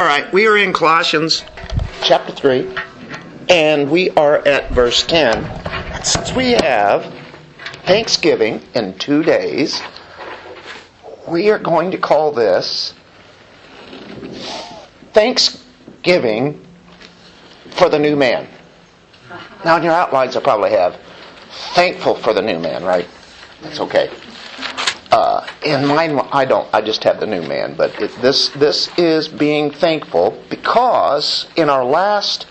All 0.00 0.08
right, 0.08 0.32
we 0.32 0.48
are 0.48 0.56
in 0.56 0.72
Colossians 0.72 1.44
chapter 2.02 2.32
3, 2.32 2.68
and 3.48 3.88
we 3.88 4.10
are 4.10 4.38
at 4.38 4.72
verse 4.72 5.06
10. 5.06 6.02
Since 6.02 6.32
we 6.32 6.50
have 6.50 7.14
Thanksgiving 7.86 8.60
in 8.74 8.98
two 8.98 9.22
days, 9.22 9.80
we 11.28 11.48
are 11.50 11.60
going 11.60 11.92
to 11.92 11.98
call 11.98 12.32
this 12.32 12.92
Thanksgiving 15.12 16.60
for 17.76 17.88
the 17.88 18.00
new 18.00 18.16
man. 18.16 18.48
Now, 19.64 19.76
in 19.76 19.84
your 19.84 19.92
outlines, 19.92 20.34
I 20.34 20.40
probably 20.40 20.72
have 20.72 21.00
thankful 21.76 22.16
for 22.16 22.32
the 22.32 22.42
new 22.42 22.58
man, 22.58 22.82
right? 22.82 23.06
That's 23.62 23.78
okay. 23.78 24.10
Uh, 25.14 25.46
in 25.64 25.86
mine, 25.86 26.18
I 26.32 26.44
don't. 26.44 26.68
I 26.74 26.80
just 26.80 27.04
have 27.04 27.20
the 27.20 27.26
new 27.26 27.42
man. 27.42 27.76
But 27.76 28.02
it, 28.02 28.10
this 28.20 28.48
this 28.48 28.90
is 28.98 29.28
being 29.28 29.70
thankful 29.70 30.36
because 30.50 31.46
in 31.54 31.70
our 31.70 31.84
last 31.84 32.48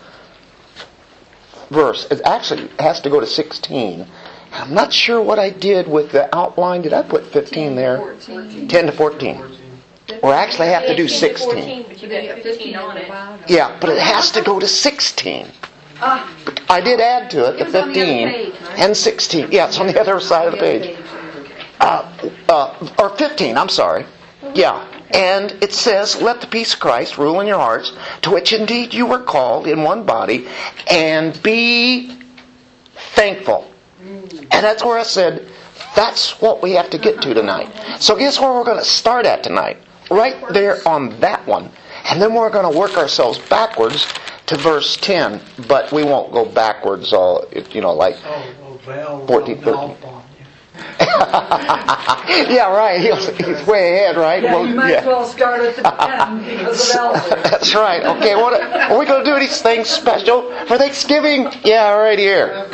verse, 1.69 2.07
it 2.09 2.21
actually 2.23 2.69
has 2.79 3.01
to 3.01 3.09
go 3.09 3.19
to 3.19 3.27
16. 3.27 4.07
I'm 4.53 4.73
not 4.73 4.93
sure 4.93 5.21
what 5.21 5.39
I 5.39 5.49
did 5.49 5.89
with 5.89 6.13
the 6.13 6.33
outline. 6.33 6.83
Did 6.83 6.93
I 6.93 7.01
put 7.01 7.25
15 7.25 7.75
there? 7.75 7.97
14. 8.15 8.69
10 8.69 8.85
to 8.85 8.91
14. 8.93 9.43
Or 10.21 10.33
actually, 10.33 10.67
I 10.67 10.71
have 10.79 10.87
to 10.87 10.95
do 10.95 11.09
16. 11.09 11.83
But 11.89 12.01
you 12.01 12.07
got 12.07 12.39
15 12.43 12.75
on 12.77 12.95
it. 12.97 13.49
Yeah, 13.49 13.77
but 13.81 13.89
it 13.89 13.99
has 13.99 14.31
to 14.31 14.41
go 14.41 14.61
to 14.61 14.67
16. 14.69 15.47
Ah, 15.99 16.33
I 16.69 16.79
did 16.79 17.01
add 17.01 17.29
to 17.31 17.39
it 17.49 17.57
the 17.57 17.59
It 17.59 17.65
was 17.65 17.75
on 17.75 17.91
the 17.91 18.01
other 18.01 18.53
15 18.53 18.53
and 18.77 18.95
16. 18.95 19.51
Yeah, 19.51 19.67
it's 19.67 19.79
on 19.81 19.87
the 19.87 19.99
other 19.99 20.21
side 20.21 20.47
of 20.47 20.53
the 20.53 20.59
page. 20.59 20.97
Uh, 21.79 22.29
uh, 22.49 22.89
or 22.99 23.09
15, 23.17 23.57
I'm 23.57 23.69
sorry. 23.69 24.05
Yeah. 24.53 24.87
And 25.11 25.51
it 25.61 25.73
says, 25.73 26.21
Let 26.21 26.41
the 26.41 26.47
peace 26.47 26.73
of 26.73 26.79
Christ 26.79 27.17
rule 27.17 27.39
in 27.39 27.47
your 27.47 27.59
hearts, 27.59 27.93
to 28.23 28.31
which 28.31 28.51
indeed 28.53 28.93
you 28.93 29.05
were 29.05 29.21
called 29.21 29.67
in 29.67 29.83
one 29.83 30.05
body, 30.05 30.47
and 30.87 31.41
be 31.43 32.17
thankful. 33.13 33.71
And 34.01 34.49
that's 34.49 34.83
where 34.83 34.97
I 34.97 35.03
said, 35.03 35.49
that's 35.95 36.41
what 36.41 36.61
we 36.61 36.71
have 36.71 36.89
to 36.89 36.97
get 36.97 37.21
to 37.21 37.33
tonight. 37.33 37.69
So 37.99 38.15
guess 38.15 38.39
where 38.39 38.51
we're 38.51 38.63
going 38.63 38.79
to 38.79 38.85
start 38.85 39.25
at 39.25 39.43
tonight? 39.43 39.77
Right 40.09 40.35
there 40.51 40.85
on 40.87 41.19
that 41.19 41.45
one. 41.47 41.71
And 42.05 42.21
then 42.21 42.33
we're 42.33 42.49
going 42.49 42.71
to 42.71 42.77
work 42.77 42.97
ourselves 42.97 43.39
backwards 43.39 44.07
to 44.47 44.57
verse 44.57 44.97
10, 44.97 45.41
but 45.67 45.91
we 45.91 46.03
won't 46.03 46.33
go 46.33 46.45
backwards 46.45 47.13
all, 47.13 47.45
you 47.71 47.81
know, 47.81 47.93
like 47.93 48.17
Oh, 48.25 48.79
oh, 48.87 49.25
14, 49.27 49.55
rubbed 49.61 49.67
off 49.67 50.03
on 50.03 50.23
you. 50.29 50.32
yeah, 52.49 52.69
right. 52.71 52.99
He's, 52.99 53.27
he's 53.37 53.65
way 53.67 53.93
ahead, 53.93 54.17
right? 54.17 54.43
Yeah, 54.43 54.53
Well, 54.53 54.67
you 54.67 54.75
might 54.75 54.91
yeah. 54.91 54.97
as 54.99 55.05
well 55.05 55.25
start 55.25 55.61
at 55.61 55.75
the 55.75 55.83
10 55.83 56.39
because 56.39 56.95
of. 56.95 57.29
That's 57.43 57.73
right. 57.75 58.03
Okay, 58.17 58.35
what 58.35 58.53
are 58.59 58.97
we 58.97 59.05
going 59.05 59.23
to 59.23 59.31
do 59.31 59.39
these 59.39 59.61
things 59.61 59.89
special 59.89 60.49
for 60.67 60.77
Thanksgiving? 60.77 61.47
Yeah, 61.63 61.91
right 61.93 62.19
here. 62.19 62.67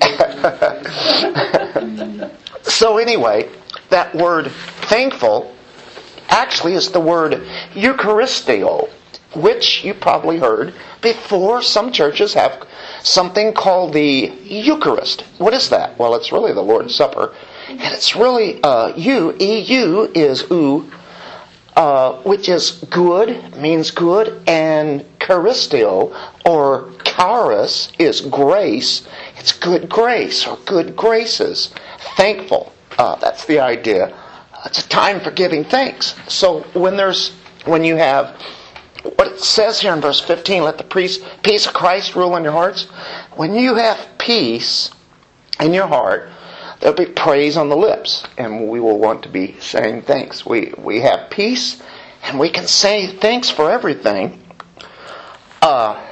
so 2.62 2.98
anyway, 2.98 3.48
that 3.90 4.14
word 4.14 4.50
thankful 4.88 5.54
actually 6.28 6.74
is 6.74 6.90
the 6.90 7.00
word 7.00 7.32
Eucharistio, 7.74 8.88
which 9.34 9.84
you 9.84 9.94
probably 9.94 10.38
heard 10.38 10.74
before. 11.14 11.62
Some 11.62 11.92
churches 11.92 12.34
have 12.34 12.66
something 13.02 13.52
called 13.52 13.92
the 13.92 14.32
Eucharist. 14.44 15.22
What 15.38 15.54
is 15.54 15.70
that? 15.70 15.98
Well, 15.98 16.14
it's 16.14 16.32
really 16.32 16.52
the 16.52 16.62
Lord's 16.62 16.94
Supper, 16.94 17.34
and 17.68 17.80
it's 17.80 18.16
really 18.16 18.60
uh, 18.62 18.92
is 18.96 20.50
U, 20.50 20.90
uh, 21.76 22.22
which 22.22 22.48
is 22.48 22.84
good, 22.90 23.56
means 23.56 23.90
good, 23.90 24.42
and 24.48 25.04
Charistio 25.20 26.12
or 26.44 26.90
charis 27.04 27.92
is 27.98 28.20
grace. 28.22 29.06
It's 29.38 29.52
good 29.52 29.88
grace 29.88 30.46
or 30.46 30.56
good 30.66 30.96
graces. 30.96 31.70
Thankful. 32.16 32.72
Uh, 32.98 33.14
that's 33.16 33.44
the 33.46 33.60
idea. 33.60 34.16
It's 34.64 34.84
a 34.84 34.88
time 34.88 35.20
for 35.20 35.30
giving 35.30 35.64
thanks. 35.64 36.14
So 36.28 36.62
when 36.72 36.96
there's 36.96 37.30
when 37.64 37.84
you 37.84 37.96
have 37.96 38.40
what 39.16 39.28
it 39.28 39.40
says 39.40 39.80
here 39.80 39.92
in 39.92 40.00
verse 40.00 40.20
15, 40.20 40.64
let 40.64 40.78
the 40.78 40.84
peace, 40.84 41.18
peace 41.42 41.66
of 41.66 41.72
Christ 41.72 42.16
rule 42.16 42.36
in 42.36 42.42
your 42.42 42.52
hearts. 42.52 42.84
When 43.36 43.54
you 43.54 43.74
have 43.74 44.06
peace 44.18 44.90
in 45.60 45.72
your 45.72 45.86
heart, 45.86 46.28
there'll 46.80 46.96
be 46.96 47.06
praise 47.06 47.56
on 47.56 47.68
the 47.68 47.76
lips, 47.76 48.24
and 48.36 48.68
we 48.68 48.80
will 48.80 48.98
want 48.98 49.22
to 49.22 49.28
be 49.28 49.56
saying 49.60 50.02
thanks. 50.02 50.44
We 50.44 50.72
we 50.76 51.00
have 51.00 51.30
peace, 51.30 51.82
and 52.22 52.38
we 52.38 52.50
can 52.50 52.66
say 52.66 53.06
thanks 53.06 53.50
for 53.50 53.70
everything. 53.70 54.42
Uh, 55.62 56.02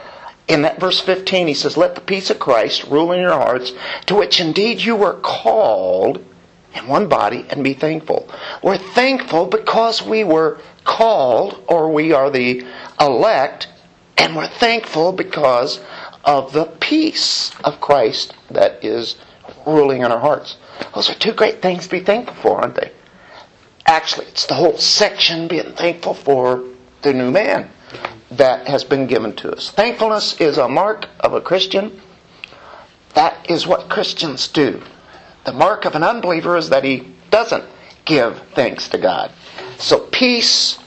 in 0.47 0.63
that 0.63 0.79
verse 0.79 1.01
15, 1.01 1.47
he 1.47 1.55
says, 1.55 1.77
Let 1.77 1.95
the 1.95 2.01
peace 2.01 2.31
of 2.31 2.39
Christ 2.39 2.85
rule 2.85 3.13
in 3.13 3.21
your 3.21 3.33
hearts, 3.33 3.73
to 4.07 4.15
which 4.15 4.41
indeed 4.41 4.81
you 4.81 4.97
were 4.97 5.15
called 5.15 6.23
in 6.75 6.89
one 6.89 7.09
body, 7.09 7.47
and 7.51 7.63
be 7.63 7.73
thankful. 7.73 8.29
We're 8.63 8.79
thankful 8.79 9.47
because 9.47 10.03
we 10.03 10.25
were 10.25 10.59
called, 10.85 11.63
or 11.69 11.91
we 11.91 12.13
are 12.13 12.31
the 12.31 12.67
elect, 13.01 13.69
and 14.17 14.37
we're 14.37 14.49
thankful 14.49 15.13
because 15.13 15.81
of 16.25 16.53
the 16.53 16.65
peace 16.65 17.53
of 17.65 17.81
Christ 17.81 18.35
that 18.51 18.85
is 18.85 19.17
ruling 19.67 20.03
in 20.03 20.11
our 20.11 20.21
hearts. 20.21 20.57
Those 20.95 21.11
are 21.11 21.15
two 21.15 21.33
great 21.33 21.61
things 21.63 21.85
to 21.85 21.91
be 21.91 22.01
thankful 22.01 22.35
for, 22.37 22.61
aren't 22.61 22.77
they? 22.77 22.93
Actually, 23.87 24.27
it's 24.27 24.47
the 24.47 24.55
whole 24.55 24.79
section 24.79 25.49
being 25.49 25.73
thankful 25.75 26.15
for 26.15 26.65
the 27.03 27.13
new 27.13 27.31
man 27.31 27.71
that 28.31 28.67
has 28.67 28.83
been 28.83 29.07
given 29.07 29.37
to 29.37 29.53
us. 29.53 29.71
Thankfulness 29.71 30.41
is 30.41 30.59
a 30.59 30.69
mark 30.69 31.07
of 31.21 31.35
a 31.35 31.41
Christian. 31.41 32.01
That 33.15 33.51
is 33.51 33.67
what 33.67 33.91
Christians 33.91 34.49
do. 34.49 34.83
The 35.45 35.53
mark 35.53 35.85
of 35.85 35.95
an 35.95 36.03
unbeliever 36.03 36.57
is 36.57 36.71
that 36.71 36.85
he 36.85 37.13
doesn't 37.31 37.65
give 38.07 38.41
thanks 38.55 38.89
to 38.89 38.99
God. 38.99 39.31
So 39.79 40.01
peace, 40.01 40.79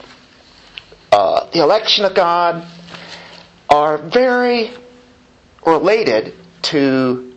uh, 1.12 1.48
the 1.50 1.60
election 1.60 2.04
of 2.04 2.14
God, 2.14 2.66
are 3.68 3.98
very 3.98 4.70
related 5.66 6.34
to 6.62 7.34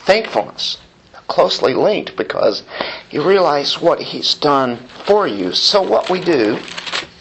thankfulness. 0.00 0.78
Closely 1.26 1.74
linked 1.74 2.16
because 2.16 2.62
you 3.10 3.22
realize 3.22 3.80
what 3.80 4.00
He's 4.00 4.34
done 4.34 4.78
for 5.04 5.26
you. 5.26 5.52
So 5.52 5.82
what 5.82 6.08
we 6.08 6.20
do 6.20 6.58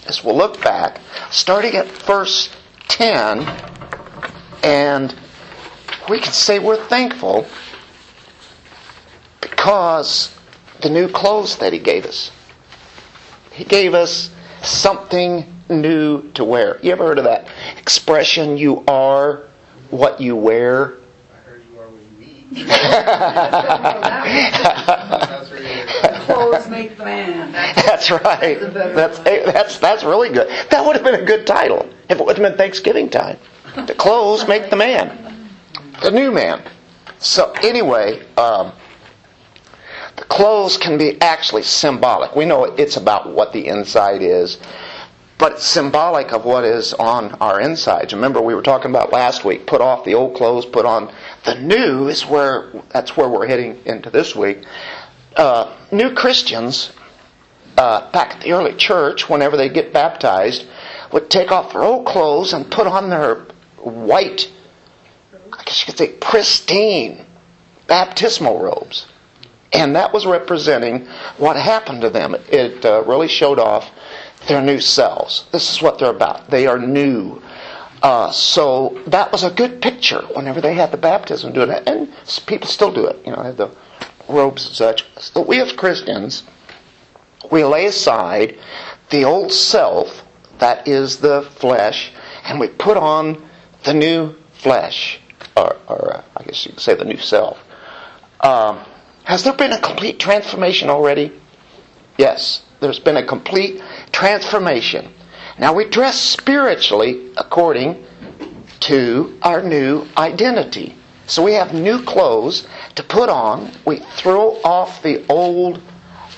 is 0.07 0.23
we'll 0.23 0.37
look 0.37 0.61
back, 0.63 1.01
starting 1.29 1.75
at 1.75 1.87
verse 2.03 2.49
10, 2.87 3.45
and 4.63 5.13
we 6.09 6.19
can 6.19 6.31
say 6.31 6.59
we're 6.59 6.81
thankful 6.87 7.45
because 9.41 10.33
the 10.81 10.89
new 10.89 11.09
clothes 11.09 11.57
that 11.57 11.73
He 11.73 11.79
gave 11.79 12.05
us. 12.05 12.31
He 13.51 13.65
gave 13.65 13.93
us 13.93 14.31
something 14.69 15.45
new 15.69 16.29
to 16.31 16.43
wear. 16.43 16.79
You 16.81 16.91
ever 16.91 17.05
heard 17.05 17.17
of 17.17 17.23
that 17.25 17.47
expression, 17.77 18.57
you 18.57 18.83
are 18.87 19.43
what 19.89 20.19
you 20.21 20.35
wear? 20.35 20.93
I 21.33 21.37
heard 21.45 21.61
you 21.71 21.79
are 21.79 21.87
what 21.87 22.01
you 22.19 22.25
eat. 22.25 22.57
Clothes 26.25 26.69
make 26.69 26.97
the 26.97 27.05
man. 27.05 27.51
That's 27.51 28.11
right. 28.11 28.59
That's 28.59 29.19
that's 29.19 29.79
that's 29.79 30.03
really 30.03 30.29
good. 30.29 30.47
That 30.69 30.85
would 30.85 30.95
have 30.95 31.05
been 31.05 31.15
a 31.21 31.25
good 31.25 31.47
title 31.47 31.87
if 32.09 32.19
it 32.19 32.25
would 32.25 32.37
have 32.37 32.43
been 32.49 32.57
Thanksgiving 32.57 33.09
time. 33.09 33.37
The 33.85 33.93
clothes 33.93 34.47
make 34.47 34.69
the 34.69 34.75
man, 34.75 35.49
the 36.01 36.11
new 36.11 36.31
man. 36.31 36.61
So 37.19 37.51
anyway, 37.63 38.25
um, 38.37 38.71
clothes 40.29 40.77
can 40.77 40.97
be 40.97 41.19
actually 41.21 41.63
symbolic. 41.63 42.35
We 42.35 42.45
know 42.45 42.65
it's 42.65 42.97
about 42.97 43.31
what 43.33 43.53
the 43.53 43.67
inside 43.67 44.21
is, 44.21 44.57
but 45.37 45.53
it's 45.53 45.65
symbolic 45.65 46.31
of 46.31 46.45
what 46.45 46.63
is 46.63 46.93
on 46.93 47.33
our 47.35 47.59
insides. 47.59 48.13
Remember, 48.13 48.41
we 48.41 48.55
were 48.55 48.61
talking 48.61 48.91
about 48.91 49.11
last 49.11 49.45
week. 49.45 49.67
Put 49.67 49.81
off 49.81 50.03
the 50.05 50.15
old 50.15 50.35
clothes, 50.35 50.65
put 50.65 50.85
on 50.85 51.13
the 51.45 51.55
new. 51.55 52.07
Is 52.07 52.25
where 52.25 52.71
that's 52.89 53.15
where 53.15 53.29
we're 53.29 53.47
heading 53.47 53.79
into 53.85 54.09
this 54.09 54.35
week. 54.35 54.63
Uh, 55.35 55.75
new 55.91 56.13
Christians 56.15 56.91
uh, 57.77 58.11
back 58.11 58.35
at 58.35 58.41
the 58.41 58.51
early 58.53 58.73
church, 58.75 59.29
whenever 59.29 59.55
they 59.55 59.69
get 59.69 59.93
baptized, 59.93 60.65
would 61.11 61.29
take 61.29 61.51
off 61.51 61.73
their 61.73 61.83
old 61.83 62.07
clothes 62.07 62.53
and 62.53 62.69
put 62.71 62.87
on 62.87 63.09
their 63.09 63.45
white, 63.77 64.51
I 65.53 65.63
guess 65.63 65.81
you 65.81 65.85
could 65.85 65.97
say, 65.97 66.13
pristine 66.13 67.25
baptismal 67.85 68.59
robes. 68.59 69.05
And 69.73 69.95
that 69.95 70.13
was 70.13 70.25
representing 70.25 71.07
what 71.37 71.57
happened 71.57 72.01
to 72.01 72.09
them. 72.09 72.35
It 72.49 72.85
uh, 72.85 73.03
really 73.03 73.27
showed 73.27 73.59
off 73.59 73.89
their 74.47 74.61
new 74.61 74.79
selves. 74.79 75.45
This 75.51 75.71
is 75.71 75.81
what 75.81 75.99
they're 75.99 76.09
about. 76.09 76.49
They 76.49 76.67
are 76.67 76.79
new. 76.79 77.41
Uh, 78.01 78.31
so 78.31 79.01
that 79.07 79.31
was 79.31 79.43
a 79.43 79.51
good 79.51 79.81
picture 79.81 80.21
whenever 80.35 80.61
they 80.61 80.73
had 80.73 80.91
the 80.91 80.97
baptism 80.97 81.51
doing 81.51 81.69
it. 81.69 81.83
And 81.87 82.13
people 82.45 82.67
still 82.67 82.93
do 82.93 83.05
it. 83.07 83.19
You 83.25 83.31
know, 83.31 83.39
they 83.39 83.47
have 83.47 83.57
the 83.57 83.71
robes 84.29 84.67
and 84.67 84.75
such. 84.75 85.05
So 85.17 85.41
we 85.41 85.59
as 85.59 85.73
Christians, 85.73 86.43
we 87.51 87.63
lay 87.63 87.87
aside 87.87 88.57
the 89.09 89.25
old 89.25 89.51
self 89.51 90.23
that 90.59 90.87
is 90.87 91.17
the 91.17 91.43
flesh, 91.59 92.11
and 92.43 92.59
we 92.59 92.67
put 92.67 92.97
on 92.97 93.47
the 93.83 93.93
new 93.93 94.35
flesh, 94.53 95.19
or, 95.55 95.77
or 95.87 96.15
uh, 96.15 96.23
I 96.35 96.43
guess 96.43 96.65
you 96.65 96.71
could 96.71 96.81
say 96.81 96.95
the 96.95 97.05
new 97.05 97.17
self. 97.17 97.59
Um, 98.41 98.83
has 99.27 99.43
there 99.43 99.51
been 99.51 99.73
a 99.73 99.79
complete 99.81 100.21
transformation 100.21 100.89
already? 100.89 101.33
Yes, 102.17 102.61
there's 102.79 102.99
been 102.99 103.17
a 103.17 103.25
complete 103.25 103.81
transformation. 104.13 105.11
Now 105.59 105.73
we 105.73 105.83
dress 105.83 106.17
spiritually 106.17 107.31
according 107.35 108.05
to 108.87 109.37
our 109.41 109.61
new 109.61 110.07
identity. 110.15 110.95
So 111.25 111.43
we 111.43 111.51
have 111.55 111.73
new 111.73 112.01
clothes 112.03 112.65
to 112.95 113.03
put 113.03 113.27
on. 113.27 113.69
We 113.85 113.97
throw 114.15 114.61
off 114.63 115.03
the 115.03 115.25
old 115.27 115.81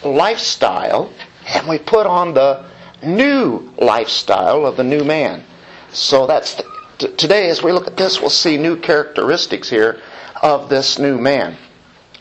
lifestyle 0.03 1.13
and 1.45 1.67
we 1.67 1.77
put 1.77 2.07
on 2.07 2.33
the 2.33 2.65
new 3.03 3.71
lifestyle 3.77 4.65
of 4.65 4.77
the 4.77 4.83
new 4.83 5.03
man. 5.03 5.43
So 5.91 6.25
that's 6.25 6.55
the, 6.55 6.63
t- 6.97 7.13
today 7.17 7.49
as 7.51 7.61
we 7.61 7.71
look 7.71 7.85
at 7.85 7.97
this 7.97 8.19
we'll 8.19 8.31
see 8.31 8.57
new 8.57 8.77
characteristics 8.77 9.69
here 9.69 10.01
of 10.41 10.69
this 10.69 10.97
new 10.97 11.19
man. 11.19 11.55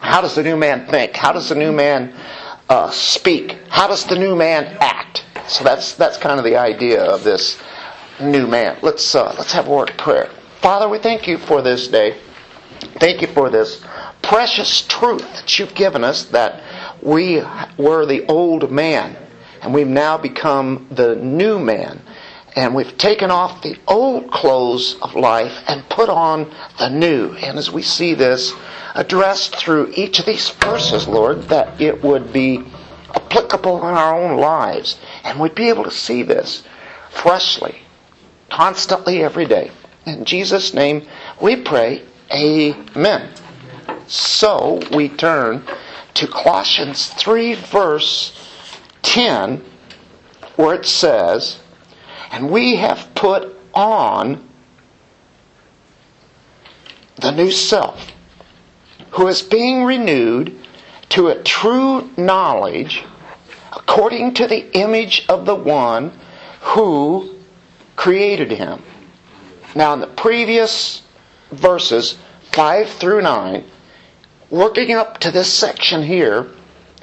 How 0.00 0.20
does 0.20 0.34
the 0.34 0.42
new 0.42 0.56
man 0.56 0.86
think? 0.86 1.16
How 1.16 1.32
does 1.32 1.48
the 1.48 1.54
new 1.54 1.72
man 1.72 2.14
uh, 2.68 2.90
speak? 2.90 3.58
How 3.68 3.88
does 3.88 4.04
the 4.04 4.18
new 4.18 4.36
man 4.36 4.76
act? 4.80 5.24
So 5.48 5.64
that's 5.64 5.94
that's 5.94 6.18
kind 6.18 6.38
of 6.38 6.44
the 6.44 6.56
idea 6.56 7.02
of 7.02 7.24
this 7.24 7.58
new 8.20 8.46
man. 8.46 8.78
Let's 8.82 9.14
uh, 9.14 9.34
let's 9.38 9.52
have 9.52 9.68
a 9.68 9.70
word 9.70 9.90
of 9.90 9.96
prayer. 9.96 10.30
Father, 10.60 10.88
we 10.88 10.98
thank 10.98 11.26
you 11.26 11.38
for 11.38 11.62
this 11.62 11.88
day. 11.88 12.18
Thank 13.00 13.22
you 13.22 13.28
for 13.28 13.50
this 13.50 13.82
precious 14.22 14.82
truth 14.86 15.22
that 15.34 15.58
you've 15.58 15.74
given 15.74 16.04
us 16.04 16.24
that 16.26 16.62
we 17.02 17.42
were 17.76 18.06
the 18.06 18.26
old 18.26 18.70
man 18.70 19.16
and 19.62 19.74
we've 19.74 19.86
now 19.86 20.16
become 20.18 20.86
the 20.90 21.16
new 21.16 21.58
man. 21.58 22.00
And 22.56 22.74
we've 22.74 22.96
taken 22.98 23.30
off 23.30 23.62
the 23.62 23.76
old 23.86 24.30
clothes 24.30 24.96
of 25.00 25.14
life 25.14 25.62
and 25.68 25.88
put 25.88 26.08
on 26.08 26.52
the 26.78 26.88
new. 26.88 27.32
And 27.34 27.58
as 27.58 27.70
we 27.70 27.82
see 27.82 28.14
this 28.14 28.52
addressed 28.94 29.56
through 29.56 29.92
each 29.94 30.18
of 30.18 30.26
these 30.26 30.50
verses, 30.50 31.06
Lord, 31.06 31.42
that 31.44 31.80
it 31.80 32.02
would 32.02 32.32
be 32.32 32.64
applicable 33.14 33.78
in 33.78 33.94
our 33.94 34.18
own 34.18 34.38
lives. 34.38 34.98
And 35.24 35.40
we'd 35.40 35.54
be 35.54 35.68
able 35.68 35.84
to 35.84 35.90
see 35.90 36.22
this 36.22 36.64
freshly, 37.10 37.78
constantly, 38.50 39.22
every 39.22 39.46
day. 39.46 39.70
In 40.06 40.24
Jesus' 40.24 40.72
name 40.72 41.06
we 41.40 41.56
pray, 41.56 42.02
Amen. 42.32 43.30
So 44.06 44.80
we 44.92 45.08
turn 45.08 45.64
to 46.14 46.26
Colossians 46.26 47.08
3, 47.08 47.54
verse 47.54 48.32
10, 49.02 49.64
where 50.56 50.74
it 50.74 50.86
says, 50.86 51.60
And 52.30 52.50
we 52.50 52.76
have 52.76 53.14
put 53.14 53.56
on 53.74 54.48
the 57.16 57.30
new 57.30 57.50
self, 57.50 58.12
who 59.12 59.28
is 59.28 59.42
being 59.42 59.84
renewed 59.84 60.58
to 61.10 61.28
a 61.28 61.42
true 61.42 62.10
knowledge 62.16 63.04
according 63.72 64.34
to 64.34 64.46
the 64.46 64.70
image 64.76 65.24
of 65.28 65.46
the 65.46 65.54
one 65.54 66.12
who 66.60 67.34
created 67.96 68.50
him. 68.50 68.82
Now, 69.74 69.94
in 69.94 70.00
the 70.00 70.06
previous 70.06 71.02
verses, 71.52 72.18
5 72.52 72.88
through 72.90 73.22
9, 73.22 73.64
working 74.50 74.92
up 74.92 75.18
to 75.18 75.30
this 75.30 75.52
section 75.52 76.02
here, 76.02 76.50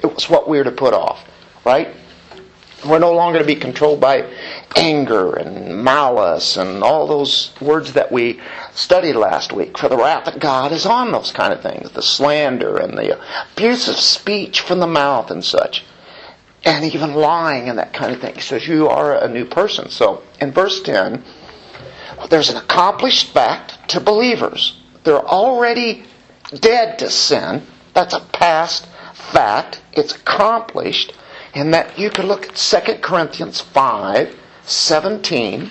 it 0.02 0.14
was 0.14 0.28
what 0.28 0.48
we 0.48 0.58
were 0.58 0.64
to 0.64 0.72
put 0.72 0.94
off, 0.94 1.24
right? 1.64 1.88
We're 2.86 2.98
no 2.98 3.12
longer 3.12 3.38
to 3.38 3.44
be 3.44 3.56
controlled 3.56 4.00
by 4.00 4.30
anger 4.74 5.34
and 5.34 5.82
malice 5.84 6.56
and 6.56 6.82
all 6.82 7.06
those 7.06 7.52
words 7.60 7.92
that 7.92 8.10
we 8.10 8.40
studied 8.72 9.14
last 9.14 9.52
week. 9.52 9.78
For 9.78 9.88
the 9.88 9.96
wrath 9.96 10.26
of 10.26 10.40
God 10.40 10.72
is 10.72 10.86
on 10.86 11.12
those 11.12 11.32
kind 11.32 11.52
of 11.52 11.62
things 11.62 11.90
the 11.92 12.02
slander 12.02 12.76
and 12.76 12.96
the 12.96 13.18
abusive 13.52 13.96
speech 13.96 14.60
from 14.60 14.80
the 14.80 14.86
mouth 14.86 15.30
and 15.30 15.44
such. 15.44 15.84
And 16.64 16.84
even 16.84 17.14
lying 17.14 17.68
and 17.68 17.78
that 17.78 17.92
kind 17.92 18.12
of 18.12 18.20
thing. 18.20 18.34
He 18.34 18.40
says, 18.40 18.66
You 18.66 18.88
are 18.88 19.14
a 19.14 19.28
new 19.28 19.44
person. 19.44 19.88
So 19.90 20.22
in 20.40 20.50
verse 20.50 20.82
10, 20.82 21.22
there's 22.28 22.50
an 22.50 22.56
accomplished 22.56 23.32
fact 23.32 23.90
to 23.90 24.00
believers. 24.00 24.76
They're 25.04 25.24
already 25.24 26.04
dead 26.52 26.98
to 27.00 27.10
sin. 27.10 27.62
That's 27.94 28.14
a 28.14 28.20
past 28.20 28.86
fact. 29.14 29.80
It's 29.92 30.14
accomplished 30.14 31.12
in 31.54 31.70
that 31.70 31.98
you 31.98 32.10
could 32.10 32.24
look 32.24 32.48
at 32.48 32.56
2 32.56 32.94
Corinthians 33.00 33.60
5, 33.60 34.36
17. 34.66 35.70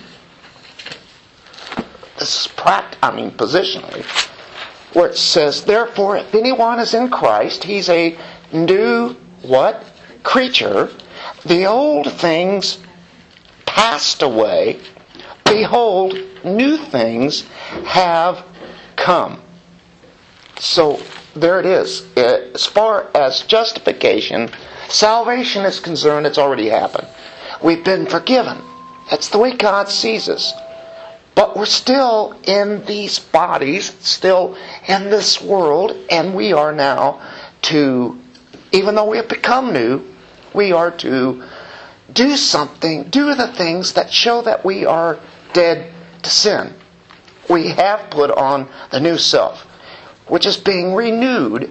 This 2.18 2.46
is 2.46 2.52
pract 2.52 2.94
I 3.02 3.14
mean 3.14 3.30
positionally, 3.30 4.04
where 4.94 5.10
it 5.10 5.18
says, 5.18 5.64
Therefore, 5.64 6.16
if 6.16 6.34
anyone 6.34 6.80
is 6.80 6.94
in 6.94 7.10
Christ, 7.10 7.64
he's 7.64 7.88
a 7.88 8.18
new 8.52 9.14
what? 9.42 9.84
Creature. 10.22 10.90
The 11.44 11.66
old 11.66 12.10
things 12.12 12.78
passed 13.66 14.22
away. 14.22 14.80
Behold, 15.44 16.18
new 16.42 16.78
things 16.78 17.42
have 17.84 18.44
come. 18.96 19.42
So 20.58 21.00
there 21.34 21.60
it 21.60 21.66
is. 21.66 22.06
As 22.16 22.64
far 22.64 23.10
as 23.14 23.42
justification, 23.42 24.50
salvation 24.88 25.64
is 25.66 25.78
concerned, 25.80 26.26
it's 26.26 26.38
already 26.38 26.68
happened. 26.68 27.06
We've 27.62 27.84
been 27.84 28.06
forgiven. 28.06 28.62
That's 29.10 29.28
the 29.28 29.38
way 29.38 29.52
God 29.52 29.88
sees 29.88 30.28
us. 30.28 30.52
But 31.34 31.56
we're 31.56 31.66
still 31.66 32.34
in 32.44 32.84
these 32.86 33.18
bodies, 33.18 33.94
still 34.00 34.56
in 34.88 35.10
this 35.10 35.40
world, 35.40 35.96
and 36.10 36.34
we 36.34 36.52
are 36.52 36.72
now 36.72 37.20
to, 37.62 38.18
even 38.72 38.94
though 38.94 39.04
we 39.10 39.18
have 39.18 39.28
become 39.28 39.72
new, 39.72 40.02
we 40.54 40.72
are 40.72 40.90
to 40.90 41.44
do 42.12 42.36
something, 42.36 43.04
do 43.04 43.34
the 43.34 43.48
things 43.48 43.92
that 43.92 44.10
show 44.12 44.40
that 44.42 44.64
we 44.64 44.86
are 44.86 45.18
dead 45.52 45.92
to 46.22 46.30
sin. 46.30 46.72
We 47.50 47.68
have 47.68 48.10
put 48.10 48.30
on 48.30 48.68
the 48.90 49.00
new 49.00 49.18
self, 49.18 49.66
which 50.26 50.46
is 50.46 50.56
being 50.56 50.94
renewed 50.94 51.70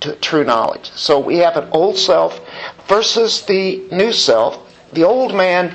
to 0.00 0.14
true 0.16 0.44
knowledge. 0.44 0.90
So 0.94 1.18
we 1.18 1.38
have 1.38 1.56
an 1.56 1.68
old 1.72 1.96
self 1.98 2.40
versus 2.88 3.42
the 3.42 3.82
new 3.90 4.12
self. 4.12 4.58
The 4.92 5.04
old 5.04 5.34
man, 5.34 5.74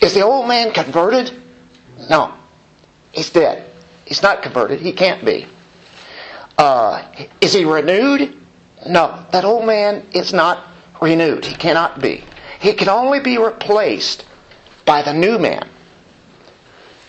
is 0.00 0.14
the 0.14 0.22
old 0.22 0.48
man 0.48 0.72
converted? 0.72 1.32
No. 2.08 2.34
He's 3.12 3.30
dead. 3.30 3.70
He's 4.04 4.22
not 4.22 4.42
converted. 4.42 4.80
He 4.80 4.92
can't 4.92 5.24
be. 5.24 5.46
Uh, 6.56 7.04
is 7.40 7.52
he 7.52 7.64
renewed? 7.64 8.36
No. 8.86 9.26
That 9.32 9.44
old 9.44 9.66
man 9.66 10.06
is 10.12 10.32
not 10.32 10.66
renewed. 11.00 11.44
He 11.44 11.54
cannot 11.54 12.00
be. 12.00 12.24
He 12.60 12.72
can 12.72 12.88
only 12.88 13.20
be 13.20 13.38
replaced 13.38 14.24
by 14.84 15.02
the 15.02 15.12
new 15.12 15.38
man. 15.38 15.68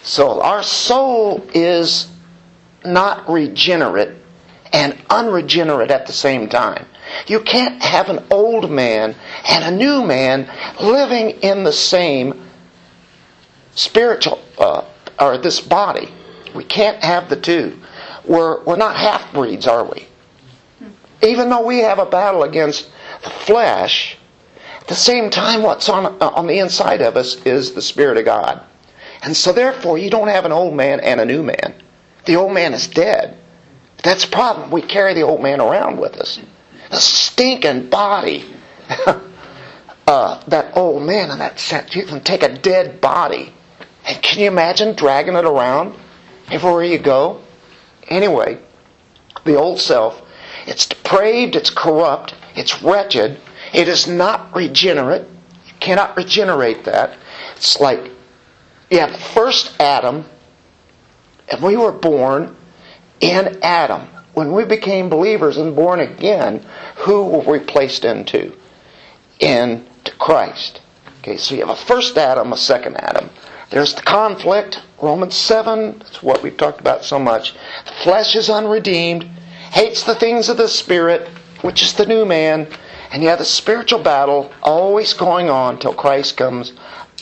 So 0.02 0.42
our 0.42 0.64
soul 0.64 1.48
is 1.54 2.12
not 2.86 3.30
regenerate 3.30 4.16
and 4.72 4.98
unregenerate 5.10 5.92
at 5.92 6.06
the 6.06 6.14
same 6.14 6.48
time. 6.48 6.86
You 7.28 7.42
can't 7.42 7.82
have 7.82 8.10
an 8.10 8.26
old 8.30 8.70
man 8.70 9.16
and 9.48 9.64
a 9.64 9.78
new 9.78 10.04
man 10.04 10.50
living 10.80 11.32
in 11.42 11.64
the 11.64 11.74
same 11.74 12.49
spiritual 13.80 14.40
uh, 14.58 14.84
or 15.20 15.38
this 15.38 15.62
body. 15.62 16.10
We 16.54 16.64
can't 16.64 17.02
have 17.04 17.30
the 17.30 17.40
two. 17.40 17.80
We're 18.26 18.64
we're 18.64 18.76
not 18.76 18.96
half 18.96 19.34
breeds, 19.34 19.68
are 19.68 19.86
we? 19.86 20.08
Even 21.22 21.50
though 21.50 21.66
we 21.66 21.80
have 21.80 22.00
a 22.00 22.06
battle 22.06 22.44
against 22.44 22.90
the 23.24 23.30
flesh, 23.30 24.18
at 24.80 24.88
the 24.88 24.96
same 24.96 25.30
time, 25.30 25.64
what's 25.64 25.88
on 25.90 26.06
uh, 26.06 26.28
on 26.30 26.48
the 26.48 26.60
inside 26.60 27.02
of 27.02 27.16
us 27.16 27.42
is 27.46 27.74
the 27.74 27.82
Spirit 27.82 28.18
of 28.18 28.26
God. 28.26 28.62
And 29.22 29.36
so, 29.36 29.52
therefore, 29.52 29.98
you 29.98 30.10
don't 30.10 30.30
have 30.30 30.46
an 30.46 30.52
old 30.52 30.74
man 30.74 31.00
and 31.00 31.20
a 31.20 31.26
new 31.26 31.44
man. 31.44 31.74
The 32.26 32.36
old 32.38 32.54
man 32.54 32.74
is 32.74 32.88
dead. 32.88 33.38
That's 34.04 34.26
the 34.26 34.32
problem. 34.32 34.72
We 34.72 34.82
carry 34.82 35.14
the 35.14 35.24
old 35.24 35.42
man 35.42 35.60
around 35.60 36.00
with 36.00 36.16
us. 36.18 36.40
The 36.90 37.00
stinking 37.00 37.90
body. 37.90 38.46
uh, 40.08 40.42
that 40.48 40.78
old 40.78 41.04
man 41.04 41.32
and 41.32 41.42
that 41.42 41.60
sense. 41.60 41.96
You 41.96 42.06
can 42.06 42.22
take 42.22 42.44
a 42.44 42.58
dead 42.58 43.02
body. 43.02 43.54
And 44.10 44.24
can 44.24 44.40
you 44.40 44.48
imagine 44.48 44.96
dragging 44.96 45.36
it 45.36 45.46
around 45.46 45.96
everywhere 46.50 46.84
you 46.84 46.98
go? 46.98 47.42
Anyway, 48.08 48.58
the 49.46 49.54
old 49.56 49.80
self, 49.80 50.20
it's 50.66 50.88
depraved, 50.88 51.56
it's 51.56 51.70
corrupt, 51.70 52.34
it's 52.56 52.82
wretched, 52.82 53.40
it 53.72 53.88
is 53.88 54.08
not 54.08 54.56
regenerate. 54.56 55.28
You 55.68 55.74
cannot 55.80 56.18
regenerate 56.18 56.86
that. 56.86 57.16
It's 57.56 57.80
like 57.80 58.12
you 58.90 58.98
have 58.98 59.12
the 59.12 59.20
first 59.20 59.80
Adam, 59.80 60.26
and 61.52 61.62
we 61.62 61.78
were 61.78 61.92
born 61.92 62.56
in 63.20 63.60
Adam. 63.62 64.08
When 64.34 64.54
we 64.54 64.66
became 64.66 65.10
believers 65.10 65.58
and 65.58 65.76
born 65.76 66.00
again, 66.00 66.66
who 66.96 67.28
were 67.28 67.44
we 67.44 67.60
placed 67.60 68.04
into? 68.06 68.58
Into 69.40 70.12
Christ. 70.18 70.82
Okay, 71.20 71.38
so 71.38 71.54
you 71.54 71.62
have 71.62 71.70
a 71.70 71.76
first 71.76 72.18
Adam, 72.18 72.54
a 72.54 72.58
second 72.58 72.98
Adam. 72.98 73.30
There's 73.70 73.94
the 73.94 74.02
conflict. 74.02 74.82
Romans 75.02 75.36
7, 75.36 76.00
that's 76.00 76.24
what 76.24 76.42
we've 76.42 76.58
talked 76.58 76.80
about 76.80 77.06
so 77.06 77.20
much. 77.20 77.54
The 77.86 77.92
flesh 78.04 78.36
is 78.36 78.50
unredeemed, 78.50 79.24
hates 79.72 80.04
the 80.04 80.16
things 80.16 80.50
of 80.50 80.58
the 80.58 80.68
Spirit, 80.68 81.28
which 81.62 81.82
is 81.82 81.94
the 81.94 82.06
new 82.06 82.26
man. 82.26 82.68
And 83.12 83.24
you 83.24 83.30
have 83.30 83.40
the 83.40 83.46
spiritual 83.46 84.00
battle 84.02 84.52
always 84.62 85.14
going 85.14 85.50
on 85.50 85.80
till 85.80 85.94
Christ 85.94 86.38
comes 86.38 86.74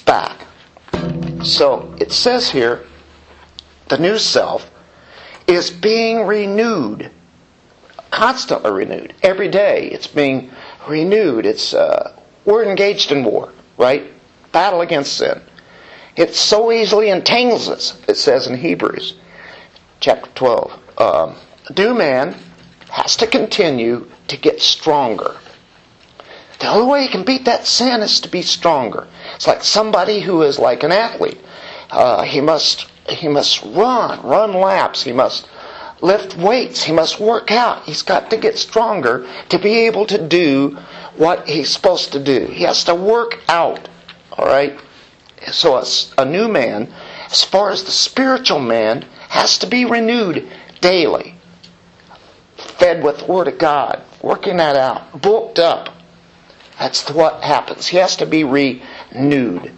back. 0.05 0.45
So 1.43 1.93
it 1.99 2.11
says 2.11 2.49
here, 2.49 2.83
the 3.89 3.97
new 3.97 4.17
self 4.17 4.69
is 5.47 5.69
being 5.69 6.25
renewed, 6.25 7.11
constantly 8.11 8.71
renewed. 8.71 9.13
Every 9.23 9.47
day 9.47 9.89
it's 9.91 10.07
being 10.07 10.51
renewed. 10.87 11.45
It's 11.45 11.73
uh, 11.73 12.13
we're 12.45 12.65
engaged 12.65 13.11
in 13.11 13.23
war, 13.23 13.53
right? 13.77 14.11
Battle 14.51 14.81
against 14.81 15.17
sin. 15.17 15.41
It 16.17 16.33
so 16.33 16.71
easily 16.71 17.09
entangles 17.09 17.69
us. 17.69 18.01
It 18.07 18.17
says 18.17 18.47
in 18.47 18.57
Hebrews, 18.57 19.15
chapter 19.99 20.29
twelve. 20.33 20.79
Um, 20.97 21.35
new 21.77 21.93
man 21.93 22.35
has 22.89 23.15
to 23.17 23.27
continue 23.27 24.07
to 24.27 24.37
get 24.37 24.59
stronger. 24.59 25.37
The 26.59 26.69
only 26.69 26.87
way 26.91 27.03
you 27.03 27.09
can 27.09 27.23
beat 27.23 27.45
that 27.45 27.67
sin 27.67 28.01
is 28.01 28.19
to 28.21 28.29
be 28.29 28.41
stronger. 28.41 29.07
It's 29.35 29.45
like 29.45 29.63
somebody 29.63 30.19
who 30.21 30.41
is 30.41 30.57
like 30.57 30.81
an 30.81 30.91
athlete. 30.91 31.39
Uh, 31.91 32.23
he 32.23 32.41
must 32.41 32.87
he 33.07 33.27
must 33.27 33.61
run, 33.63 34.21
run 34.23 34.53
laps. 34.53 35.03
He 35.03 35.13
must 35.13 35.47
lift 36.01 36.35
weights. 36.35 36.83
He 36.83 36.91
must 36.91 37.19
work 37.19 37.51
out. 37.51 37.83
He's 37.83 38.01
got 38.01 38.31
to 38.31 38.37
get 38.37 38.57
stronger 38.57 39.29
to 39.49 39.59
be 39.59 39.85
able 39.85 40.07
to 40.07 40.27
do 40.27 40.77
what 41.15 41.47
he's 41.47 41.69
supposed 41.69 42.11
to 42.13 42.19
do. 42.19 42.47
He 42.47 42.63
has 42.63 42.83
to 42.85 42.95
work 42.95 43.39
out. 43.47 43.87
All 44.31 44.47
right. 44.47 44.79
So 45.51 45.77
a, 45.77 45.85
a 46.17 46.25
new 46.25 46.47
man, 46.47 46.93
as 47.31 47.43
far 47.43 47.71
as 47.71 47.83
the 47.83 47.91
spiritual 47.91 48.59
man, 48.59 49.05
has 49.29 49.57
to 49.59 49.67
be 49.67 49.85
renewed 49.85 50.49
daily, 50.81 51.35
fed 52.55 53.03
with 53.03 53.19
the 53.19 53.25
Word 53.25 53.47
of 53.47 53.57
God, 53.57 54.01
working 54.21 54.57
that 54.57 54.75
out, 54.75 55.21
booked 55.21 55.59
up. 55.59 55.89
That's 56.79 57.09
what 57.09 57.43
happens. 57.43 57.87
He 57.87 57.97
has 57.97 58.17
to 58.17 58.25
be 58.25 58.43
renewed. 58.43 59.71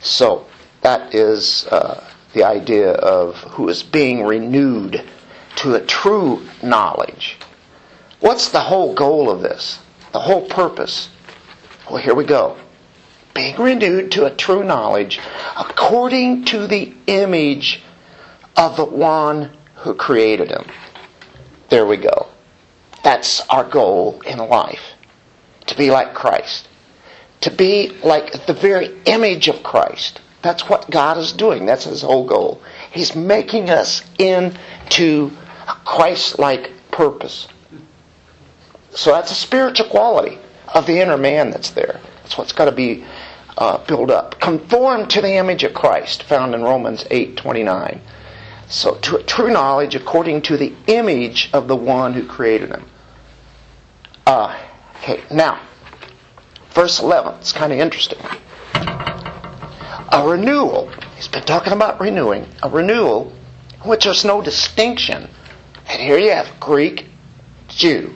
So 0.00 0.46
that 0.82 1.14
is 1.14 1.66
uh, 1.66 2.04
the 2.32 2.44
idea 2.44 2.92
of 2.92 3.36
who 3.36 3.68
is 3.68 3.82
being 3.82 4.24
renewed 4.24 5.02
to 5.56 5.74
a 5.74 5.80
true 5.80 6.46
knowledge. 6.62 7.36
What's 8.20 8.50
the 8.50 8.60
whole 8.60 8.94
goal 8.94 9.30
of 9.30 9.42
this? 9.42 9.80
The 10.12 10.20
whole 10.20 10.46
purpose? 10.46 11.08
Well, 11.90 12.02
here 12.02 12.14
we 12.14 12.24
go. 12.24 12.56
Being 13.38 13.56
renewed 13.56 14.10
to 14.12 14.24
a 14.24 14.34
true 14.34 14.64
knowledge 14.64 15.20
according 15.56 16.46
to 16.46 16.66
the 16.66 16.92
image 17.06 17.80
of 18.56 18.76
the 18.76 18.84
one 18.84 19.52
who 19.76 19.94
created 19.94 20.50
him. 20.50 20.66
There 21.68 21.86
we 21.86 21.98
go. 21.98 22.26
That's 23.04 23.40
our 23.42 23.62
goal 23.62 24.22
in 24.22 24.38
life. 24.38 24.82
To 25.68 25.76
be 25.76 25.92
like 25.92 26.14
Christ. 26.14 26.66
To 27.42 27.52
be 27.52 27.90
like 28.02 28.46
the 28.46 28.54
very 28.54 29.00
image 29.04 29.46
of 29.46 29.62
Christ. 29.62 30.20
That's 30.42 30.68
what 30.68 30.90
God 30.90 31.16
is 31.16 31.32
doing. 31.32 31.64
That's 31.64 31.84
His 31.84 32.02
whole 32.02 32.26
goal. 32.26 32.60
He's 32.90 33.14
making 33.14 33.70
us 33.70 34.02
into 34.18 35.30
a 35.68 35.74
Christ-like 35.84 36.72
purpose. 36.90 37.46
So 38.90 39.12
that's 39.12 39.30
a 39.30 39.36
spiritual 39.36 39.88
quality 39.90 40.38
of 40.74 40.86
the 40.86 41.00
inner 41.00 41.16
man 41.16 41.50
that's 41.52 41.70
there. 41.70 42.00
That's 42.22 42.36
what's 42.36 42.52
got 42.52 42.66
to 42.66 42.72
be 42.72 43.04
uh, 43.58 43.78
built 43.86 44.10
up. 44.10 44.40
Conform 44.40 45.06
to 45.08 45.20
the 45.20 45.34
image 45.34 45.64
of 45.64 45.74
Christ, 45.74 46.22
found 46.22 46.54
in 46.54 46.62
Romans 46.62 47.04
8:29. 47.10 48.00
So 48.68 48.94
to 48.94 49.16
a 49.16 49.22
true 49.22 49.50
knowledge 49.50 49.94
according 49.94 50.42
to 50.42 50.56
the 50.56 50.72
image 50.86 51.50
of 51.52 51.68
the 51.68 51.76
one 51.76 52.14
who 52.14 52.26
created 52.26 52.70
him. 52.70 52.84
Uh, 54.26 54.58
okay, 54.96 55.22
now, 55.30 55.58
verse 56.70 57.00
11. 57.00 57.34
It's 57.40 57.52
kind 57.52 57.72
of 57.72 57.78
interesting 57.78 58.18
a 60.10 60.26
renewal. 60.26 60.90
He's 61.16 61.28
been 61.28 61.42
talking 61.44 61.72
about 61.72 62.00
renewing. 62.00 62.46
A 62.62 62.68
renewal 62.68 63.32
in 63.82 63.88
which 63.88 64.04
there's 64.04 64.24
no 64.24 64.40
distinction. 64.40 65.28
And 65.88 66.02
here 66.02 66.18
you 66.18 66.30
have 66.30 66.60
Greek, 66.60 67.06
Jew, 67.68 68.14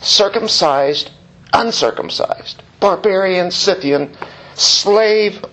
circumcised, 0.00 1.10
uncircumcised, 1.52 2.62
barbarian, 2.80 3.50
Scythian, 3.50 4.16
slave, 4.60 5.44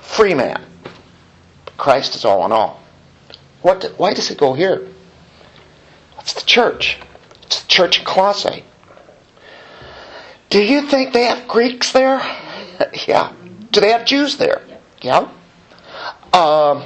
free 0.00 0.34
man. 0.34 0.62
Christ 1.76 2.14
is 2.14 2.24
all 2.24 2.44
in 2.44 2.52
all. 2.52 2.80
What, 3.62 3.94
why 3.96 4.14
does 4.14 4.30
it 4.30 4.38
go 4.38 4.54
here? 4.54 4.86
It's 6.20 6.34
the 6.34 6.42
church. 6.42 6.98
It's 7.42 7.62
the 7.62 7.68
church 7.68 7.98
in 7.98 8.04
Colossae. 8.04 8.64
Do 10.50 10.62
you 10.62 10.82
think 10.82 11.12
they 11.12 11.24
have 11.24 11.48
Greeks 11.48 11.92
there? 11.92 12.18
yeah. 13.06 13.32
Do 13.70 13.80
they 13.80 13.90
have 13.90 14.04
Jews 14.04 14.36
there? 14.36 14.62
Yeah. 15.02 15.28
Um, 16.32 16.84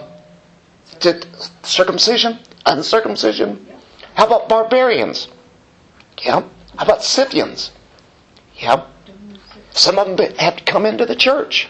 did 1.01 1.27
circumcision, 1.63 2.39
uncircumcision? 2.65 3.67
How 4.15 4.27
about 4.27 4.49
barbarians? 4.49 5.29
Yeah. 6.25 6.43
How 6.77 6.85
about 6.85 7.05
Scythians? 7.05 7.73
Yeah. 8.57 8.87
Some 9.79 9.97
of 9.97 10.17
them 10.17 10.35
have 10.37 10.57
to 10.57 10.65
come 10.65 10.85
into 10.85 11.07
the 11.07 11.15
church. 11.15 11.69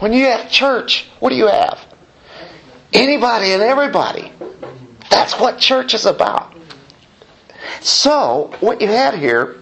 When 0.00 0.12
you 0.12 0.24
have 0.24 0.50
church, 0.50 1.08
what 1.20 1.30
do 1.30 1.36
you 1.36 1.46
have? 1.46 1.78
Anybody 2.92 3.52
and 3.52 3.62
everybody. 3.62 4.32
That's 5.10 5.38
what 5.38 5.58
church 5.58 5.94
is 5.94 6.06
about. 6.06 6.54
So, 7.80 8.52
what 8.58 8.80
you 8.80 8.88
had 8.88 9.14
here 9.14 9.56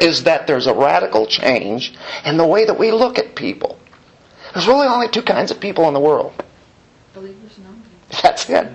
is 0.00 0.22
that 0.22 0.46
there's 0.46 0.68
a 0.68 0.74
radical 0.74 1.26
change 1.26 1.94
in 2.24 2.36
the 2.36 2.46
way 2.46 2.64
that 2.64 2.78
we 2.78 2.92
look 2.92 3.18
at 3.18 3.34
people. 3.34 3.78
There's 4.54 4.68
really 4.68 4.86
only 4.86 5.08
two 5.08 5.22
kinds 5.22 5.50
of 5.50 5.58
people 5.58 5.88
in 5.88 5.94
the 5.94 6.00
world. 6.00 6.32
Believers 7.12 7.56
and 7.56 7.66
non-believers. 7.66 8.22
That's 8.22 8.48
it. 8.48 8.68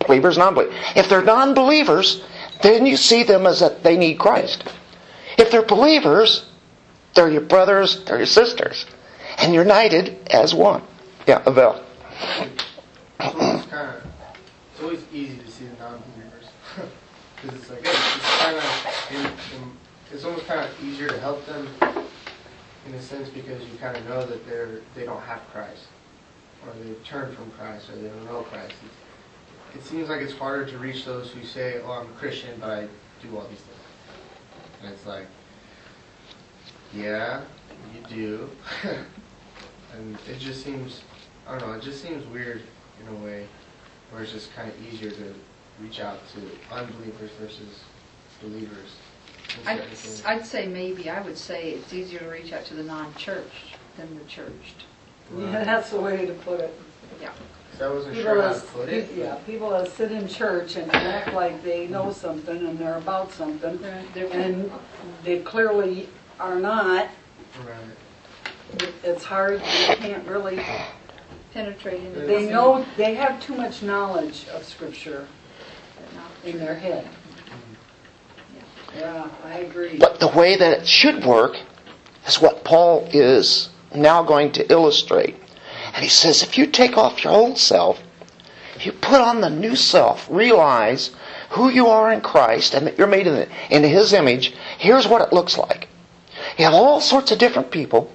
Believers 0.00 0.36
and 0.36 0.48
unbelievers. 0.48 0.74
If 0.96 1.08
they're 1.08 1.22
non-believers, 1.22 2.24
then 2.60 2.86
you 2.86 2.96
see 2.96 3.22
them 3.22 3.46
as 3.46 3.60
that 3.60 3.84
they 3.84 3.96
need 3.96 4.18
Christ. 4.18 4.64
If 5.38 5.52
they're 5.52 5.62
believers, 5.62 6.47
they're 7.14 7.30
your 7.30 7.40
brothers, 7.42 8.04
they're 8.04 8.18
your 8.18 8.26
sisters, 8.26 8.86
and 9.38 9.54
united 9.54 10.28
as 10.30 10.54
one. 10.54 10.82
Yeah, 11.26 11.42
Avel. 11.42 11.82
It's 13.20 13.34
always 13.34 13.66
kind 13.66 13.96
of, 13.96 14.02
it's 14.72 14.82
always 14.82 15.04
easy 15.12 15.36
to 15.36 15.50
see 15.50 15.64
the 15.66 15.76
non-believers. 15.78 16.46
Because 17.40 17.60
it's 17.60 17.70
like, 17.70 17.80
it's 17.84 18.38
kind 18.40 18.56
of, 18.56 19.72
it's 20.12 20.24
almost 20.24 20.46
kind 20.46 20.58
of 20.58 20.84
easier 20.84 21.06
to 21.06 21.20
help 21.20 21.46
them 21.46 21.68
in 22.88 22.94
a 22.94 23.00
sense 23.00 23.28
because 23.28 23.62
you 23.62 23.78
kind 23.78 23.96
of 23.96 24.04
know 24.08 24.26
that 24.26 24.44
they're, 24.46 24.80
they 24.96 25.04
don't 25.04 25.20
have 25.22 25.40
Christ. 25.52 25.86
Or 26.66 26.72
they've 26.82 27.04
turned 27.04 27.36
from 27.36 27.50
Christ, 27.52 27.90
or 27.90 27.96
they 27.96 28.08
don't 28.08 28.24
know 28.24 28.42
Christ. 28.42 28.74
It's, 29.74 29.84
it 29.84 29.88
seems 29.88 30.08
like 30.08 30.20
it's 30.20 30.32
harder 30.32 30.66
to 30.66 30.78
reach 30.78 31.04
those 31.04 31.30
who 31.30 31.44
say, 31.44 31.80
oh, 31.84 31.92
I'm 31.92 32.06
a 32.06 32.18
Christian, 32.18 32.58
but 32.58 32.70
I 32.70 32.88
do 33.22 33.36
all 33.36 33.46
these 33.48 33.60
things. 33.60 33.78
And 34.82 34.92
it's 34.92 35.06
like, 35.06 35.26
yeah, 36.94 37.42
you 37.94 38.00
do. 38.08 38.50
and 39.94 40.18
it 40.28 40.38
just 40.38 40.64
seems, 40.64 41.02
I 41.46 41.58
don't 41.58 41.68
know, 41.68 41.74
it 41.74 41.82
just 41.82 42.02
seems 42.02 42.26
weird 42.26 42.62
in 43.00 43.08
a 43.14 43.18
way, 43.24 43.46
where 44.10 44.22
it's 44.22 44.32
just 44.32 44.54
kind 44.54 44.68
of 44.68 44.74
easier 44.92 45.10
to 45.10 45.34
reach 45.80 46.00
out 46.00 46.18
to 46.34 46.74
unbelievers 46.74 47.30
versus 47.40 47.82
believers. 48.42 48.90
I'd. 49.66 49.82
I'd 50.26 50.44
say 50.46 50.66
maybe, 50.66 51.08
I 51.08 51.20
would 51.22 51.38
say 51.38 51.70
it's 51.70 51.92
easier 51.92 52.18
to 52.20 52.28
reach 52.28 52.52
out 52.52 52.64
to 52.66 52.74
the 52.74 52.82
non-church 52.82 53.74
than 53.96 54.18
the 54.18 54.24
churched. 54.24 54.84
Yeah, 55.36 55.64
that's 55.64 55.90
the 55.90 56.00
way 56.00 56.26
to 56.26 56.32
put 56.34 56.60
it. 56.60 56.78
Yeah. 57.20 57.30
'Cause 57.72 57.82
I 57.82 57.88
wasn't 57.94 58.14
People 58.14 58.32
sure 58.32 58.42
how 58.42 58.52
to 58.54 58.60
put 58.60 58.88
it. 58.88 59.10
yeah, 59.16 59.34
people 59.46 59.70
that 59.70 59.88
sit 59.92 60.10
in 60.10 60.26
church 60.26 60.76
and 60.76 60.90
act 60.92 61.32
like 61.32 61.62
they 61.62 61.86
know 61.86 62.12
something 62.12 62.56
and 62.66 62.78
they're 62.78 62.96
about 62.98 63.30
something, 63.32 63.78
They're, 63.78 64.02
they're, 64.14 64.32
and 64.32 64.70
they 65.22 65.40
clearly 65.40 66.08
are 66.40 66.58
not. 66.58 67.08
Right. 67.66 68.82
It- 68.82 68.94
It's 69.02 69.24
hard, 69.24 69.60
you 69.60 69.96
can't 69.96 70.26
really, 70.28 70.60
penetrating. 71.54 72.12
the 72.14 72.20
they 72.20 72.46
know, 72.48 72.84
they 72.96 73.14
have 73.14 73.40
too 73.42 73.54
much 73.54 73.82
knowledge 73.82 74.46
of 74.52 74.64
scripture 74.64 75.26
in 76.44 76.58
their 76.58 76.74
head. 76.74 77.04
Mm-hmm. 77.04 78.98
Yeah, 78.98 79.28
I 79.44 79.58
agree. 79.60 79.98
But 79.98 80.20
the 80.20 80.28
way 80.28 80.56
that 80.56 80.80
it 80.80 80.86
should 80.86 81.24
work 81.24 81.56
is 82.26 82.40
what 82.40 82.64
Paul 82.64 83.08
is 83.12 83.70
now 83.94 84.22
going 84.22 84.52
to 84.52 84.70
illustrate. 84.70 85.36
And 85.94 86.02
he 86.04 86.08
says, 86.10 86.42
if 86.42 86.56
you 86.58 86.66
take 86.66 86.96
off 86.96 87.24
your 87.24 87.32
old 87.32 87.58
self, 87.58 88.00
if 88.76 88.86
you 88.86 88.92
put 88.92 89.20
on 89.20 89.40
the 89.40 89.50
new 89.50 89.74
self, 89.74 90.28
realize 90.30 91.10
who 91.50 91.70
you 91.70 91.86
are 91.88 92.12
in 92.12 92.20
Christ 92.20 92.74
and 92.74 92.86
that 92.86 92.98
you're 92.98 93.06
made 93.06 93.26
in, 93.26 93.34
the, 93.34 93.48
in 93.70 93.82
His 93.82 94.12
image, 94.12 94.54
here's 94.78 95.08
what 95.08 95.22
it 95.22 95.32
looks 95.32 95.56
like. 95.58 95.87
You 96.58 96.64
have 96.64 96.74
all 96.74 97.00
sorts 97.00 97.30
of 97.30 97.38
different 97.38 97.70
people 97.70 98.10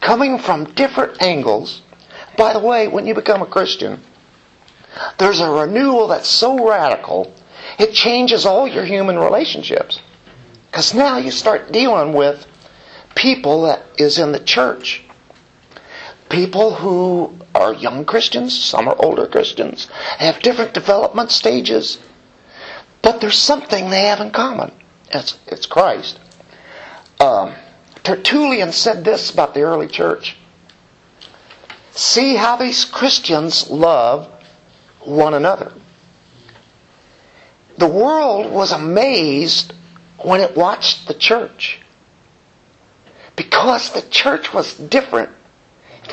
coming 0.00 0.38
from 0.38 0.72
different 0.74 1.22
angles. 1.22 1.82
By 2.36 2.52
the 2.52 2.60
way, 2.60 2.88
when 2.88 3.06
you 3.06 3.14
become 3.14 3.40
a 3.40 3.46
Christian, 3.46 4.02
there's 5.18 5.40
a 5.40 5.50
renewal 5.50 6.08
that's 6.08 6.28
so 6.28 6.68
radical, 6.68 7.34
it 7.78 7.92
changes 7.92 8.44
all 8.44 8.68
your 8.68 8.84
human 8.84 9.18
relationships. 9.18 10.00
Because 10.70 10.94
now 10.94 11.16
you 11.16 11.30
start 11.30 11.72
dealing 11.72 12.12
with 12.12 12.46
people 13.14 13.62
that 13.62 13.82
is 13.98 14.18
in 14.18 14.32
the 14.32 14.40
church. 14.40 15.02
People 16.28 16.74
who 16.74 17.38
are 17.54 17.72
young 17.72 18.04
Christians, 18.04 18.56
some 18.56 18.88
are 18.88 18.96
older 19.04 19.26
Christians, 19.26 19.86
have 20.18 20.42
different 20.42 20.74
development 20.74 21.30
stages, 21.30 21.98
but 23.02 23.20
there's 23.20 23.38
something 23.38 23.90
they 23.90 24.04
have 24.04 24.20
in 24.20 24.30
common. 24.30 24.70
It's, 25.12 25.38
it's 25.46 25.66
Christ. 25.66 26.20
Um, 27.18 27.54
Tertullian 28.02 28.72
said 28.72 29.04
this 29.04 29.30
about 29.30 29.54
the 29.54 29.62
early 29.62 29.88
church. 29.88 30.36
See 31.92 32.34
how 32.34 32.56
these 32.56 32.84
Christians 32.84 33.70
love 33.70 34.30
one 35.00 35.34
another. 35.34 35.72
The 37.76 37.88
world 37.88 38.52
was 38.52 38.72
amazed 38.72 39.72
when 40.18 40.40
it 40.40 40.56
watched 40.56 41.08
the 41.08 41.14
church 41.14 41.80
because 43.36 43.92
the 43.92 44.02
church 44.02 44.52
was 44.52 44.74
different 44.74 45.30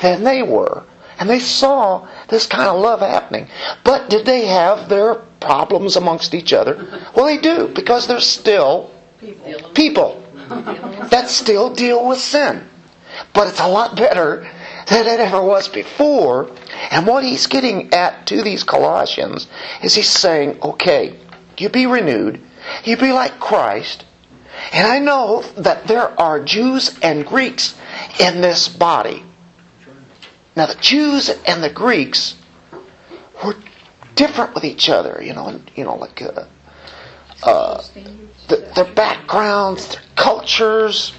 than 0.01 0.23
they 0.23 0.43
were. 0.43 0.83
And 1.19 1.29
they 1.29 1.39
saw 1.39 2.07
this 2.29 2.45
kind 2.45 2.69
of 2.69 2.79
love 2.79 2.99
happening. 2.99 3.47
But 3.83 4.09
did 4.09 4.25
they 4.25 4.45
have 4.45 4.87
their 4.87 5.15
problems 5.15 5.95
amongst 5.95 6.33
each 6.33 6.53
other? 6.53 6.75
Well, 7.15 7.25
they 7.25 7.37
do, 7.37 7.69
because 7.73 8.07
they're 8.07 8.19
still 8.19 8.91
People. 9.19 9.71
people 9.73 10.23
that 11.09 11.25
still 11.29 11.73
deal 11.73 12.07
with 12.07 12.19
sin. 12.19 12.67
But 13.33 13.47
it's 13.47 13.59
a 13.59 13.67
lot 13.67 13.95
better 13.95 14.49
than 14.87 15.07
it 15.07 15.19
ever 15.19 15.41
was 15.41 15.67
before. 15.67 16.49
And 16.91 17.07
what 17.07 17.23
he's 17.23 17.47
getting 17.47 17.93
at 17.93 18.27
to 18.27 18.41
these 18.41 18.63
Colossians 18.63 19.47
is 19.81 19.95
he's 19.95 20.09
saying, 20.09 20.59
okay, 20.61 21.17
you 21.57 21.69
be 21.69 21.85
renewed, 21.85 22.41
you 22.83 22.97
be 22.97 23.11
like 23.11 23.39
Christ. 23.39 24.05
And 24.71 24.87
I 24.87 24.99
know 24.99 25.43
that 25.57 25.87
there 25.87 26.19
are 26.19 26.43
Jews 26.43 26.97
and 27.01 27.25
Greeks 27.25 27.75
in 28.19 28.41
this 28.41 28.67
body. 28.67 29.23
Now, 30.55 30.65
the 30.65 30.75
Jews 30.75 31.29
and 31.29 31.63
the 31.63 31.69
Greeks 31.69 32.35
were 33.43 33.55
different 34.15 34.55
with 34.55 34.63
each 34.63 34.89
other, 34.89 35.21
you 35.21 35.33
know, 35.33 35.47
and, 35.47 35.71
you 35.75 35.83
know, 35.83 35.95
like 35.95 36.21
uh, 36.21 36.45
uh, 37.43 37.83
the, 38.47 38.57
their 38.75 38.93
backgrounds, 38.93 39.89
their 39.89 40.03
cultures. 40.15 41.13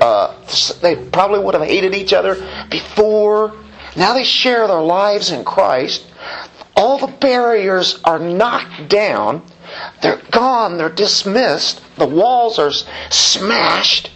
Uh, 0.00 0.34
they 0.80 0.96
probably 0.96 1.40
would 1.40 1.54
have 1.54 1.64
hated 1.64 1.94
each 1.94 2.12
other 2.12 2.34
before. 2.70 3.54
Now 3.96 4.14
they 4.14 4.24
share 4.24 4.66
their 4.66 4.80
lives 4.80 5.30
in 5.30 5.44
Christ. 5.44 6.06
All 6.76 6.98
the 6.98 7.08
barriers 7.08 7.98
are 8.04 8.18
knocked 8.18 8.88
down. 8.88 9.42
They're 10.00 10.22
gone. 10.30 10.78
They're 10.78 10.88
dismissed. 10.88 11.82
The 11.96 12.06
walls 12.06 12.58
are 12.58 12.70
smashed. 13.10 14.10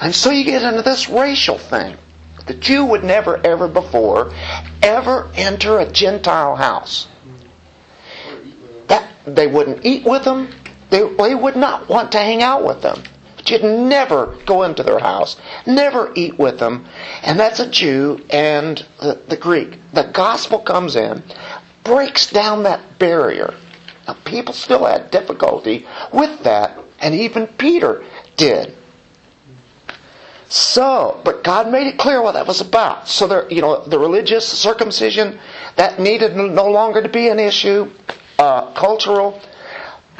And 0.00 0.14
so 0.14 0.30
you 0.30 0.44
get 0.44 0.62
into 0.62 0.82
this 0.82 1.08
racial 1.08 1.58
thing. 1.58 1.96
The 2.46 2.54
Jew 2.54 2.84
would 2.86 3.04
never, 3.04 3.36
ever 3.44 3.68
before, 3.68 4.32
ever 4.82 5.30
enter 5.34 5.78
a 5.78 5.90
Gentile 5.90 6.56
house. 6.56 7.06
That 8.86 9.08
they 9.26 9.46
wouldn't 9.46 9.84
eat 9.84 10.04
with 10.04 10.24
them. 10.24 10.48
They, 10.90 11.02
they 11.02 11.34
would 11.34 11.56
not 11.56 11.88
want 11.88 12.12
to 12.12 12.18
hang 12.18 12.42
out 12.42 12.64
with 12.64 12.82
them. 12.82 13.02
But 13.36 13.50
you'd 13.50 13.62
never 13.62 14.36
go 14.44 14.64
into 14.64 14.82
their 14.82 14.98
house, 14.98 15.36
never 15.66 16.12
eat 16.14 16.38
with 16.38 16.58
them. 16.58 16.86
And 17.22 17.38
that's 17.40 17.60
a 17.60 17.70
Jew 17.70 18.20
and 18.28 18.84
the, 19.00 19.20
the 19.28 19.36
Greek. 19.36 19.78
The 19.94 20.04
gospel 20.04 20.58
comes 20.58 20.96
in, 20.96 21.22
breaks 21.82 22.30
down 22.30 22.64
that 22.64 22.98
barrier. 22.98 23.54
Now, 24.06 24.16
people 24.24 24.52
still 24.52 24.84
had 24.84 25.10
difficulty 25.10 25.86
with 26.12 26.42
that, 26.42 26.78
and 27.00 27.14
even 27.14 27.46
Peter 27.46 28.04
did. 28.36 28.76
So, 30.48 31.20
but 31.24 31.44
God 31.44 31.70
made 31.70 31.86
it 31.86 31.96
clear 31.96 32.20
what 32.20 32.32
that 32.32 32.46
was 32.46 32.60
about. 32.60 33.06
So 33.06 33.28
there, 33.28 33.48
you 33.52 33.62
know, 33.62 33.84
the 33.84 34.00
religious 34.00 34.46
circumcision 34.46 35.38
that 35.76 36.00
needed 36.00 36.34
no 36.34 36.66
longer 36.66 37.00
to 37.00 37.08
be 37.08 37.28
an 37.28 37.38
issue. 37.38 37.88
Uh, 38.36 38.72
cultural. 38.72 39.40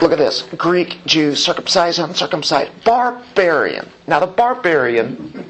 Look 0.00 0.12
at 0.12 0.18
this: 0.18 0.42
Greek, 0.56 0.98
Jew, 1.04 1.34
circumcised, 1.34 1.98
uncircumcised, 1.98 2.70
barbarian. 2.84 3.86
Now, 4.06 4.20
the 4.20 4.26
barbarian 4.26 5.44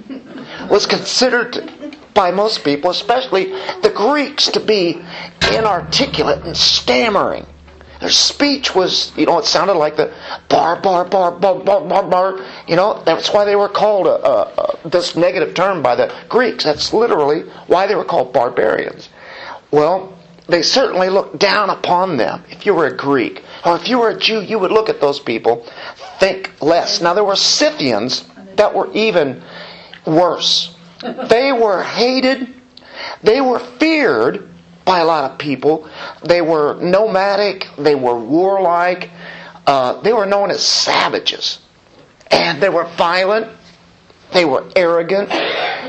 was 0.69 0.87
considered 0.87 1.97
by 2.15 2.31
most 2.31 2.65
people, 2.65 2.91
especially 2.91 3.47
the 3.83 3.93
Greeks, 3.95 4.49
to 4.49 4.61
be 4.61 5.01
inarticulate 5.53 6.45
and 6.45 6.57
stammering. 6.57 7.47
Their 8.01 8.11
speech 8.11 8.75
was, 8.75 9.13
you 9.17 9.27
know, 9.27 9.39
it 9.39 9.45
sounded 9.45 9.75
like 9.75 9.97
the 9.97 10.13
bar, 10.49 10.81
bar, 10.81 11.05
bar, 11.05 11.33
bar, 11.33 11.61
bar, 11.61 11.81
bar, 11.83 12.03
bar. 12.03 12.41
You 12.67 12.77
know, 12.77 13.03
that's 13.05 13.31
why 13.33 13.45
they 13.45 13.57
were 13.57 13.69
called 13.69 14.07
a, 14.07 14.27
a, 14.27 14.79
a, 14.85 14.89
this 14.89 15.17
negative 15.17 15.55
term 15.55 15.83
by 15.83 15.95
the 15.97 16.13
Greeks. 16.29 16.65
That's 16.65 16.95
literally 16.95 17.43
why 17.67 17.87
they 17.87 17.95
were 17.95 18.05
called 18.05 18.33
barbarians. 18.33 19.11
Well, 19.71 20.17
they 20.49 20.63
certainly 20.63 21.11
looked 21.11 21.39
down 21.39 21.69
upon 21.69 22.17
them. 22.17 22.43
If 22.49 22.65
you 22.65 22.75
were 22.75 22.87
a 22.87 22.97
Greek 22.97 23.45
or 23.65 23.77
if 23.77 23.89
you 23.89 23.99
were 23.99 24.11
a 24.11 24.19
Jew, 24.19 24.41
you 24.41 24.59
would 24.59 24.73
look 24.73 24.89
at 24.89 25.01
those 25.01 25.21
people, 25.21 25.67
think 26.19 26.53
less. 26.61 27.01
Now, 27.01 27.15
there 27.15 27.25
were 27.25 27.37
Scythians 27.37 28.25
that 28.57 28.75
were 28.75 28.91
even 28.93 29.43
worse. 30.07 30.75
They 31.29 31.53
were 31.53 31.83
hated, 31.83 32.55
they 33.23 33.41
were 33.41 33.59
feared 33.59 34.51
by 34.85 35.01
a 35.01 35.05
lot 35.05 35.31
of 35.31 35.39
people. 35.39 35.89
They 36.25 36.43
were 36.43 36.79
nomadic, 36.81 37.69
they 37.79 37.95
were 37.95 38.19
warlike, 38.19 39.11
uh, 39.67 40.01
they 40.01 40.13
were 40.13 40.27
known 40.27 40.51
as 40.51 40.67
savages. 40.67 41.59
And 42.31 42.63
they 42.63 42.69
were 42.69 42.85
violent, 42.97 43.49
they 44.33 44.45
were 44.45 44.71
arrogant, 44.77 45.29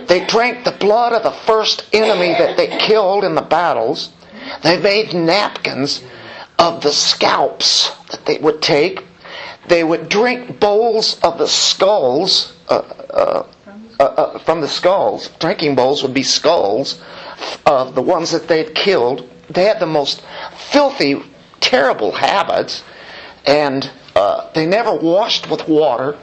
they 0.08 0.26
drank 0.26 0.66
the 0.66 0.72
blood 0.72 1.14
of 1.14 1.24
the 1.24 1.32
first 1.32 1.86
enemy 1.94 2.34
that 2.34 2.58
they 2.58 2.68
killed 2.78 3.24
in 3.24 3.36
the 3.36 3.42
battles. 3.42 4.12
They 4.64 4.80
made 4.80 5.14
napkins 5.14 6.02
of 6.62 6.82
the 6.84 6.92
scalps 6.92 7.90
that 8.12 8.24
they 8.28 8.38
would 8.38 8.62
take. 8.62 9.04
They 9.68 9.84
would 9.84 10.10
drink 10.10 10.60
bowls 10.60 11.20
of 11.22 11.40
the 11.40 11.48
skulls, 11.48 12.54
uh, 12.70 12.76
uh, 13.10 13.44
uh, 14.00 14.04
uh, 14.04 14.40
from 14.40 14.62
the 14.62 14.68
skulls. 14.68 15.30
Drinking 15.40 15.74
bowls 15.76 16.04
would 16.04 16.14
be 16.14 16.22
skulls 16.24 17.02
of 17.66 17.96
the 17.96 18.02
ones 18.02 18.30
that 18.32 18.48
they'd 18.48 18.76
killed. 18.76 19.28
They 19.50 19.64
had 19.64 19.80
the 19.80 19.88
most 19.88 20.22
filthy, 20.72 21.22
terrible 21.60 22.12
habits, 22.12 22.84
and 23.46 23.90
uh, 24.16 24.50
they 24.54 24.68
never 24.68 24.94
washed 24.94 25.50
with 25.50 25.68
water. 25.68 26.16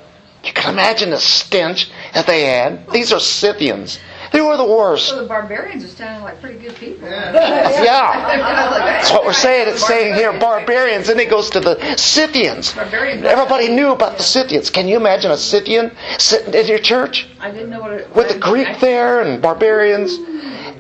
You 0.45 0.53
can 0.53 0.73
imagine 0.73 1.11
the 1.11 1.19
stench 1.19 1.91
that 2.15 2.29
they 2.29 2.45
had. 2.45 2.89
These 2.93 3.13
are 3.13 3.19
Scythians. 3.21 3.99
They 4.33 4.41
were 4.41 4.57
the 4.57 4.65
worst. 4.65 5.09
So 5.09 5.23
the 5.23 5.29
barbarians 5.29 5.85
are 5.85 5.89
sounding 5.89 6.23
like 6.23 6.41
pretty 6.41 6.59
good 6.59 6.75
people. 6.77 7.09
Yeah. 7.09 7.83
That's 9.01 9.11
what 9.11 9.25
we're 9.25 9.33
saying. 9.33 9.69
It's 9.69 9.87
saying 9.87 10.15
here 10.15 10.39
barbarians. 10.39 11.07
Then 11.07 11.19
it 11.19 11.31
goes 11.31 11.51
to 11.51 11.61
the 11.61 11.97
Scythians. 11.97 12.73
Barbarians. 12.73 13.25
Everybody 13.25 13.69
knew 13.69 13.91
about 13.91 14.17
the 14.19 14.23
Scythians. 14.23 14.71
Can 14.71 14.89
you 14.89 14.97
imagine 14.97 15.31
a 15.31 15.37
Scythian 15.37 15.93
sitting 16.19 16.55
in 16.55 16.67
your 16.67 16.79
church 16.79 17.29
I 17.41 17.51
didn't 17.51 17.71
know 17.71 17.81
what 17.81 17.93
it 17.93 18.15
with 18.15 18.29
the 18.29 18.39
Greek 18.39 18.81
there 18.81 19.21
and 19.21 19.41
barbarians? 19.41 20.15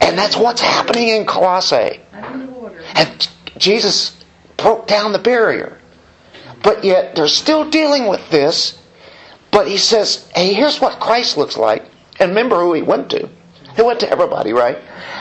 And 0.00 0.16
that's 0.16 0.36
what's 0.36 0.60
happening 0.60 1.08
in 1.08 1.26
Colossae. 1.26 2.00
I 2.12 2.20
didn't 2.20 2.46
know 2.46 2.54
order. 2.54 2.80
And 2.94 3.28
Jesus 3.56 4.16
broke 4.56 4.86
down 4.86 5.12
the 5.12 5.18
barrier. 5.18 5.78
But 6.62 6.84
yet 6.84 7.14
they're 7.14 7.28
still 7.28 7.68
dealing 7.70 8.06
with 8.08 8.30
this. 8.30 8.78
But 9.50 9.68
he 9.68 9.78
says, 9.78 10.30
hey, 10.34 10.52
here's 10.52 10.80
what 10.80 11.00
Christ 11.00 11.36
looks 11.36 11.56
like. 11.56 11.84
And 12.20 12.30
remember 12.30 12.60
who 12.60 12.74
he 12.74 12.82
went 12.82 13.10
to. 13.10 13.28
He 13.78 13.84
went 13.84 14.00
to 14.00 14.10
everybody, 14.10 14.52
right? 14.52 14.76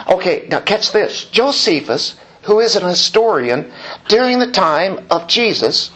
Okay, 0.10 0.48
now 0.50 0.60
catch 0.62 0.92
this. 0.92 1.26
Josephus, 1.26 2.16
who 2.42 2.60
is 2.60 2.76
an 2.76 2.90
historian 2.90 3.72
during 4.08 4.40
the 4.40 4.50
time 4.52 5.06
of 5.12 5.28
Jesus, 5.28 5.92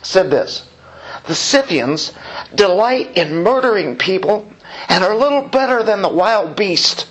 said 0.00 0.30
this. 0.30 0.64
The 1.26 1.34
Scythians 1.34 2.12
delight 2.54 3.16
in 3.16 3.42
murdering 3.42 3.96
people 3.96 4.48
and 4.88 5.02
are 5.02 5.16
little 5.16 5.48
better 5.48 5.82
than 5.82 6.02
the 6.02 6.08
wild 6.08 6.54
beast. 6.54 7.08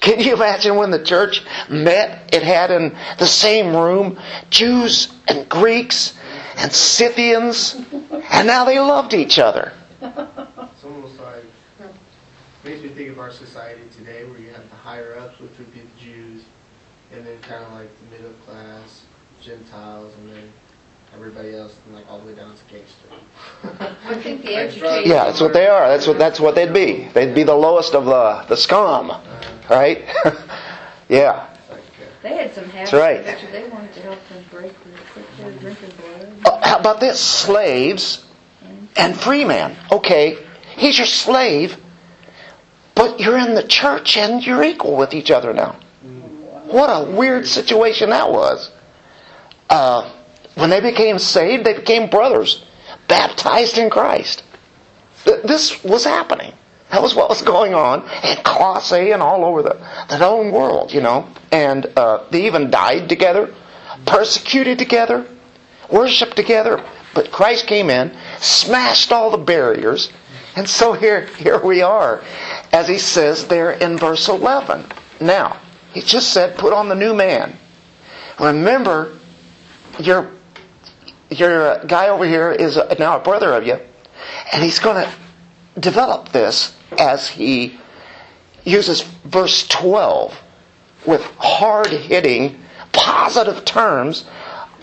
Can 0.00 0.18
you 0.18 0.34
imagine 0.34 0.74
when 0.74 0.90
the 0.90 1.04
church 1.04 1.44
met? 1.68 2.34
It 2.34 2.42
had 2.42 2.72
in 2.72 2.96
the 3.18 3.28
same 3.28 3.76
room 3.76 4.18
Jews 4.50 5.06
and 5.28 5.48
Greeks 5.48 6.14
and 6.56 6.72
Scythians, 6.72 7.76
and 8.28 8.48
now 8.48 8.64
they 8.64 8.80
loved 8.80 9.14
each 9.14 9.38
other. 9.38 9.72
It's 12.64 12.80
makes 12.80 12.82
me 12.82 12.96
think 12.96 13.10
of 13.10 13.18
our 13.18 13.30
society 13.30 13.82
today, 13.94 14.24
where 14.24 14.38
you 14.38 14.48
have 14.48 14.68
the 14.70 14.76
higher 14.76 15.18
ups, 15.18 15.38
which 15.38 15.50
would 15.58 15.72
be 15.74 15.80
the 15.80 16.02
Jews, 16.02 16.42
and 17.12 17.26
then 17.26 17.38
kind 17.42 17.62
of 17.62 17.72
like 17.72 17.90
the 18.00 18.16
middle 18.16 18.32
class 18.46 19.02
Gentiles, 19.42 20.14
and 20.18 20.30
then 20.30 20.50
everybody 21.14 21.54
else, 21.54 21.76
and 21.84 21.94
like 21.94 22.10
all 22.10 22.18
the 22.20 22.26
way 22.26 22.34
down 22.34 22.54
to 22.56 22.74
gangster. 22.74 23.98
I 24.08 24.14
think 24.22 24.42
the 24.44 24.52
Like 24.54 24.68
education. 24.68 25.10
Yeah, 25.10 25.24
that's 25.26 25.42
what 25.42 25.52
they 25.52 25.66
are. 25.66 25.88
That's 25.88 26.06
what 26.06 26.16
that's 26.16 26.40
what 26.40 26.54
they'd 26.54 26.72
be. 26.72 27.08
They'd 27.12 27.34
be 27.34 27.42
the 27.42 27.54
lowest 27.54 27.94
of 27.94 28.06
the 28.06 28.46
the 28.48 28.56
scum, 28.56 29.10
right? 29.68 29.98
yeah. 31.10 31.48
It's 31.58 31.70
like, 31.70 31.80
uh, 31.80 32.04
They 32.22 32.36
had 32.36 32.54
some 32.54 32.64
habits. 32.64 32.94
right. 32.94 33.26
I 33.26 33.50
they 33.52 33.68
wanted 33.68 33.92
to 33.92 34.00
help 34.00 34.28
them 34.30 34.42
break 34.50 34.72
real 34.86 34.96
quick. 35.12 35.26
They 35.36 35.44
were 35.44 35.52
drinking 35.52 35.90
blood. 36.00 36.32
Uh, 36.46 36.66
how 36.66 36.78
about 36.78 36.98
this? 37.00 37.20
Slaves 37.20 38.24
and 38.96 39.14
free 39.14 39.44
man. 39.44 39.76
Okay, 39.92 40.38
he's 40.76 40.96
your 40.96 41.06
slave, 41.06 41.76
but 42.94 43.20
you're 43.20 43.38
in 43.38 43.54
the 43.54 43.66
church 43.66 44.16
and 44.16 44.44
you're 44.44 44.62
equal 44.64 44.96
with 44.96 45.14
each 45.14 45.30
other 45.30 45.52
now. 45.52 45.78
What 46.66 46.88
a 46.88 47.10
weird 47.10 47.46
situation 47.46 48.10
that 48.10 48.30
was. 48.30 48.70
Uh, 49.68 50.12
when 50.54 50.70
they 50.70 50.80
became 50.80 51.18
saved, 51.18 51.64
they 51.64 51.74
became 51.74 52.08
brothers, 52.10 52.64
baptized 53.08 53.78
in 53.78 53.90
Christ. 53.90 54.42
Th- 55.24 55.42
This 55.42 55.82
was 55.84 56.04
happening. 56.04 56.52
That 56.90 57.02
was 57.02 57.14
what 57.14 57.28
was 57.28 57.42
going 57.42 57.74
on 57.74 58.02
in 58.24 58.36
Colossae 58.44 59.10
and 59.10 59.22
all 59.22 59.44
over 59.44 59.62
the, 59.62 59.74
the 60.08 60.18
known 60.18 60.52
world, 60.52 60.92
you 60.92 61.00
know. 61.00 61.28
And 61.50 61.86
uh, 61.96 62.24
they 62.30 62.46
even 62.46 62.70
died 62.70 63.08
together, 63.08 63.52
persecuted 64.06 64.78
together, 64.78 65.26
worshiped 65.90 66.36
together. 66.36 66.84
But 67.14 67.30
Christ 67.32 67.66
came 67.66 67.90
in, 67.90 68.16
smashed 68.38 69.12
all 69.12 69.30
the 69.30 69.38
barriers, 69.38 70.10
and 70.56 70.68
so 70.68 70.92
here, 70.92 71.26
here 71.36 71.58
we 71.64 71.82
are, 71.82 72.22
as 72.74 72.88
he 72.88 72.98
says 72.98 73.46
there 73.46 73.70
in 73.70 73.96
verse 73.96 74.28
11. 74.28 74.84
Now, 75.20 75.60
he 75.92 76.00
just 76.00 76.32
said, 76.32 76.58
put 76.58 76.72
on 76.72 76.88
the 76.88 76.96
new 76.96 77.14
man. 77.14 77.56
Remember, 78.40 79.16
your, 80.00 80.32
your 81.30 81.68
uh, 81.68 81.84
guy 81.84 82.08
over 82.08 82.26
here 82.26 82.50
is 82.50 82.76
now 82.98 83.16
a 83.16 83.22
brother 83.22 83.52
of 83.52 83.64
you, 83.64 83.78
and 84.52 84.60
he's 84.60 84.80
going 84.80 85.06
to 85.06 85.80
develop 85.80 86.30
this 86.30 86.74
as 86.98 87.28
he 87.28 87.78
uses 88.64 89.02
verse 89.22 89.68
12 89.68 90.36
with 91.06 91.22
hard 91.38 91.86
hitting, 91.86 92.60
positive 92.92 93.64
terms 93.64 94.24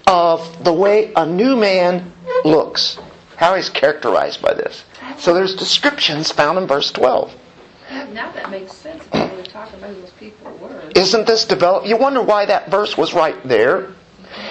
of 0.07 0.63
the 0.63 0.71
way 0.71 1.11
a 1.17 1.25
new 1.25 1.57
man 1.57 2.13
looks, 2.45 2.97
how 3.35 3.53
he's 3.55 3.69
characterized 3.69 4.41
by 4.41 4.53
this. 4.53 4.85
So 5.17 5.33
there's 5.33 5.57
descriptions 5.57 6.31
found 6.31 6.57
in 6.57 6.67
verse 6.67 6.89
12. 6.91 7.35
Now 8.13 8.31
that 8.31 8.49
makes 8.49 8.73
sense 8.73 9.03
if 9.11 9.31
you 9.31 9.37
were 9.37 9.43
talking 9.43 9.79
about 9.79 9.93
who 9.95 10.01
those 10.01 10.11
people 10.11 10.51
were. 10.57 10.81
Isn't 10.95 11.27
this 11.27 11.45
developed? 11.45 11.87
You 11.87 11.97
wonder 11.97 12.21
why 12.21 12.45
that 12.45 12.71
verse 12.71 12.97
was 12.97 13.13
right 13.13 13.35
there. 13.43 13.89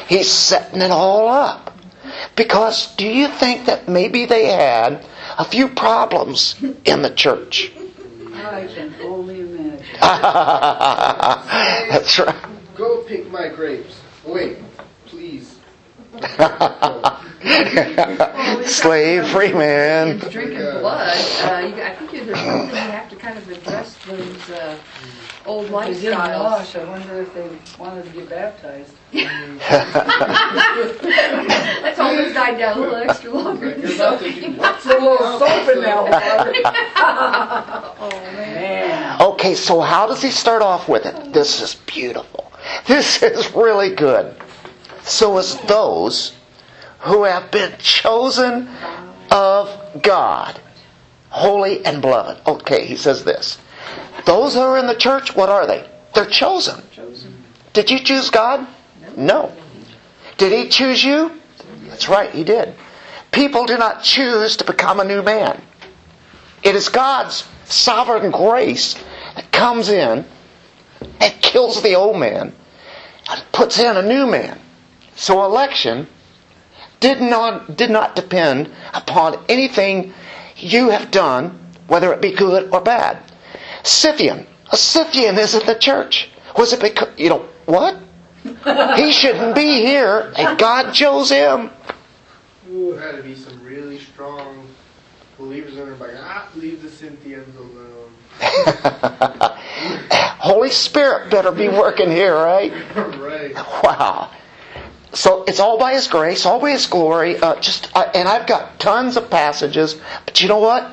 He's 0.08 0.30
setting 0.30 0.82
it 0.82 0.90
all 0.90 1.28
up. 1.28 1.74
Because 2.36 2.94
do 2.96 3.06
you 3.06 3.28
think 3.28 3.66
that 3.66 3.88
maybe 3.88 4.26
they 4.26 4.46
had 4.46 5.04
a 5.38 5.44
few 5.44 5.68
problems 5.68 6.56
in 6.84 7.02
the 7.02 7.10
church? 7.10 7.72
I 8.34 8.66
can 8.66 8.94
only 9.02 9.40
imagine. 9.40 9.84
That's 10.00 12.18
right. 12.18 12.44
Go 12.76 13.02
pick 13.02 13.30
my 13.30 13.48
grapes. 13.48 14.00
Wait, 14.24 14.58
please. 15.06 15.59
Slave, 18.66 19.26
free 19.28 19.52
man. 19.52 20.18
Drinking 20.18 20.58
blood. 20.58 21.16
Uh, 21.42 21.66
you, 21.66 21.82
I 21.82 21.94
think 21.96 22.10
there's 22.10 22.38
something 22.38 22.68
you 22.68 22.74
have 22.76 23.08
to 23.10 23.16
kind 23.16 23.38
of 23.38 23.50
address 23.50 23.96
those 24.06 24.50
uh, 24.50 24.76
old 25.46 25.66
They 25.66 25.94
didn't 25.94 26.18
lifestyles. 26.18 26.44
wash, 26.44 26.76
I 26.76 26.84
wonder 26.84 27.22
if 27.22 27.32
they 27.34 27.48
wanted 27.78 28.04
to 28.04 28.10
get 28.10 28.28
baptized. 28.28 28.92
That's 31.82 31.98
always 31.98 32.32
died 32.34 32.58
down 32.58 32.76
a 32.76 32.80
little 32.80 32.96
extra 32.96 33.30
longer. 33.32 33.66
Like, 33.66 33.76
than 33.76 33.86
you're 33.86 33.94
about 33.96 34.18
to 34.20 34.24
soaking. 34.32 34.52
do 34.52 34.58
what? 34.58 34.80
Put 34.80 34.96
a 34.96 34.98
little 34.98 35.38
soap 35.38 35.68
in 35.68 35.80
that 35.82 36.04
water. 36.04 36.52
Oh 38.02 38.08
man. 38.10 38.54
Man. 38.54 39.20
Okay, 39.20 39.54
so 39.54 39.80
how 39.80 40.06
does 40.06 40.22
he 40.22 40.30
start 40.30 40.62
off 40.62 40.88
with 40.88 41.04
it? 41.06 41.32
This 41.32 41.60
is 41.60 41.74
beautiful. 41.86 42.50
This 42.86 43.22
is 43.22 43.52
really 43.54 43.94
good. 43.94 44.34
So 45.10 45.38
as 45.38 45.60
those 45.62 46.32
who 47.00 47.24
have 47.24 47.50
been 47.50 47.74
chosen 47.78 48.68
of 49.30 50.02
God, 50.02 50.60
holy 51.30 51.84
and 51.84 52.00
beloved. 52.00 52.46
Okay, 52.46 52.86
he 52.86 52.96
says 52.96 53.24
this. 53.24 53.58
Those 54.24 54.54
who 54.54 54.60
are 54.60 54.78
in 54.78 54.86
the 54.86 54.94
church, 54.94 55.34
what 55.34 55.48
are 55.48 55.66
they? 55.66 55.88
They're 56.14 56.26
chosen. 56.26 56.82
Did 57.72 57.90
you 57.90 57.98
choose 58.00 58.30
God? 58.30 58.66
No. 59.16 59.52
Did 60.38 60.52
he 60.52 60.68
choose 60.68 61.02
you? 61.02 61.40
That's 61.88 62.08
right, 62.08 62.30
he 62.30 62.44
did. 62.44 62.74
People 63.32 63.66
do 63.66 63.78
not 63.78 64.02
choose 64.02 64.56
to 64.58 64.64
become 64.64 65.00
a 65.00 65.04
new 65.04 65.22
man. 65.22 65.60
It 66.62 66.74
is 66.76 66.88
God's 66.88 67.46
sovereign 67.64 68.30
grace 68.30 68.94
that 69.34 69.50
comes 69.50 69.88
in 69.88 70.24
and 71.20 71.42
kills 71.42 71.82
the 71.82 71.94
old 71.94 72.18
man 72.18 72.54
and 73.28 73.44
puts 73.52 73.78
in 73.78 73.96
a 73.96 74.02
new 74.02 74.26
man. 74.26 74.60
So 75.20 75.44
election 75.44 76.08
did 77.00 77.20
not, 77.20 77.76
did 77.76 77.90
not 77.90 78.16
depend 78.16 78.70
upon 78.94 79.44
anything 79.50 80.14
you 80.56 80.88
have 80.88 81.10
done, 81.10 81.60
whether 81.88 82.10
it 82.14 82.22
be 82.22 82.32
good 82.32 82.72
or 82.72 82.80
bad. 82.80 83.18
Scythian. 83.82 84.46
A 84.72 84.78
Scythian 84.78 85.36
is 85.36 85.54
in 85.54 85.66
the 85.66 85.74
church. 85.74 86.30
Was 86.56 86.72
it 86.72 86.80
because, 86.80 87.10
you 87.18 87.28
know, 87.28 87.46
what? 87.66 87.98
he 88.96 89.12
shouldn't 89.12 89.54
be 89.54 89.82
here, 89.82 90.32
and 90.38 90.58
God 90.58 90.92
chose 90.92 91.28
him. 91.28 91.68
Ooh, 92.70 92.92
had 92.92 93.16
to 93.16 93.22
be 93.22 93.34
some 93.34 93.62
really 93.62 93.98
strong 93.98 94.66
believers 95.36 95.76
in 95.76 95.84
there, 95.84 95.96
like, 95.96 96.12
ah, 96.16 96.48
leave 96.56 96.80
the 96.80 96.88
Scythians 96.88 97.54
alone. 97.56 98.10
Holy 100.40 100.70
Spirit 100.70 101.30
better 101.30 101.52
be 101.52 101.68
working 101.68 102.10
here, 102.10 102.34
right? 102.34 102.72
right. 103.18 103.54
Wow. 103.84 104.30
So 105.12 105.44
it's 105.44 105.60
all 105.60 105.78
by 105.78 105.94
His 105.94 106.06
grace, 106.06 106.46
all 106.46 106.60
by 106.60 106.70
His 106.70 106.86
glory. 106.86 107.38
Uh, 107.38 107.56
just, 107.60 107.90
uh, 107.96 108.10
and 108.14 108.28
I've 108.28 108.46
got 108.46 108.78
tons 108.78 109.16
of 109.16 109.30
passages, 109.30 110.00
but 110.24 110.40
you 110.40 110.48
know 110.48 110.58
what? 110.58 110.88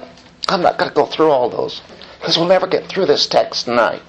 I'm 0.47 0.61
not 0.61 0.77
going 0.77 0.89
to 0.89 0.95
go 0.95 1.05
through 1.05 1.29
all 1.29 1.49
those 1.49 1.81
because 2.19 2.37
we'll 2.37 2.47
never 2.47 2.67
get 2.67 2.87
through 2.87 3.05
this 3.05 3.27
text 3.27 3.65
tonight. 3.65 4.01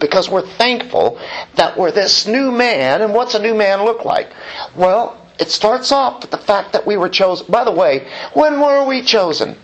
Because 0.00 0.28
we're 0.28 0.46
thankful 0.46 1.18
that 1.54 1.78
we're 1.78 1.92
this 1.92 2.26
new 2.26 2.50
man, 2.50 3.02
and 3.02 3.14
what's 3.14 3.34
a 3.36 3.38
new 3.42 3.54
man 3.54 3.84
look 3.84 4.04
like? 4.04 4.32
Well, 4.74 5.16
it 5.38 5.48
starts 5.48 5.92
off 5.92 6.22
with 6.22 6.30
the 6.30 6.38
fact 6.38 6.72
that 6.72 6.86
we 6.86 6.96
were 6.96 7.08
chosen. 7.08 7.46
By 7.48 7.64
the 7.64 7.70
way, 7.70 8.08
when 8.34 8.60
were 8.60 8.84
we 8.84 9.02
chosen? 9.02 9.56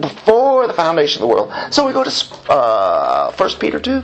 Before 0.00 0.66
the 0.66 0.74
foundation 0.74 1.22
of 1.22 1.28
the 1.28 1.34
world. 1.34 1.52
So 1.70 1.86
we 1.86 1.92
go 1.94 2.04
to 2.04 2.50
uh, 2.52 3.32
1 3.32 3.50
Peter 3.58 3.80
2. 3.80 4.02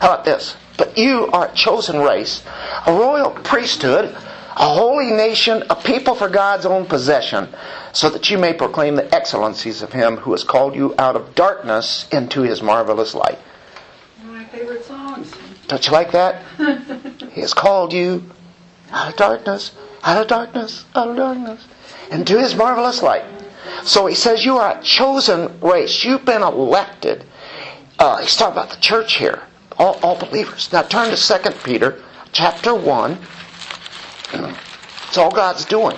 How 0.00 0.14
about 0.14 0.24
this? 0.24 0.56
But 0.76 0.96
you 0.96 1.26
are 1.32 1.48
a 1.48 1.54
chosen 1.54 1.98
race, 1.98 2.44
a 2.86 2.92
royal 2.92 3.30
priesthood, 3.30 4.14
a 4.58 4.74
holy 4.74 5.10
nation, 5.10 5.64
a 5.70 5.76
people 5.76 6.14
for 6.14 6.28
God's 6.28 6.66
own 6.66 6.86
possession, 6.86 7.48
so 7.92 8.08
that 8.10 8.30
you 8.30 8.38
may 8.38 8.52
proclaim 8.52 8.94
the 8.94 9.12
excellencies 9.14 9.82
of 9.82 9.92
Him 9.92 10.16
who 10.16 10.32
has 10.32 10.44
called 10.44 10.76
you 10.76 10.94
out 10.98 11.16
of 11.16 11.34
darkness 11.34 12.06
into 12.12 12.42
His 12.42 12.62
marvelous 12.62 13.14
light. 13.14 13.38
One 14.22 14.28
of 14.28 14.34
my 14.34 14.44
favorite 14.46 14.84
songs. 14.84 15.32
Don't 15.66 15.84
you 15.84 15.92
like 15.92 16.12
that? 16.12 16.44
he 17.32 17.40
has 17.40 17.52
called 17.52 17.92
you 17.92 18.24
out 18.90 19.10
of 19.10 19.16
darkness, 19.16 19.72
out 20.02 20.20
of 20.20 20.28
darkness, 20.28 20.84
out 20.94 21.08
of 21.08 21.16
darkness, 21.16 21.66
into 22.10 22.38
His 22.38 22.54
marvelous 22.54 23.02
light. 23.02 23.24
So 23.82 24.06
He 24.06 24.14
says 24.14 24.44
you 24.44 24.58
are 24.58 24.78
a 24.78 24.82
chosen 24.82 25.60
race. 25.60 26.04
You've 26.04 26.24
been 26.24 26.42
elected. 26.42 27.24
Uh, 27.98 28.18
he's 28.18 28.36
talking 28.36 28.52
about 28.52 28.70
the 28.70 28.80
church 28.80 29.16
here, 29.16 29.42
all, 29.78 29.98
all 30.02 30.16
believers. 30.16 30.72
Now 30.72 30.82
turn 30.82 31.14
to 31.14 31.16
2 31.16 31.50
Peter 31.64 32.02
chapter 32.32 32.74
1. 32.74 33.18
It's 35.08 35.18
all 35.18 35.30
God's 35.30 35.64
doing. 35.64 35.96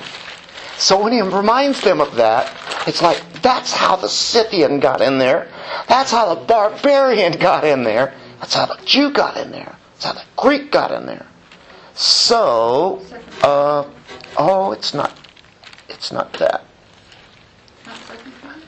So 0.77 1.03
when 1.03 1.13
he 1.13 1.21
reminds 1.21 1.81
them 1.83 2.01
of 2.01 2.15
that, 2.15 2.55
it's 2.87 3.03
like 3.03 3.23
that's 3.43 3.73
how 3.73 3.97
the 3.97 4.09
Scythian 4.09 4.81
got 4.81 5.01
in 5.01 5.19
there. 5.19 5.49
That's 5.89 6.11
how 6.11 6.35
the 6.35 6.41
barbarian 6.41 7.33
got 7.33 7.65
in 7.65 7.83
there. 7.83 8.15
That's 8.39 8.55
how 8.55 8.67
the 8.67 8.81
Jew 8.85 9.13
got 9.13 9.37
in 9.37 9.51
there. 9.51 9.77
That's 9.95 10.05
how 10.05 10.13
the 10.13 10.25
Greek 10.37 10.73
got 10.73 10.93
in 10.93 11.07
there. 11.07 11.27
So, 11.95 13.03
uh, 13.43 13.85
oh, 14.39 14.73
it's 14.73 14.95
not, 14.95 15.13
it's 15.89 16.11
not 16.11 16.33
that. 16.35 16.65
Not 17.85 17.97
second 17.99 18.33
time? 18.41 18.63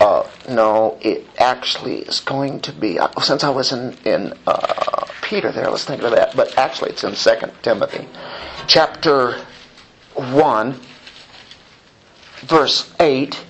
Uh, 0.00 0.28
no, 0.48 0.96
it 1.00 1.26
actually 1.38 1.98
is 2.00 2.20
going 2.20 2.60
to 2.60 2.72
be. 2.72 2.98
uh, 2.98 3.08
Since 3.20 3.42
I 3.42 3.50
was 3.50 3.72
in 3.72 3.94
in 4.04 4.32
uh, 4.46 5.06
Peter 5.22 5.50
there, 5.50 5.66
I 5.66 5.70
was 5.70 5.84
thinking 5.84 6.06
of 6.06 6.12
that, 6.14 6.36
but 6.36 6.56
actually 6.56 6.90
it's 6.90 7.02
in 7.04 7.16
Second 7.16 7.52
Timothy, 7.62 8.06
chapter 8.68 9.44
one, 10.14 10.80
verse 12.42 12.92
eight. 13.00 13.44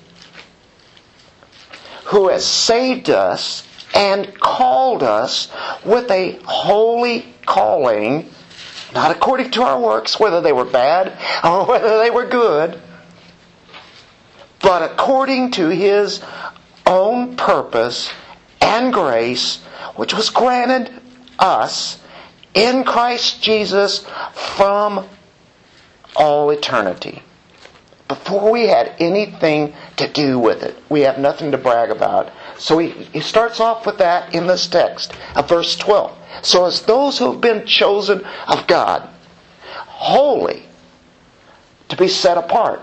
Who 2.07 2.29
has 2.29 2.47
saved 2.47 3.11
us 3.11 3.67
and 3.95 4.33
called 4.41 5.03
us 5.03 5.49
with 5.85 6.11
a 6.11 6.39
holy 6.47 7.35
calling, 7.45 8.31
not 8.95 9.11
according 9.11 9.51
to 9.53 9.63
our 9.63 9.79
works, 9.79 10.19
whether 10.19 10.41
they 10.41 10.53
were 10.55 10.65
bad 10.65 11.13
or 11.45 11.67
whether 11.69 11.99
they 11.99 12.11
were 12.11 12.25
good, 12.25 12.81
but 14.61 14.83
according 14.83 15.53
to 15.53 15.69
his 15.69 16.23
own 16.87 17.37
purpose 17.37 18.11
and 18.61 18.93
grace, 18.93 19.59
which 19.97 20.15
was 20.15 20.31
granted 20.31 20.91
us 21.39 21.99
in 22.55 22.85
Christ 22.85 23.43
Jesus 23.43 24.05
from 24.33 25.07
all 26.17 26.51
eternity. 26.51 27.23
Before 28.09 28.51
we 28.51 28.67
had 28.67 28.95
anything 28.99 29.75
to 29.97 30.09
do 30.09 30.39
with 30.39 30.63
it, 30.63 30.77
we 30.89 31.03
have 31.03 31.19
nothing 31.19 31.51
to 31.53 31.59
brag 31.59 31.91
about. 31.91 32.31
So 32.57 32.79
he, 32.79 32.89
he 32.89 33.21
starts 33.21 33.61
off 33.61 33.85
with 33.85 33.99
that 33.99 34.35
in 34.35 34.47
this 34.47 34.67
text 34.67 35.13
of 35.37 35.49
verse 35.49 35.77
12. 35.77 36.17
So 36.43 36.65
as 36.65 36.83
those 36.83 37.19
who 37.19 37.33
have 37.33 37.41
been 37.41 37.67
chosen 37.67 38.25
of 38.47 38.67
God, 38.67 39.09
holy, 39.87 40.65
to 41.91 41.97
be 41.97 42.09
set 42.09 42.39
apart, 42.39 42.81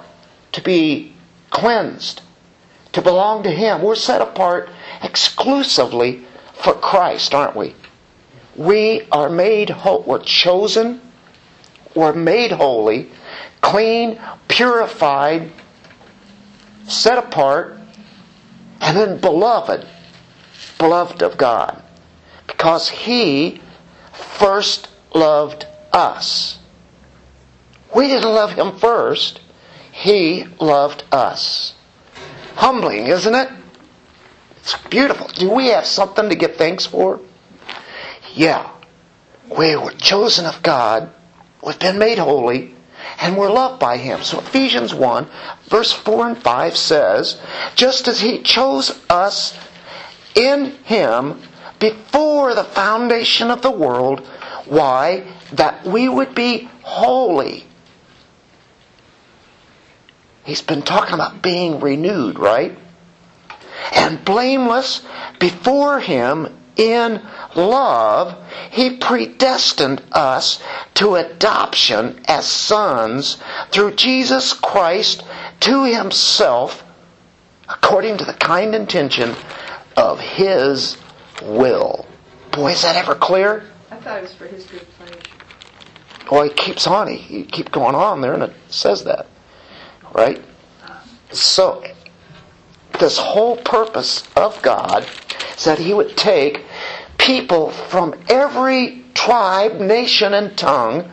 to 0.54 0.62
be 0.62 1.15
cleansed, 1.50 2.22
to 2.94 3.02
belong 3.02 3.44
to 3.44 3.52
Him, 3.52 3.82
we're 3.82 3.96
set 3.96 4.22
apart 4.22 4.70
exclusively 5.02 6.26
for 6.54 6.74
Christ, 6.74 7.34
aren't 7.34 7.56
we? 7.56 7.76
We 8.56 9.02
are 9.12 9.30
made 9.30 9.70
whole. 9.70 10.04
We're 10.04 10.24
chosen. 10.24 11.02
We're 11.94 12.14
made 12.14 12.52
holy, 12.52 13.10
clean, 13.62 14.20
purified, 14.48 15.52
set 16.88 17.18
apart, 17.18 17.80
and 18.82 18.98
then 18.98 19.20
beloved. 19.20 19.88
Beloved 20.78 21.22
of 21.22 21.38
God. 21.38 21.82
Because 22.48 22.90
He 22.90 23.62
first 24.14 24.90
loved 25.14 25.66
us. 25.92 26.60
We 27.96 28.08
didn't 28.08 28.34
love 28.34 28.52
Him 28.52 28.78
first. 28.78 29.40
He 30.06 30.46
loved 30.62 31.04
us. 31.12 31.74
Humbling, 32.54 33.08
isn't 33.08 33.34
it? 33.34 33.50
It's 34.58 34.78
beautiful. 34.88 35.26
Do 35.30 35.50
we 35.50 35.70
have 35.70 35.88
something 35.88 36.30
to 36.30 36.36
give 36.36 36.58
thanks 36.58 36.86
for? 36.86 37.20
Yeah. 38.36 38.70
We 39.50 39.76
were 39.76 39.94
chosen 39.94 40.46
of 40.46 40.62
God. 40.62 41.10
We've 41.66 41.80
been 41.80 41.98
made 41.98 42.20
holy. 42.20 42.76
And 43.20 43.36
we're 43.36 43.50
loved 43.50 43.80
by 43.80 43.98
Him. 43.98 44.22
So 44.22 44.38
Ephesians 44.38 44.94
1, 44.94 45.28
verse 45.70 45.92
4 45.92 46.28
and 46.28 46.38
5 46.38 46.78
says, 46.78 47.42
Just 47.74 48.08
as 48.08 48.22
He 48.22 48.44
chose 48.44 48.92
us 49.10 49.58
in 50.36 50.76
Him 50.84 51.42
before 51.80 52.54
the 52.54 52.64
foundation 52.64 53.50
of 53.50 53.64
the 53.64 53.72
world, 53.72 54.20
why? 54.66 55.26
That 55.54 55.84
we 55.84 56.08
would 56.08 56.36
be 56.36 56.70
holy. 56.84 57.66
He's 60.46 60.62
been 60.62 60.84
talking 60.84 61.14
about 61.14 61.42
being 61.42 61.80
renewed, 61.80 62.40
right? 62.40 62.78
And 63.92 64.24
blameless 64.24 65.02
before 65.40 66.00
Him 66.00 66.48
in 66.76 67.22
love, 67.56 68.38
He 68.72 68.98
predestined 68.98 70.02
us 70.12 70.62
to 70.96 71.16
adoption 71.16 72.22
as 72.28 72.48
sons 72.48 73.38
through 73.72 73.96
Jesus 73.96 74.54
Christ 74.54 75.24
to 75.62 75.84
Himself, 75.84 76.84
according 77.68 78.18
to 78.18 78.26
the 78.26 78.34
kind 78.34 78.76
intention 78.76 79.36
of 79.98 80.20
His 80.20 80.98
will. 81.42 82.06
Boy, 82.52 82.72
is 82.72 82.84
that 82.84 82.96
ever 82.96 83.16
clear? 83.16 83.64
I 83.92 83.98
thought 83.98 84.20
it 84.20 84.24
was 84.24 84.34
for 84.34 84.46
his 84.48 84.66
good 84.66 84.86
pleasure. 84.98 85.20
Well, 86.32 86.44
he 86.44 86.50
keeps 86.50 86.88
on. 86.88 87.08
He, 87.08 87.18
he 87.18 87.44
keep 87.44 87.72
going 87.72 87.96
on 87.96 88.22
there, 88.22 88.34
and 88.34 88.44
it 88.44 88.54
says 88.70 89.04
that, 89.04 89.28
right? 90.16 90.42
So, 91.32 91.84
this 93.00 93.18
whole 93.18 93.58
purpose 93.58 94.24
of 94.36 94.60
God 94.62 95.08
is 95.58 95.66
that 95.66 95.78
He 95.78 95.94
would 95.94 96.16
take 96.16 96.64
people 97.18 97.72
from 97.72 98.16
every 98.30 99.04
tribe, 99.14 99.80
nation, 99.80 100.34
and 100.34 100.58
tongue, 100.58 101.12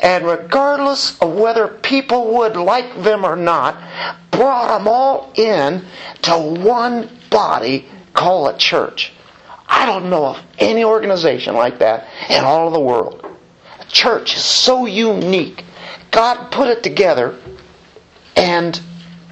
and 0.00 0.24
regardless 0.24 1.18
of 1.20 1.32
whether 1.32 1.66
people 1.66 2.34
would 2.34 2.56
like 2.56 3.02
them 3.02 3.24
or 3.24 3.34
not, 3.34 3.76
brought 4.30 4.78
them 4.78 4.86
all 4.86 5.32
in 5.34 5.84
to 6.22 6.32
one 6.32 7.10
body 7.30 7.88
called 8.12 8.54
a 8.54 8.58
church. 8.58 9.12
I 9.68 9.86
don't 9.86 10.08
know 10.08 10.26
of 10.26 10.42
any 10.58 10.84
organization 10.84 11.54
like 11.54 11.78
that 11.80 12.08
in 12.30 12.44
all 12.44 12.68
of 12.68 12.72
the 12.72 12.80
world. 12.80 13.26
A 13.80 13.84
church 13.86 14.36
is 14.36 14.44
so 14.44 14.86
unique. 14.86 15.64
God 16.10 16.50
put 16.50 16.68
it 16.68 16.82
together, 16.82 17.38
and 18.36 18.80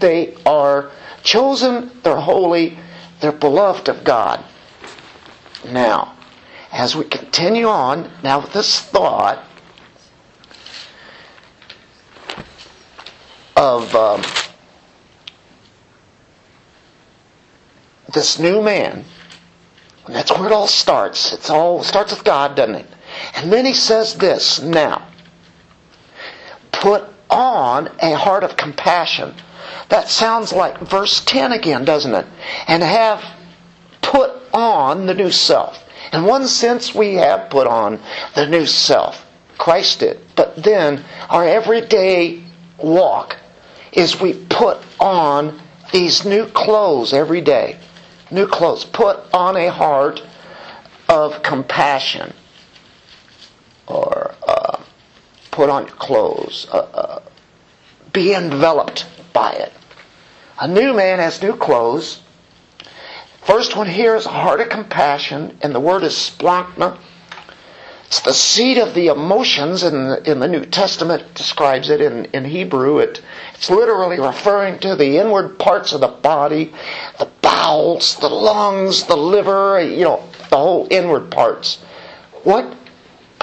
they 0.01 0.35
are 0.45 0.91
chosen, 1.23 1.91
they're 2.03 2.17
holy, 2.17 2.79
they're 3.21 3.33
beloved 3.33 3.89
of 3.89 4.05
God. 4.05 4.45
Now, 5.71 6.15
as 6.73 6.97
we 6.97 7.05
continue 7.05 7.67
on, 7.67 8.11
now 8.23 8.41
with 8.41 8.53
this 8.53 8.81
thought 8.81 9.45
of 13.57 13.95
um, 13.95 14.23
this 18.13 18.39
new 18.39 18.61
man, 18.61 19.05
and 20.07 20.15
that's 20.15 20.31
where 20.33 20.47
it 20.47 20.53
all 20.53 20.67
starts. 20.67 21.33
It's 21.33 21.49
all 21.49 21.83
starts 21.83 22.13
with 22.13 22.25
God, 22.25 22.57
doesn't 22.57 22.75
it? 22.75 22.87
And 23.37 23.53
then 23.53 23.65
he 23.65 23.73
says 23.73 24.17
this 24.17 24.61
now. 24.61 25.07
Put 26.73 27.14
on 27.35 27.91
a 28.01 28.17
heart 28.17 28.45
of 28.45 28.57
compassion. 28.57 29.35
That 29.89 30.09
sounds 30.09 30.53
like 30.53 30.79
verse 30.79 31.21
10 31.25 31.53
again, 31.53 31.85
doesn't 31.85 32.15
it? 32.15 32.27
And 32.69 32.83
have 32.83 33.23
put 34.01 34.31
on 34.53 35.07
the 35.07 35.15
new 35.15 35.31
self. 35.31 35.83
In 36.13 36.25
one 36.25 36.47
sense, 36.47 36.95
we 36.95 37.15
have 37.15 37.51
put 37.51 37.67
on 37.67 38.01
the 38.35 38.47
new 38.47 38.67
self. 38.67 39.27
Christ 39.59 40.01
did. 40.01 40.21
But 40.37 40.63
then, 40.63 41.05
our 41.29 41.47
everyday 41.47 42.43
walk 42.79 43.37
is 43.93 44.21
we 44.21 44.35
put 44.35 44.79
on 45.01 45.61
these 45.93 46.25
new 46.25 46.47
clothes 46.47 47.13
every 47.13 47.41
day. 47.41 47.79
New 48.31 48.47
clothes. 48.47 48.85
Put 48.85 49.19
on 49.33 49.57
a 49.57 49.71
heart 49.71 50.23
of 51.09 51.43
compassion. 51.43 52.33
Or 53.87 54.35
uh, 54.47 54.84
put 55.55 55.71
on 55.71 55.87
clothes. 55.87 56.67
Uh, 56.71 56.79
uh, 56.79 57.23
be 58.13 58.35
enveloped 58.35 59.07
by 59.33 59.53
it. 59.53 59.73
A 60.59 60.67
new 60.67 60.93
man 60.93 61.21
has 61.21 61.41
new 61.43 61.57
clothes. 61.57 62.21
First 63.43 63.77
one 63.77 63.89
here 63.89 64.17
is 64.17 64.27
a 64.27 64.31
heart 64.31 64.61
of 64.61 64.69
compassion, 64.69 65.57
and 65.63 65.73
the 65.75 65.81
word 65.81 66.03
is 66.03 66.15
splanchna. 66.15 66.99
It's 68.07 68.21
the 68.21 68.35
seat 68.35 68.79
of 68.79 68.95
the 68.95 69.09
emotions 69.09 69.83
in 69.85 70.05
the, 70.05 70.31
in 70.31 70.41
the 70.41 70.49
New 70.49 70.65
Testament. 70.65 71.23
It 71.23 71.35
describes 71.35 71.89
it 71.89 72.01
in, 72.01 72.27
in 72.27 72.45
Hebrew. 72.45 72.99
It, 72.99 73.23
it's 73.55 73.71
literally 73.71 74.19
referring 74.19 74.81
to 74.81 74.97
the 74.97 75.19
inward 75.19 75.59
parts 75.59 75.93
of 75.93 76.01
the 76.01 76.09
body, 76.09 76.73
the 77.19 77.31
bowels, 77.43 78.17
the 78.17 78.29
lungs, 78.29 79.05
the 79.05 79.17
liver, 79.17 79.81
you 79.83 80.05
know, 80.05 80.23
the 80.51 80.57
whole 80.57 80.89
inward 80.91 81.31
parts. 81.31 81.77
What? 82.43 82.77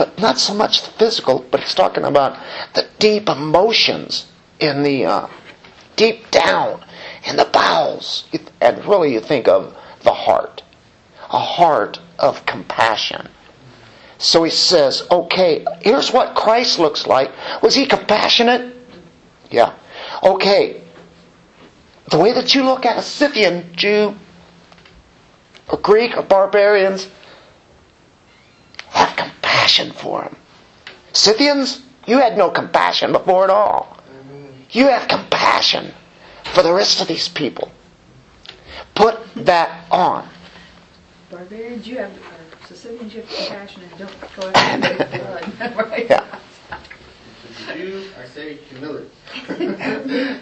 But 0.01 0.17
not 0.17 0.39
so 0.39 0.55
much 0.55 0.81
the 0.81 0.89
physical, 0.89 1.45
but 1.51 1.61
it's 1.61 1.75
talking 1.75 2.05
about 2.05 2.35
the 2.73 2.87
deep 2.97 3.29
emotions 3.29 4.25
in 4.59 4.81
the 4.81 5.05
uh, 5.05 5.27
deep 5.95 6.31
down 6.31 6.83
in 7.23 7.35
the 7.35 7.45
bowels. 7.45 8.27
And 8.59 8.83
really, 8.83 9.13
you 9.13 9.19
think 9.19 9.47
of 9.47 9.77
the 10.01 10.11
heart, 10.11 10.63
a 11.29 11.37
heart 11.37 11.99
of 12.17 12.47
compassion. 12.47 13.29
So 14.17 14.43
he 14.43 14.49
says, 14.49 15.03
okay, 15.11 15.67
here's 15.81 16.11
what 16.11 16.35
Christ 16.35 16.79
looks 16.79 17.05
like. 17.05 17.29
Was 17.61 17.75
he 17.75 17.85
compassionate? 17.85 18.75
Yeah. 19.51 19.75
Okay. 20.23 20.81
The 22.09 22.17
way 22.17 22.33
that 22.33 22.55
you 22.55 22.63
look 22.63 22.87
at 22.87 22.97
a 22.97 23.03
Scythian 23.03 23.75
Jew, 23.75 24.15
or 25.69 25.77
Greek, 25.77 26.17
or 26.17 26.23
barbarians, 26.23 27.07
compassion 29.71 29.91
for 29.93 30.23
him. 30.23 30.35
Scythians, 31.13 31.81
you 32.07 32.17
had 32.17 32.37
no 32.37 32.49
compassion 32.49 33.11
before 33.11 33.43
at 33.45 33.49
all. 33.49 33.97
You 34.71 34.87
have 34.87 35.07
compassion 35.07 35.93
for 36.53 36.63
the 36.63 36.73
rest 36.73 37.01
of 37.01 37.07
these 37.07 37.27
people. 37.27 37.71
Put 38.95 39.19
that 39.35 39.85
on. 39.91 40.27
Barbarians, 41.29 41.87
you 41.87 41.97
have, 41.97 42.11
uh, 42.11 42.15
or 42.15 42.67
Sicilians, 42.67 43.13
you 43.13 43.21
have 43.21 43.29
compassion 43.29 43.81
and 43.83 43.99
don't 43.99 44.35
go 44.35 44.51
after 44.53 44.97
the 44.97 45.05
blood. 45.05 45.75
Right? 45.91 46.09
Yeah. 46.09 46.39
To 46.69 47.65
the 47.65 47.73
Jews, 47.73 48.11
I 48.17 48.25
say 48.27 48.55
humility. 48.55 49.09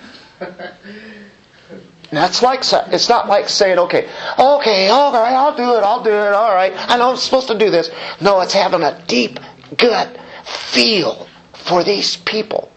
That's 2.12 2.42
like 2.42 2.62
it's 2.92 3.08
not 3.08 3.28
like 3.28 3.50
saying, 3.50 3.78
okay, 3.78 4.10
okay, 4.40 4.90
all 4.90 5.14
right, 5.14 5.34
I'll 5.34 5.56
do 5.56 5.76
it, 5.76 5.84
I'll 5.84 6.04
do 6.04 6.10
it, 6.10 6.34
all 6.34 6.54
right. 6.56 6.74
I 6.76 6.98
know 6.98 7.12
I'm 7.12 7.18
supposed 7.18 7.50
to 7.50 7.58
do 7.58 7.70
this. 7.70 7.92
No, 8.20 8.42
it's 8.42 8.54
having 8.54 8.82
a 8.82 9.04
deep 9.08 9.40
gut 9.78 10.18
feel 10.44 11.28
for 11.54 11.84
these 11.84 12.18
people 12.18 12.72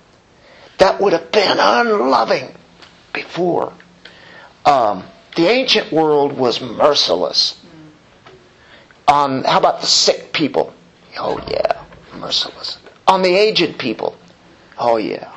that 0.79 1.01
would 1.01 1.15
have 1.15 1.31
been 1.33 1.59
unloving 1.59 2.55
before. 3.15 3.73
Um, 4.67 5.05
the 5.37 5.49
ancient 5.49 5.91
world 5.93 6.33
was 6.33 6.61
merciless. 6.61 7.59
On 9.09 9.45
how 9.45 9.59
about 9.59 9.81
the 9.81 9.87
sick 9.87 10.33
people? 10.33 10.75
Oh 11.19 11.43
yeah, 11.51 11.85
merciless. 12.19 12.79
On 13.07 13.23
the 13.23 13.35
aged 13.35 13.79
people? 13.79 14.17
Oh 14.79 14.99
yeah. 14.99 15.33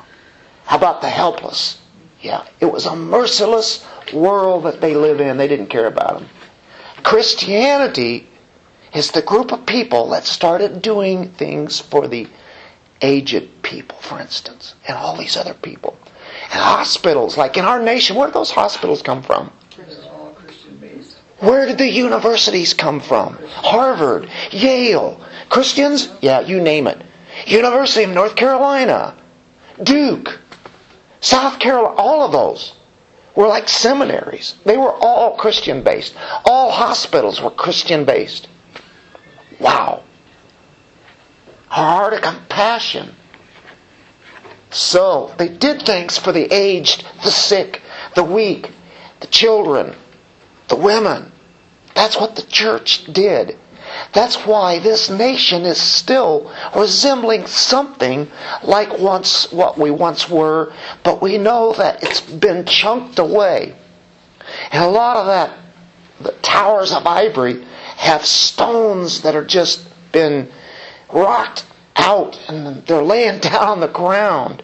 How 0.66 0.78
about 0.78 1.02
the 1.02 1.10
helpless? 1.10 1.80
Yeah, 2.26 2.44
it 2.60 2.66
was 2.66 2.88
a 2.88 2.96
merciless 2.96 3.86
world 4.12 4.64
that 4.64 4.82
they 4.82 4.96
live 4.96 5.22
in. 5.22 5.38
They 5.38 5.48
didn't 5.48 5.68
care 5.68 5.86
about 5.86 6.16
them. 6.16 6.30
Christianity 7.04 8.28
is 8.96 9.12
the 9.12 9.22
group 9.22 9.52
of 9.52 9.68
people 9.68 10.10
that 10.10 10.26
started 10.26 10.82
doing 10.82 11.30
things 11.30 11.80
for 11.80 12.08
the 12.08 12.28
aged 13.00 13.62
people, 13.62 14.00
for 14.00 14.20
instance, 14.20 14.74
and 14.88 14.98
all 14.98 15.16
these 15.16 15.38
other 15.38 15.54
people. 15.54 15.96
And 16.46 16.54
hospitals, 16.64 17.38
like 17.38 17.58
in 17.58 17.66
our 17.66 17.80
nation, 17.80 18.16
where 18.16 18.26
do 18.26 18.34
those 18.34 18.50
hospitals 18.50 19.04
come 19.04 19.22
from? 19.22 19.52
Where 21.38 21.68
did 21.68 21.78
the 21.78 21.88
universities 21.88 22.74
come 22.74 23.02
from? 23.02 23.38
Harvard, 23.52 24.32
Yale, 24.50 25.22
Christians? 25.50 26.10
Yeah, 26.22 26.40
you 26.40 26.60
name 26.60 26.88
it. 26.88 27.00
University 27.46 28.04
of 28.04 28.10
North 28.10 28.36
Carolina, 28.36 29.14
Duke, 29.84 30.40
South 31.26 31.58
Carolina, 31.58 31.96
all 31.96 32.24
of 32.24 32.32
those 32.32 32.76
were 33.34 33.48
like 33.48 33.68
seminaries. 33.68 34.58
They 34.64 34.78
were 34.78 34.94
all 34.94 35.36
Christian 35.38 35.82
based. 35.82 36.14
All 36.46 36.70
hospitals 36.70 37.42
were 37.42 37.50
Christian 37.50 38.06
based. 38.06 38.48
Wow. 39.60 40.04
A 41.72 41.74
heart 41.74 42.14
of 42.14 42.22
compassion. 42.22 43.16
So, 44.70 45.34
they 45.40 45.48
did 45.50 45.82
things 45.82 46.16
for 46.16 46.32
the 46.32 46.46
aged, 46.54 47.08
the 47.24 47.32
sick, 47.32 47.82
the 48.14 48.24
weak, 48.24 48.70
the 49.20 49.28
children, 49.28 49.96
the 50.68 50.76
women. 50.76 51.32
That's 51.96 52.18
what 52.18 52.36
the 52.36 52.44
church 52.44 53.04
did. 53.12 53.58
That's 54.14 54.36
why 54.46 54.80
this 54.80 55.10
nation 55.10 55.64
is 55.64 55.80
still 55.82 56.52
resembling 56.76 57.48
something 57.48 58.30
like 58.64 58.98
once 59.00 59.52
what 59.52 59.78
we 59.78 59.92
once 59.92 60.30
were, 60.30 60.74
but 61.04 61.22
we 61.22 61.38
know 61.38 61.74
that 61.74 62.04
it's 62.04 62.22
been 62.22 62.66
chunked 62.66 63.20
away. 63.20 63.76
And 64.72 64.84
a 64.84 64.90
lot 64.90 65.18
of 65.18 65.26
that, 65.28 65.58
the 66.22 66.32
towers 66.42 66.92
of 66.92 67.06
ivory 67.06 67.64
have 67.98 68.26
stones 68.26 69.22
that 69.22 69.36
are 69.36 69.46
just 69.46 69.86
been 70.12 70.52
rocked 71.12 71.66
out 71.96 72.40
and 72.48 72.86
they're 72.86 73.04
laying 73.04 73.40
down 73.48 73.68
on 73.68 73.80
the 73.80 73.88
ground. 73.88 74.62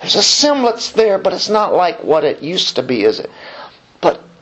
There's 0.00 0.16
a 0.16 0.22
semblance 0.22 0.90
there, 0.90 1.18
but 1.18 1.32
it's 1.32 1.48
not 1.48 1.72
like 1.72 2.04
what 2.04 2.24
it 2.24 2.42
used 2.42 2.76
to 2.76 2.82
be, 2.82 3.04
is 3.04 3.20
it? 3.20 3.30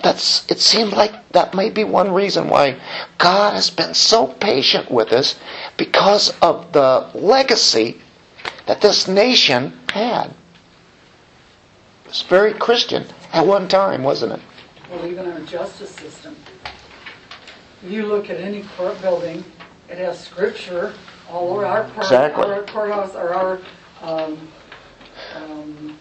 That's 0.03 0.51
it 0.51 0.59
seems 0.59 0.93
like 0.93 1.13
that 1.31 1.55
may 1.55 1.71
be 1.71 1.85
one 1.85 2.13
reason 2.13 2.49
why 2.49 2.81
God 3.19 3.55
has 3.55 3.71
been 3.71 3.95
so 3.95 4.27
patient 4.27 4.91
with 4.91 5.13
us 5.13 5.39
because 5.77 6.31
of 6.41 6.73
the 6.73 7.09
legacy 7.15 8.01
that 8.67 8.81
this 8.81 9.07
nation 9.07 9.79
had. 9.91 10.27
It 12.05 12.09
was 12.09 12.23
very 12.23 12.53
Christian 12.53 13.07
at 13.33 13.47
one 13.47 13.69
time, 13.69 14.03
wasn't 14.03 14.33
it? 14.33 14.41
Well, 14.91 15.07
even 15.07 15.31
our 15.31 15.41
justice 15.41 15.91
system. 15.91 16.37
If 17.85 17.91
you 17.91 18.07
look 18.07 18.29
at 18.29 18.39
any 18.39 18.65
court 18.77 19.01
building, 19.01 19.45
it 19.89 19.99
has 19.99 20.19
scripture 20.21 20.95
all 21.31 21.53
over 21.53 21.65
our 21.65 21.85
court, 21.91 22.05
Exactly. 22.07 22.45
our 22.45 22.63
courthouse 22.65 23.15
or 23.15 23.35
our 23.35 23.61
um, 24.03 24.49
um, 25.35 25.99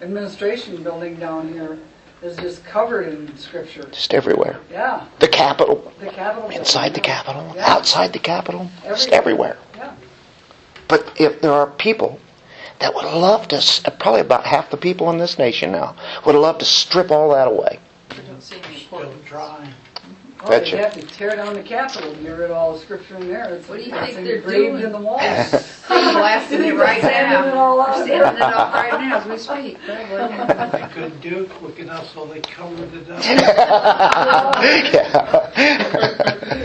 administration 0.00 0.82
building 0.82 1.16
down 1.16 1.52
here 1.52 1.78
is 2.26 2.36
just 2.36 2.64
covered 2.64 3.08
in 3.08 3.36
scripture. 3.36 3.84
Just 3.92 4.12
everywhere. 4.12 4.58
Yeah, 4.70 5.06
The 5.20 5.28
Capitol. 5.28 5.92
the 6.00 6.10
Capitol. 6.10 6.50
inside 6.50 6.94
the 6.94 7.00
Capitol, 7.00 7.52
Yeah. 7.54 7.72
outside 7.74 8.12
the 8.12 8.18
Capitol, 8.18 8.68
just 8.84 9.08
everywhere. 9.10 9.56
Yeah. 9.76 9.92
But 10.88 11.12
if 11.16 11.40
there 11.40 11.52
are 11.52 11.66
people 11.66 12.18
that 12.80 12.94
would 12.94 13.04
love 13.06 13.48
to, 13.48 13.56
uh, 13.56 13.90
probably 13.98 14.20
about 14.20 14.44
half 14.44 14.70
the 14.70 14.76
people 14.76 15.10
in 15.10 15.18
this 15.18 15.38
nation 15.38 15.72
now, 15.72 15.94
would 16.24 16.34
love 16.34 16.58
to 16.58 16.64
strip 16.64 17.10
all 17.10 17.30
that 17.30 17.48
away. 17.48 17.78
Still 18.40 19.12
dry. 19.24 19.72
Oh, 20.46 20.50
they 20.50 20.60
Betcha. 20.60 20.76
have 20.76 20.94
to 20.94 21.02
tear 21.16 21.34
down 21.34 21.54
the 21.54 21.62
Capitol 21.62 22.12
and 22.12 22.22
get 22.22 22.30
rid 22.30 22.50
of 22.52 22.56
all 22.56 22.74
the 22.74 22.78
scripture 22.78 23.16
in 23.16 23.26
there. 23.26 23.52
It's, 23.56 23.68
What 23.68 23.78
do 23.78 23.84
you 23.84 23.90
think 23.90 24.14
they're 24.14 24.40
doing? 24.42 24.80
in 24.80 24.92
the 24.92 24.98
walls. 24.98 25.20
blasting 25.88 26.62
it 26.64 26.76
right 26.76 27.00
Sanding 27.00 27.48
it 27.48 27.52
now. 27.52 27.58
all 27.58 27.80
out. 27.80 27.96
Sanding 28.06 28.20
it 28.20 28.42
off 28.42 28.74
right 28.74 29.00
now 29.00 29.18
as 29.18 29.26
we 29.26 29.38
speak. 29.38 29.78
They 29.86 30.88
couldn't 30.92 31.20
do 31.20 31.42
it 31.44 31.50
quick 31.50 31.78
enough, 31.80 32.12
so 32.14 32.26
they 32.26 32.40
covered 32.40 32.94
it 32.94 33.10
up. 33.10 33.24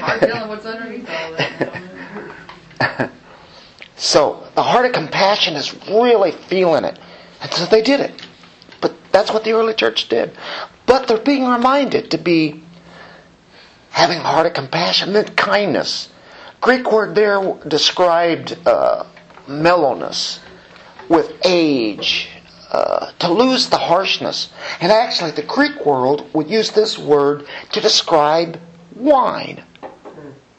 Hard 0.00 0.20
telling 0.20 0.48
what's 0.48 0.66
underneath 0.66 1.08
all 1.08 1.32
that. 1.32 3.10
So 3.96 4.46
the 4.54 4.62
heart 4.62 4.86
of 4.86 4.92
compassion 4.92 5.54
is 5.56 5.74
really 5.88 6.32
feeling 6.32 6.84
it. 6.84 6.98
And 7.42 7.52
so 7.52 7.66
they 7.66 7.82
did 7.82 8.00
it. 8.00 8.26
But 8.80 8.94
that's 9.12 9.32
what 9.32 9.44
the 9.44 9.52
early 9.52 9.74
church 9.74 10.08
did. 10.08 10.32
But 10.90 11.06
they're 11.06 11.18
being 11.18 11.46
reminded 11.46 12.10
to 12.10 12.18
be 12.18 12.64
having 13.90 14.18
a 14.18 14.22
heart 14.22 14.46
of 14.46 14.54
compassion, 14.54 15.12
then 15.12 15.24
kindness. 15.36 16.08
Greek 16.60 16.90
word 16.90 17.14
there 17.14 17.40
described 17.68 18.58
uh, 18.66 19.04
mellowness 19.46 20.40
with 21.08 21.32
age, 21.44 22.28
uh, 22.72 23.12
to 23.20 23.32
lose 23.32 23.68
the 23.68 23.78
harshness. 23.78 24.50
And 24.80 24.90
actually, 24.90 25.30
the 25.30 25.44
Greek 25.44 25.86
world 25.86 26.28
would 26.34 26.50
use 26.50 26.72
this 26.72 26.98
word 26.98 27.46
to 27.70 27.80
describe 27.80 28.58
wine. 28.96 29.62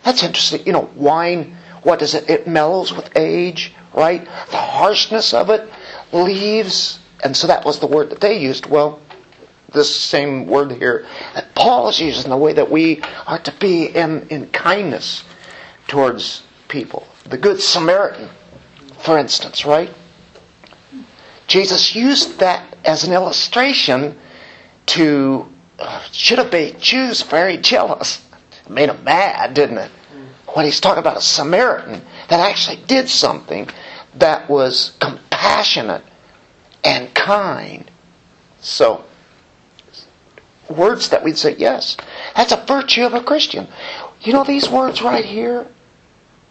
That's 0.04 0.24
interesting. 0.24 0.66
You 0.66 0.72
know, 0.72 0.90
wine, 0.96 1.58
what 1.84 2.00
does 2.00 2.14
it? 2.14 2.30
It 2.30 2.48
mellows 2.48 2.94
with 2.94 3.10
age, 3.18 3.74
right? 3.94 4.24
The 4.24 4.58
harshness 4.58 5.34
of 5.34 5.50
it 5.50 5.70
leaves, 6.14 7.00
and 7.22 7.36
so 7.36 7.48
that 7.48 7.66
was 7.66 7.80
the 7.80 7.88
word 7.88 8.12
that 8.12 8.22
they 8.22 8.40
used. 8.40 8.66
Well, 8.66 9.02
this 9.74 9.96
same 9.96 10.48
word 10.48 10.72
here 10.72 11.06
that 11.34 11.54
Paul 11.56 11.90
is 11.90 12.00
using 12.00 12.30
the 12.30 12.38
way 12.38 12.54
that 12.54 12.70
we 12.70 13.02
are 13.26 13.40
to 13.40 13.52
be 13.54 13.86
in, 13.86 14.28
in 14.30 14.48
kindness 14.50 15.24
towards 15.88 16.44
people. 16.68 17.08
The 17.26 17.38
Good 17.38 17.62
Samaritan, 17.62 18.30
for 19.00 19.18
instance, 19.18 19.66
right? 19.66 19.90
Jesus 21.48 21.96
used 21.96 22.40
that 22.40 22.78
as 22.86 23.04
an 23.04 23.14
illustration 23.14 24.18
to 24.88 25.48
uh, 25.80 26.02
should 26.12 26.38
have 26.38 26.52
made 26.52 26.80
Jews 26.80 27.24
very 27.24 27.58
jealous. 27.58 28.24
It 28.66 28.70
made 28.70 28.90
them 28.90 29.04
mad, 29.04 29.54
didn't 29.54 29.80
it? 29.80 29.92
When 30.54 30.66
he's 30.66 30.80
talking 30.80 31.00
about 31.00 31.18
a 31.18 31.22
Samaritan 31.22 32.02
that 32.30 32.40
actually 32.40 32.78
did 32.86 33.10
something 33.10 33.68
that 34.16 34.50
was 34.50 34.94
compassionate 35.00 36.04
and 36.84 37.14
kind. 37.14 37.90
So, 38.60 39.04
words 40.72 41.10
that 41.10 41.24
we'd 41.24 41.38
say, 41.38 41.56
yes, 41.58 41.98
that's 42.36 42.52
a 42.52 42.66
virtue 42.66 43.06
of 43.06 43.14
a 43.14 43.24
Christian. 43.24 43.68
You 44.22 44.34
know, 44.34 44.44
these 44.44 44.70
words 44.70 45.02
right 45.02 45.26
here 45.26 45.68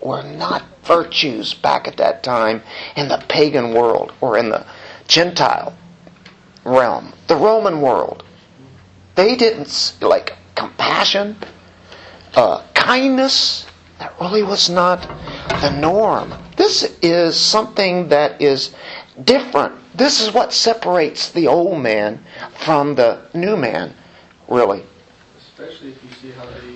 were 0.02 0.22
not 0.22 0.62
virtues 0.84 1.54
back 1.54 1.86
at 1.86 1.96
that 1.98 2.22
time 2.22 2.62
in 2.96 3.08
the 3.08 3.22
pagan 3.28 3.74
world 3.74 4.12
or 4.20 4.38
in 4.38 4.48
the 4.48 4.64
Gentile 5.06 5.76
realm, 6.64 7.12
the 7.26 7.36
Roman 7.36 7.80
world. 7.80 8.24
They 9.14 9.36
didn't, 9.36 9.96
like, 10.00 10.36
compassion, 10.54 11.36
uh, 12.34 12.62
kindness, 12.74 13.66
that 13.98 14.14
really 14.18 14.42
was 14.42 14.70
not 14.70 15.02
the 15.60 15.70
norm. 15.78 16.32
This 16.56 16.96
is 17.02 17.36
something 17.36 18.08
that 18.08 18.40
is 18.40 18.74
different. 19.24 19.74
This 19.94 20.20
is 20.20 20.32
what 20.32 20.54
separates 20.54 21.30
the 21.30 21.46
old 21.48 21.82
man 21.82 22.24
from 22.64 22.94
the 22.94 23.20
new 23.34 23.56
man, 23.56 23.94
really. 24.50 24.84
Especially 25.38 25.90
if 25.90 26.04
you 26.04 26.10
see 26.20 26.30
how 26.32 26.44
they, 26.46 26.74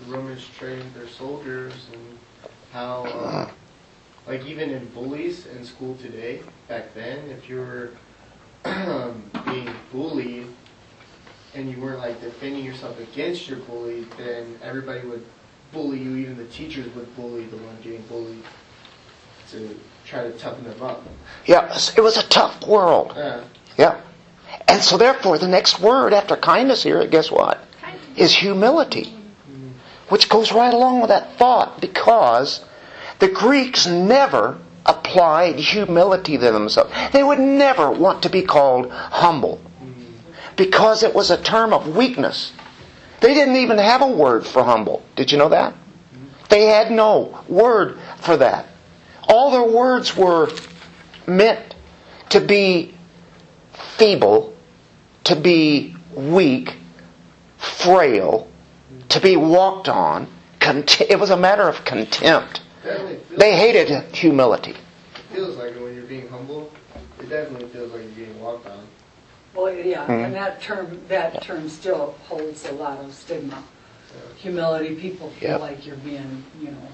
the 0.00 0.06
Romans 0.06 0.46
trained 0.58 0.94
their 0.94 1.08
soldiers 1.08 1.74
and 1.92 2.18
how, 2.72 3.04
uh, 3.04 3.50
like 4.26 4.46
even 4.46 4.70
in 4.70 4.86
bullies 4.88 5.46
in 5.46 5.64
school 5.64 5.96
today, 5.96 6.40
back 6.68 6.94
then, 6.94 7.18
if 7.30 7.48
you 7.48 7.56
were 7.56 7.90
being 9.44 9.70
bullied 9.92 10.46
and 11.54 11.70
you 11.70 11.80
weren't 11.80 11.98
like 11.98 12.20
defending 12.20 12.64
yourself 12.64 12.98
against 13.00 13.48
your 13.48 13.58
bully, 13.60 14.06
then 14.16 14.58
everybody 14.62 15.06
would 15.06 15.24
bully 15.72 15.98
you. 15.98 16.16
Even 16.16 16.36
the 16.36 16.44
teachers 16.46 16.94
would 16.94 17.14
bully 17.16 17.44
the 17.46 17.56
one 17.56 17.76
being 17.82 18.02
bullied 18.02 18.44
to 19.50 19.78
try 20.04 20.22
to 20.22 20.32
toughen 20.32 20.64
them 20.64 20.82
up. 20.82 21.02
Yeah, 21.46 21.74
it 21.96 22.00
was 22.00 22.16
a 22.16 22.22
tough 22.24 22.66
world. 22.66 23.14
Yeah. 23.16 23.44
Yeah. 23.78 24.00
And 24.68 24.82
so 24.82 24.98
therefore, 24.98 25.38
the 25.38 25.48
next 25.48 25.80
word 25.80 26.12
after 26.12 26.36
kindness 26.36 26.82
here, 26.82 27.04
guess 27.06 27.30
what? 27.30 27.58
Is 28.16 28.34
humility. 28.34 29.14
Which 30.08 30.28
goes 30.28 30.52
right 30.52 30.72
along 30.72 31.00
with 31.00 31.08
that 31.08 31.36
thought 31.36 31.80
because 31.80 32.64
the 33.18 33.28
Greeks 33.28 33.86
never 33.86 34.58
applied 34.86 35.56
humility 35.56 36.38
to 36.38 36.52
themselves. 36.52 36.92
They 37.12 37.22
would 37.22 37.38
never 37.38 37.90
want 37.90 38.22
to 38.22 38.30
be 38.30 38.42
called 38.42 38.90
humble 38.90 39.60
because 40.56 41.02
it 41.02 41.14
was 41.14 41.30
a 41.30 41.42
term 41.42 41.72
of 41.72 41.96
weakness. 41.96 42.52
They 43.20 43.34
didn't 43.34 43.56
even 43.56 43.78
have 43.78 44.02
a 44.02 44.06
word 44.06 44.46
for 44.46 44.64
humble. 44.64 45.02
Did 45.16 45.32
you 45.32 45.38
know 45.38 45.48
that? 45.50 45.74
They 46.48 46.66
had 46.66 46.90
no 46.90 47.44
word 47.48 47.98
for 48.20 48.36
that. 48.36 48.66
All 49.28 49.50
their 49.50 49.76
words 49.76 50.16
were 50.16 50.50
meant 51.26 51.74
to 52.30 52.40
be 52.40 52.94
feeble, 53.96 54.54
to 55.28 55.36
be 55.36 55.94
weak, 56.14 56.74
frail, 57.58 58.48
to 59.10 59.20
be 59.20 59.36
walked 59.36 59.88
on. 59.88 60.26
Cont- 60.58 61.02
It 61.02 61.18
was 61.20 61.30
a 61.30 61.36
matter 61.36 61.68
of 61.68 61.84
contempt. 61.84 62.62
They 63.36 63.54
hated 63.56 63.88
humility. 64.14 64.70
It 64.72 65.34
feels 65.34 65.56
like 65.56 65.74
when 65.74 65.94
you're 65.94 66.04
being 66.04 66.28
humble. 66.28 66.70
It 67.20 67.28
definitely 67.28 67.68
feels 67.68 67.92
like 67.92 68.02
you're 68.16 68.26
being 68.26 68.40
walked 68.40 68.66
on. 68.68 68.86
Well, 69.54 69.72
yeah, 69.74 70.06
Mhm. 70.06 70.24
and 70.26 70.34
that 70.34 70.62
term, 70.62 71.00
that 71.08 71.42
term 71.42 71.68
still 71.68 72.14
holds 72.28 72.66
a 72.66 72.72
lot 72.72 72.98
of 73.04 73.12
stigma. 73.14 73.62
Humility, 74.36 74.94
people 74.94 75.30
feel 75.40 75.50
Yep. 75.50 75.60
like 75.60 75.86
you're 75.86 75.96
being, 75.96 76.44
you 76.60 76.70
know, 76.70 76.88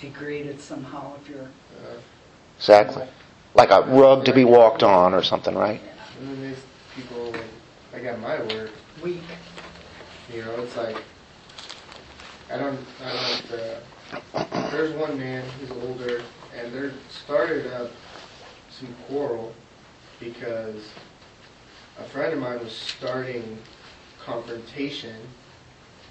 degraded 0.00 0.60
somehow 0.60 1.12
if 1.22 1.28
you're, 1.30 1.40
Uh, 1.42 1.96
Exactly. 2.58 3.04
Like 3.54 3.70
a 3.70 3.82
rug 3.82 4.24
to 4.26 4.32
be 4.32 4.44
walked 4.44 4.82
on 4.82 5.14
or 5.14 5.22
something, 5.22 5.54
right? 5.54 5.80
and 6.20 6.28
then 6.28 6.42
there's 6.42 6.58
people 6.96 7.26
like, 7.30 7.40
like 7.98 8.06
at 8.06 8.20
my 8.20 8.40
work, 8.54 8.70
weak. 9.02 9.22
you 10.32 10.42
know, 10.42 10.62
it's 10.62 10.76
like 10.76 11.02
I 12.50 12.56
don't, 12.56 12.78
I 13.04 13.12
don't. 13.12 13.60
Uh, 13.60 14.70
there's 14.70 14.94
one 14.94 15.18
man 15.18 15.44
who's 15.58 15.70
older, 15.70 16.22
and 16.56 16.72
there 16.72 16.92
started 17.10 17.66
up 17.72 17.90
some 18.70 18.94
quarrel 19.06 19.52
because 20.20 20.90
a 21.98 22.04
friend 22.04 22.32
of 22.32 22.38
mine 22.38 22.60
was 22.60 22.72
starting 22.72 23.58
confrontation 24.24 25.16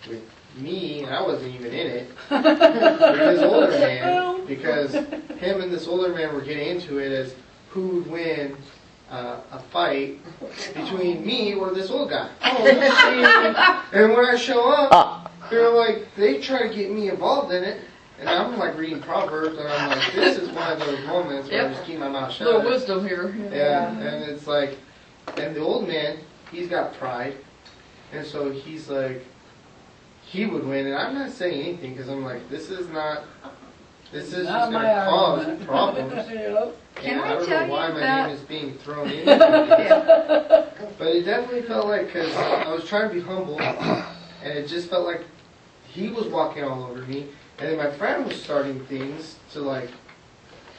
with 0.09 0.23
me, 0.57 1.03
and 1.03 1.13
I 1.13 1.21
wasn't 1.21 1.55
even 1.55 1.71
in 1.71 1.87
it. 1.87 2.09
with 2.29 2.43
this 2.43 3.43
older 3.43 3.71
man, 3.71 4.45
because 4.45 4.93
him 4.93 5.61
and 5.61 5.71
this 5.71 5.87
older 5.87 6.13
man 6.13 6.33
were 6.33 6.41
getting 6.41 6.67
into 6.67 6.97
it 6.97 7.11
as 7.11 7.35
who 7.69 7.87
would 7.87 8.07
win 8.07 8.57
uh, 9.11 9.39
a 9.51 9.59
fight 9.59 10.17
between 10.73 11.25
me 11.25 11.53
or 11.53 11.73
this 11.73 11.89
old 11.89 12.09
guy. 12.09 12.29
and 12.41 14.13
when 14.13 14.25
I 14.25 14.35
show 14.35 14.69
up, 14.71 14.89
Ah, 14.91 15.31
they're 15.49 15.69
like, 15.69 16.13
they 16.15 16.39
try 16.41 16.67
to 16.67 16.73
get 16.73 16.91
me 16.91 17.09
involved 17.09 17.53
in 17.53 17.63
it. 17.63 17.81
And 18.19 18.27
I'm 18.27 18.57
like 18.57 18.75
reading 18.75 18.99
Proverbs, 18.99 19.57
and 19.59 19.67
I'm 19.67 19.89
like, 19.89 20.11
this 20.13 20.37
is 20.39 20.49
one 20.49 20.71
of 20.71 20.79
those 20.79 21.05
moments 21.05 21.49
where 21.49 21.59
I 21.61 21.63
Yep. 21.67 21.73
just 21.75 21.85
keep 21.85 21.99
my 21.99 22.09
mouth 22.09 22.31
shut. 22.33 22.47
Little 22.47 22.63
wisdom 22.63 23.07
here. 23.07 23.33
Yeah, 23.53 23.91
and 23.91 24.23
it's 24.23 24.47
like, 24.47 24.75
and 25.37 25.55
the 25.55 25.59
old 25.61 25.87
man, 25.87 26.17
he's 26.51 26.67
got 26.67 26.95
pride, 26.95 27.35
and 28.11 28.25
so 28.25 28.49
he's 28.51 28.89
like, 28.89 29.23
he 30.23 30.45
would 30.47 30.65
win, 30.65 30.87
and 30.87 30.95
I'm 30.95 31.13
not 31.13 31.29
saying 31.31 31.61
anything 31.61 31.93
because 31.93 32.09
I'm 32.09 32.23
like, 32.25 32.49
this 32.49 32.71
is 32.71 32.89
not, 32.89 33.21
this 34.11 34.33
is 34.33 34.47
Not 34.47 34.61
just 34.61 34.71
my 34.71 34.81
gonna 34.81 35.05
cause 35.09 35.39
argument. 35.45 35.67
problems. 35.67 36.73
Yep. 36.97 37.03
Can 37.03 37.13
and 37.13 37.21
I 37.21 37.25
I 37.25 37.33
don't 37.33 37.47
tell 37.47 37.67
know 37.67 37.73
why 37.73 37.87
you 37.87 37.93
my 37.93 37.99
that- 37.99 38.27
name 38.27 38.35
is 38.35 38.41
being 38.43 38.73
thrown 38.79 39.09
in, 39.09 39.25
but 40.97 41.07
it 41.07 41.23
definitely 41.25 41.61
felt 41.63 41.87
like 41.87 42.07
because 42.07 42.33
I 42.35 42.69
was 42.73 42.85
trying 42.87 43.09
to 43.09 43.13
be 43.15 43.21
humble, 43.21 43.59
and 43.61 44.03
it 44.43 44.67
just 44.67 44.89
felt 44.89 45.05
like 45.05 45.21
he 45.87 46.09
was 46.09 46.25
walking 46.27 46.63
all 46.63 46.83
over 46.85 47.01
me, 47.03 47.27
and 47.59 47.69
then 47.69 47.77
my 47.77 47.91
friend 47.91 48.25
was 48.25 48.41
starting 48.41 48.83
things 48.85 49.35
to 49.53 49.61
like 49.61 49.89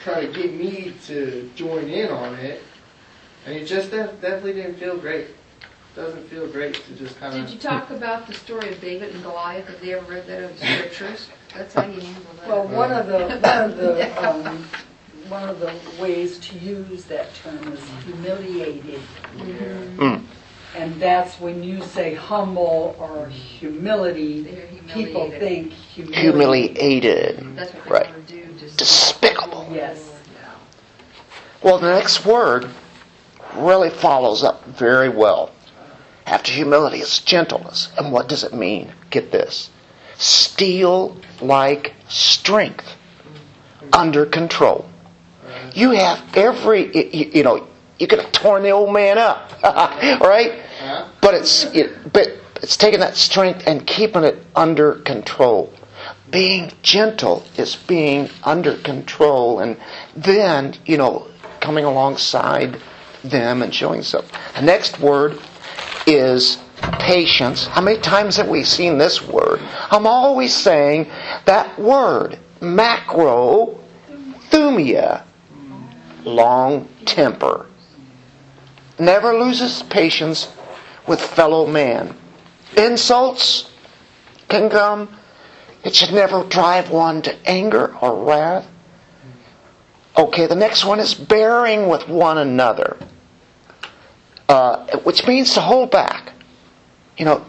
try 0.01 0.25
to 0.27 0.33
get 0.33 0.53
me 0.55 0.95
to 1.07 1.51
join 1.55 1.89
in 1.89 2.11
on 2.11 2.35
it, 2.37 2.63
and 3.47 3.55
it 3.57 3.67
just 3.67 3.91
def- 3.91 4.21
definitely 4.21 4.55
didn't 4.55 4.77
feel 4.77 4.97
great. 4.97 5.29
Doesn't 5.97 6.29
feel 6.29 6.47
great 6.47 6.75
to 6.85 6.93
just 6.95 7.19
kind 7.19 7.35
of 7.35 7.45
Did 7.45 7.53
you 7.55 7.59
talk 7.59 7.91
about 7.91 8.29
the 8.29 8.35
story 8.35 8.69
of 8.69 8.81
David 8.81 9.13
and 9.15 9.23
Goliath? 9.25 9.67
Have 9.67 9.81
they 9.81 9.95
ever 9.95 10.13
read 10.13 10.27
that 10.29 10.43
in 10.45 10.51
the 10.57 10.59
scriptures? 10.59 11.29
That's 11.53 11.75
how 11.75 11.87
you 11.87 12.01
handle 12.01 12.23
that. 12.37 12.49
Well, 12.49 12.69
one 12.69 12.93
of 12.93 13.07
the, 13.09 13.19
one 13.19 13.71
of 13.71 13.77
the, 13.77 14.29
um, 14.29 14.65
one 15.29 15.49
of 15.49 15.61
the 15.61 15.73
ways 16.01 16.39
to 16.39 16.59
use 16.59 17.05
that 17.05 17.35
term 17.35 17.73
is 17.73 17.81
humiliated. 18.05 19.01
yeah. 19.37 19.45
mm. 19.97 20.23
And 20.75 21.01
that's 21.01 21.41
when 21.41 21.63
you 21.63 21.83
say 21.83 22.15
humble 22.15 22.95
or 22.99 23.27
humility, 23.29 24.45
people 24.89 25.31
think 25.31 25.73
humility. 25.73 26.21
humiliated. 26.21 27.57
That's 27.57 27.73
what 27.73 27.91
Right. 27.91 28.27
do. 28.27 28.55
Despicable. 28.77 29.67
Yes. 29.73 30.13
Well, 31.63 31.79
the 31.79 31.91
next 31.93 32.25
word 32.25 32.69
really 33.57 33.91
follows 33.91 34.45
up 34.45 34.65
very 34.67 35.09
well. 35.09 35.51
After 36.27 36.53
humility, 36.53 36.99
it's 36.99 37.19
gentleness. 37.19 37.89
And 37.97 38.13
what 38.13 38.29
does 38.29 38.45
it 38.45 38.53
mean? 38.53 38.93
Get 39.11 39.33
this 39.33 39.71
steel 40.17 41.17
like 41.41 41.95
strength 42.09 42.95
under 43.93 44.27
control. 44.27 44.89
You 45.75 45.93
have 45.93 46.23
every, 46.37 46.95
you, 46.97 47.31
you 47.35 47.43
know, 47.43 47.67
you 47.99 48.07
could 48.07 48.21
have 48.21 48.33
torn 48.33 48.63
the 48.63 48.71
old 48.71 48.93
man 48.93 49.19
up, 49.19 49.53
right? 49.63 50.63
Huh? 50.79 51.09
But 51.21 51.35
it's 51.35 51.65
it, 51.75 52.13
but 52.13 52.29
it's 52.63 52.77
taking 52.77 53.01
that 53.01 53.17
strength 53.17 53.65
and 53.67 53.87
keeping 53.87 54.25
it 54.25 54.39
under 54.55 54.97
control. 54.97 55.73
Being 56.31 56.71
gentle 56.83 57.45
is 57.57 57.75
being 57.75 58.31
under 58.45 58.77
control, 58.77 59.61
and 59.61 59.77
then 60.17 60.75
you 60.87 60.97
know 60.97 61.27
coming 61.61 61.85
alongside 61.85 62.81
them 63.25 63.63
and 63.63 63.75
showing 63.75 64.03
some. 64.03 64.25
The 64.55 64.63
next 64.63 65.01
word 65.01 65.41
is 66.07 66.59
patience. 66.99 67.67
How 67.67 67.81
many 67.81 67.99
times 67.99 68.37
have 68.37 68.49
we 68.49 68.63
seen 68.63 68.99
this 68.99 69.21
word? 69.27 69.61
I'm 69.91 70.07
always 70.07 70.55
saying 70.55 71.11
that 71.47 71.79
word, 71.79 72.39
macro 72.61 73.79
thumia, 74.51 75.25
long 76.25 76.89
temper 77.05 77.67
never 78.99 79.39
loses 79.39 79.83
patience 79.85 80.53
with 81.07 81.21
fellow 81.21 81.67
man. 81.67 82.17
Insults 82.77 83.71
can 84.49 84.71
come. 84.71 85.09
It 85.85 85.95
should 85.95 86.13
never 86.13 86.45
drive 86.45 86.91
one 86.91 87.23
to 87.23 87.49
anger 87.49 87.97
or 88.01 88.25
wrath. 88.25 88.67
Okay, 90.17 90.47
the 90.47 90.57
next 90.57 90.85
one 90.85 90.99
is 90.99 91.15
bearing 91.15 91.89
with 91.89 92.09
one 92.09 92.39
another, 92.39 92.97
uh, 94.49 94.99
which 94.99 95.27
means 95.27 95.55
to 95.55 95.61
hold 95.61 95.93
back. 95.93 96.33
You 97.17 97.25
know, 97.25 97.47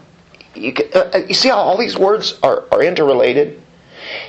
you, 0.54 0.72
uh, 0.94 1.10
uh, 1.14 1.18
you 1.26 1.34
see 1.34 1.48
how 1.48 1.56
all 1.56 1.76
these 1.76 1.98
words 1.98 2.38
are, 2.42 2.64
are 2.70 2.82
interrelated? 2.82 3.60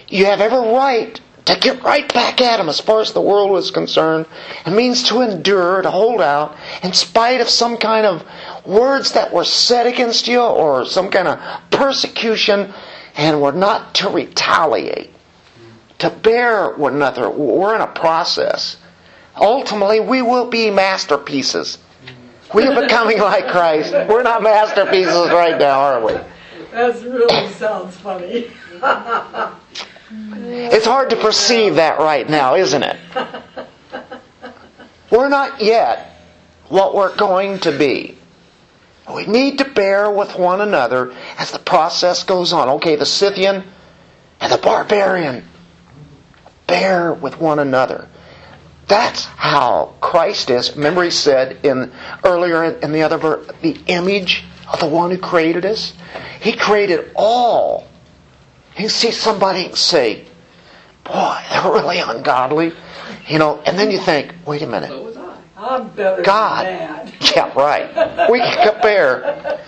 You 0.08 0.26
have 0.26 0.42
every 0.42 0.58
right 0.58 1.20
to 1.46 1.60
get 1.60 1.82
right 1.84 2.12
back 2.14 2.42
at 2.42 2.60
him 2.60 2.70
as 2.70 2.80
far 2.80 3.02
as 3.02 3.14
the 3.14 3.22
world 3.22 3.52
was 3.52 3.72
concerned. 3.72 4.26
It 4.66 4.72
means 4.72 5.04
to 5.10 5.22
endure, 5.22 5.82
to 5.82 5.90
hold 5.90 6.22
out, 6.22 6.56
in 6.84 6.94
spite 6.94 7.42
of 7.42 7.50
some 7.50 7.78
kind 7.78 8.06
of 8.06 8.24
words 8.66 9.14
that 9.14 9.34
were 9.34 9.44
said 9.44 9.88
against 9.88 10.28
you 10.28 10.40
or 10.40 10.86
some 10.86 11.10
kind 11.10 11.28
of 11.28 11.40
persecution, 11.72 12.74
and 13.16 13.42
we're 13.42 13.52
not 13.52 13.96
to 13.96 14.10
retaliate, 14.10 15.12
to 16.00 16.10
bear 16.10 16.72
one 16.72 16.96
another. 16.96 17.30
We're 17.30 17.76
in 17.76 17.82
a 17.82 17.88
process. 17.88 18.78
Ultimately, 19.36 20.00
we 20.00 20.22
will 20.22 20.50
be 20.50 20.70
masterpieces. 20.70 21.80
We 22.54 22.68
are 22.68 22.82
becoming 22.82 23.18
like 23.20 23.48
Christ. 23.48 23.94
We're 23.94 24.24
not 24.24 24.44
masterpieces 24.44 25.30
right 25.30 25.58
now, 25.58 25.80
are 25.80 26.06
we? 26.06 26.14
That 26.72 27.02
really 27.02 27.50
sounds 27.54 27.98
funny. 27.98 28.52
It's 30.14 30.86
hard 30.86 31.10
to 31.12 31.16
perceive 31.16 31.76
that 31.76 32.00
right 32.00 32.30
now, 32.30 32.56
isn't 32.56 32.84
it? 32.84 32.98
We're 35.10 35.30
not 35.30 35.62
yet 35.62 36.18
what 36.68 36.96
we're 36.96 37.16
going 37.16 37.60
to 37.60 37.78
be. 37.78 38.18
We 39.14 39.26
need 39.26 39.58
to 39.58 39.66
bear 39.66 40.10
with 40.10 40.36
one 40.38 40.62
another 40.62 41.14
as 41.38 41.52
the 41.52 41.60
process 41.60 42.24
goes 42.24 42.54
on. 42.54 42.70
Okay, 42.70 42.96
the 42.96 43.06
Scythian 43.06 43.64
and 44.40 44.52
the 44.52 44.58
barbarian 44.58 45.46
bear 46.68 47.14
with 47.14 47.40
one 47.40 47.60
another. 47.60 48.08
That's 48.88 49.26
how 49.26 49.96
Christ 50.02 50.50
is. 50.50 50.76
Remember, 50.76 51.04
he 51.04 51.12
said 51.12 51.66
in 51.66 51.92
earlier 52.24 52.64
in 52.64 52.92
the 52.92 53.04
other 53.04 53.18
verse, 53.18 53.48
the 53.62 53.78
image 53.88 54.44
of 54.72 54.80
the 54.80 54.88
one 54.88 55.12
who 55.12 55.18
created 55.18 55.66
us. 55.66 55.94
He 56.40 56.54
created 56.54 57.12
all. 57.16 57.88
You 58.82 58.90
see 58.90 59.12
somebody 59.12 59.66
and 59.66 59.78
say, 59.78 60.26
"Boy, 61.04 61.38
they're 61.52 61.72
really 61.72 62.00
ungodly," 62.00 62.74
you 63.28 63.38
know, 63.38 63.62
and 63.66 63.78
then 63.78 63.92
you 63.92 64.00
think, 64.00 64.34
"Wait 64.48 64.64
a 64.64 64.68
minute, 64.68 64.90
So 64.90 65.04
was 65.04 65.18
I. 65.18 65.36
I'm 65.56 65.90
better 65.90 66.24
God. 66.24 66.66
than 66.66 66.80
that. 66.80 67.14
Yeah, 67.36 67.54
right. 67.54 68.30
We 68.32 68.40
can 68.40 68.74
compare. 68.74 69.60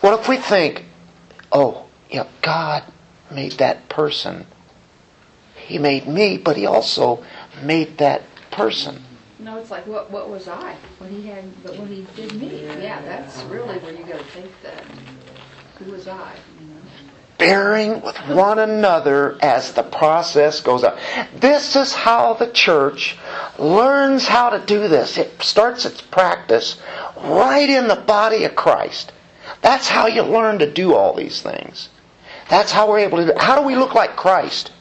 What 0.00 0.18
if 0.18 0.28
we 0.28 0.38
think, 0.38 0.84
oh, 1.52 1.84
yeah, 2.10 2.26
God 2.40 2.84
made 3.30 3.52
that 3.52 3.88
person. 3.88 4.46
He 5.54 5.78
made 5.78 6.06
me, 6.08 6.38
but 6.38 6.56
He 6.56 6.66
also 6.66 7.22
made 7.62 7.98
that 7.98 8.22
person. 8.50 9.02
No, 9.38 9.58
it's 9.58 9.70
like, 9.70 9.86
what, 9.86 10.10
what 10.10 10.30
was 10.30 10.48
I 10.48 10.76
when 10.98 11.10
he 11.10 11.26
had, 11.26 11.44
but 11.62 11.76
when 11.78 11.88
he 11.88 12.06
did 12.16 12.32
me? 12.34 12.64
Yeah, 12.64 13.02
that's 13.02 13.42
really 13.44 13.78
where 13.78 13.92
you 13.92 14.04
gotta 14.04 14.24
think 14.24 14.50
that. 14.62 14.82
Who 15.78 15.90
was 15.90 16.08
I, 16.08 16.14
you 16.14 16.16
know? 16.16 16.53
Bearing 17.38 18.00
with 18.00 18.16
one 18.28 18.58
another 18.58 19.36
as 19.42 19.72
the 19.72 19.82
process 19.82 20.60
goes 20.60 20.84
on. 20.84 20.96
This 21.36 21.76
is 21.76 21.92
how 21.92 22.34
the 22.34 22.50
church 22.50 23.16
learns 23.58 24.26
how 24.26 24.50
to 24.50 24.64
do 24.64 24.88
this. 24.88 25.18
It 25.18 25.42
starts 25.42 25.84
its 25.84 26.00
practice 26.00 26.80
right 27.16 27.68
in 27.68 27.88
the 27.88 27.96
body 27.96 28.44
of 28.44 28.54
Christ. 28.54 29.12
That's 29.62 29.88
how 29.88 30.06
you 30.06 30.22
learn 30.22 30.58
to 30.60 30.70
do 30.70 30.94
all 30.94 31.14
these 31.14 31.42
things. 31.42 31.88
That's 32.48 32.72
how 32.72 32.88
we're 32.88 33.00
able 33.00 33.18
to 33.18 33.24
do 33.24 33.30
it. 33.30 33.38
How 33.38 33.58
do 33.58 33.66
we 33.66 33.76
look 33.76 33.94
like 33.94 34.16
Christ? 34.16 34.72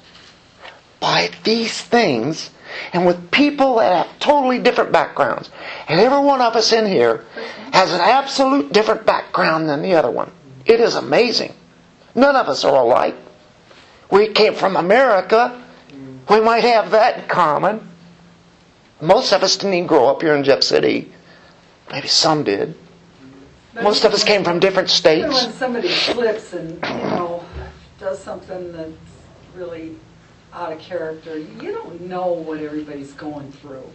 By 0.99 1.32
these 1.43 1.82
things 1.82 2.49
and 2.91 3.06
with 3.06 3.32
people 3.32 3.76
that 3.76 4.08
have 4.08 4.20
totally 4.20 4.60
different 4.60 4.91
backgrounds. 4.91 5.49
And 5.88 5.99
every 5.99 6.20
one 6.20 6.41
of 6.41 6.56
us 6.56 6.72
in 6.74 6.86
here 6.86 7.26
has 7.72 7.91
an 7.91 8.01
absolute 8.01 8.74
different 8.74 9.06
background 9.06 9.70
than 9.70 9.82
the 9.82 9.95
other 9.95 10.12
one. 10.12 10.32
It 10.66 10.80
is 10.80 10.95
amazing. 10.95 11.54
None 12.16 12.36
of 12.36 12.47
us 12.47 12.64
are 12.64 12.76
alike. 12.76 13.16
We 14.11 14.30
came 14.30 14.53
from 14.53 14.76
America. 14.76 15.59
We 16.30 16.39
might 16.39 16.64
have 16.64 16.91
that 16.91 17.20
in 17.20 17.28
common. 17.28 17.89
Most 19.01 19.34
of 19.34 19.43
us 19.43 19.57
didn't 19.57 19.74
even 19.74 19.88
grow 19.88 20.07
up 20.07 20.22
here 20.22 20.36
in 20.36 20.43
Jeff 20.43 20.64
City. 20.64 21.11
Maybe 21.91 22.07
some 22.07 22.43
did. 22.43 22.76
Most 23.82 24.05
of 24.05 24.14
us 24.14 24.24
came 24.24 24.43
from 24.43 24.59
different 24.59 24.88
Even 24.89 24.95
states. 24.95 25.43
when 25.43 25.53
somebody 25.53 25.89
slips 25.89 26.53
and, 26.53 26.72
you 26.72 26.80
know, 26.80 27.43
does 27.99 28.20
something 28.20 28.72
that's 28.72 28.91
really 29.55 29.95
out 30.53 30.72
of 30.72 30.80
character, 30.80 31.39
you 31.39 31.72
don't 31.72 32.01
know 32.01 32.32
what 32.32 32.59
everybody's 32.59 33.14
going 33.14 33.51
through. 33.51 33.89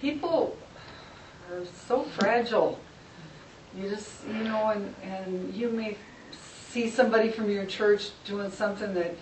People 0.00 0.56
are 1.50 1.62
so 1.88 2.04
fragile. 2.18 2.78
You 3.74 3.88
just, 3.88 4.10
you 4.26 4.44
know, 4.44 4.68
and, 4.68 4.94
and 5.02 5.54
you 5.54 5.70
may 5.70 5.96
see 6.72 6.88
somebody 6.88 7.30
from 7.30 7.50
your 7.50 7.66
church 7.66 8.10
doing 8.24 8.50
something 8.50 8.94
that 8.94 9.14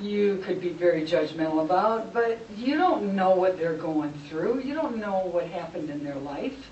you 0.00 0.42
could 0.44 0.60
be 0.60 0.70
very 0.70 1.02
judgmental 1.02 1.64
about, 1.64 2.12
but 2.12 2.38
you 2.56 2.76
don't 2.76 3.14
know 3.14 3.30
what 3.30 3.56
they're 3.56 3.76
going 3.76 4.12
through. 4.28 4.60
You 4.60 4.74
don't 4.74 4.96
know 4.96 5.26
what 5.26 5.46
happened 5.46 5.90
in 5.90 6.02
their 6.04 6.16
life. 6.16 6.70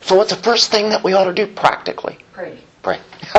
So 0.00 0.16
what's 0.16 0.34
the 0.34 0.42
first 0.42 0.70
thing 0.70 0.88
that 0.90 1.04
we 1.04 1.12
ought 1.12 1.24
to 1.24 1.34
do 1.34 1.46
practically? 1.46 2.18
Pray. 2.32 2.58
Pray. 2.82 3.00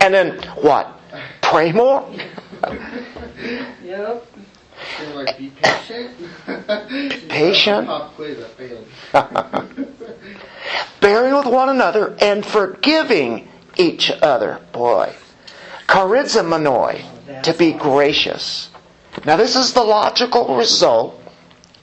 and 0.00 0.12
then 0.12 0.42
what? 0.56 1.00
Pray 1.40 1.72
more? 1.72 2.06
Yep. 3.82 4.26
Like 5.14 5.38
be 5.38 5.52
patient. 5.62 6.10
Patient. 7.28 7.86
Pop 7.86 8.14
quiz, 8.14 8.38
I 8.38 8.48
failed. 8.48 8.86
bearing 11.00 11.34
with 11.34 11.46
one 11.46 11.68
another 11.68 12.16
and 12.20 12.44
forgiving 12.44 13.48
each 13.76 14.10
other. 14.10 14.60
Boy. 14.72 15.14
Charizomenoi, 15.86 17.42
to 17.42 17.52
be 17.54 17.72
gracious. 17.72 18.70
Now 19.26 19.36
this 19.36 19.56
is 19.56 19.72
the 19.72 19.84
logical 19.84 20.56
result 20.56 21.20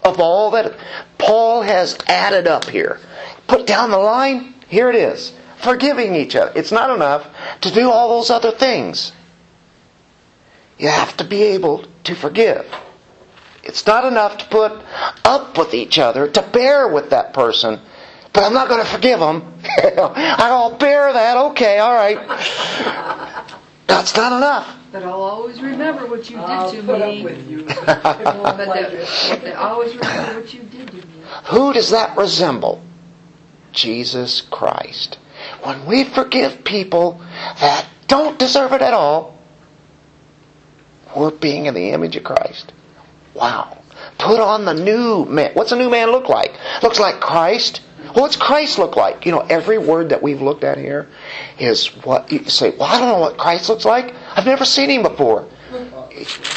of 0.04 0.20
all 0.20 0.52
that 0.52 0.76
Paul 1.18 1.62
has 1.62 1.98
added 2.08 2.48
up 2.48 2.66
here. 2.66 3.00
Put 3.48 3.68
down 3.68 3.92
the 3.92 3.98
line, 3.98 4.54
here 4.68 4.90
it 4.90 4.96
is. 4.96 5.34
Forgiving 5.58 6.16
each 6.16 6.36
other. 6.36 6.52
It's 6.56 6.72
not 6.72 6.90
enough 6.90 7.28
to 7.62 7.72
do 7.72 7.92
all 7.92 8.18
those 8.18 8.30
other 8.30 8.52
things. 8.52 9.12
You 10.78 10.88
have 10.88 11.18
to 11.18 11.24
be 11.24 11.44
able 11.44 11.86
to 12.06 12.16
forgive. 12.16 12.66
It's 13.64 13.86
not 13.86 14.06
enough 14.06 14.38
to 14.38 14.46
put 14.46 14.72
up 15.26 15.58
with 15.58 15.74
each 15.74 16.00
other, 16.00 16.30
to 16.30 16.42
bear 16.42 16.88
with 16.88 17.10
that 17.10 17.34
person, 17.34 17.82
but 18.40 18.46
I'm 18.46 18.54
not 18.54 18.70
going 18.70 18.82
to 18.82 18.90
forgive 18.90 19.20
them. 19.20 19.54
I'll 19.84 20.78
bear 20.78 21.12
that. 21.12 21.36
Okay, 21.52 21.80
all 21.80 21.94
right. 21.94 22.18
That's 23.86 24.16
not 24.16 24.32
enough. 24.32 24.78
But 24.94 25.04
I'll 25.04 25.22
always 25.22 25.62
remember 25.62 26.06
what 26.08 26.30
you 26.30 26.38
did 26.38 26.46
I'll 26.46 26.72
to 26.72 26.82
put 26.84 27.00
me. 27.02 27.20
up 27.20 27.26
with 27.26 27.50
you. 27.50 27.66
But 27.66 28.66
like 28.66 28.92
the, 28.92 29.02
it. 29.02 29.28
but 29.30 29.42
the, 29.42 29.60
always 29.60 29.94
remember 29.94 30.40
what 30.40 30.54
you 30.54 30.62
did 30.64 30.88
to 30.88 30.96
me. 30.96 31.04
Who 31.48 31.74
does 31.74 31.90
that 31.90 32.16
resemble? 32.16 32.82
Jesus 33.74 34.40
Christ. 34.40 35.18
When 35.64 35.86
we 35.86 36.06
forgive 36.06 36.64
people 36.64 37.20
that 37.60 37.88
don't 38.08 38.40
deserve 38.40 38.72
it 38.72 38.82
at 38.82 38.94
all, 38.94 39.38
we're 41.14 41.32
being 41.32 41.66
in 41.66 41.74
the 41.74 41.90
image 41.90 42.16
of 42.16 42.24
Christ. 42.24 42.72
Wow. 43.34 43.80
Put 44.18 44.40
on 44.40 44.64
the 44.64 44.74
new 44.74 45.26
man. 45.26 45.52
What's 45.56 45.74
a 45.74 45.76
new 45.76 45.90
man 45.90 46.10
look 46.12 46.30
like? 46.30 46.54
Looks 46.82 47.02
like 47.02 47.20
Christ. 47.20 47.82
What's 48.14 48.36
Christ 48.36 48.80
look 48.80 48.96
like? 48.96 49.26
You 49.26 49.32
know, 49.32 49.40
every 49.40 49.78
word 49.78 50.10
that 50.10 50.22
we've 50.22 50.42
looked 50.42 50.64
at 50.64 50.78
here 50.78 51.08
is 51.60 51.88
what 52.04 52.32
you 52.32 52.46
say, 52.46 52.72
well, 52.72 52.84
I 52.84 53.00
don't 53.00 53.10
know 53.10 53.20
what 53.20 53.38
Christ 53.38 53.70
looks 53.70 53.86
like. 53.86 54.14
I've 54.36 54.46
never 54.46 54.66
seen 54.66 54.90
him 54.90 55.04
before. 55.04 55.48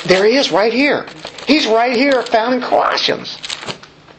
There 0.04 0.24
he 0.24 0.36
is 0.36 0.50
right 0.50 0.72
here. 0.72 1.06
He's 1.46 1.66
right 1.66 1.94
here 1.94 2.22
found 2.22 2.54
in 2.54 2.60
Colossians. 2.60 3.38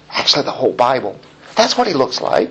Actually, 0.10 0.46
the 0.46 0.52
whole 0.52 0.74
Bible. 0.74 1.20
That's 1.56 1.78
what 1.78 1.88
he 1.88 1.94
looks 1.94 2.22
like. 2.22 2.50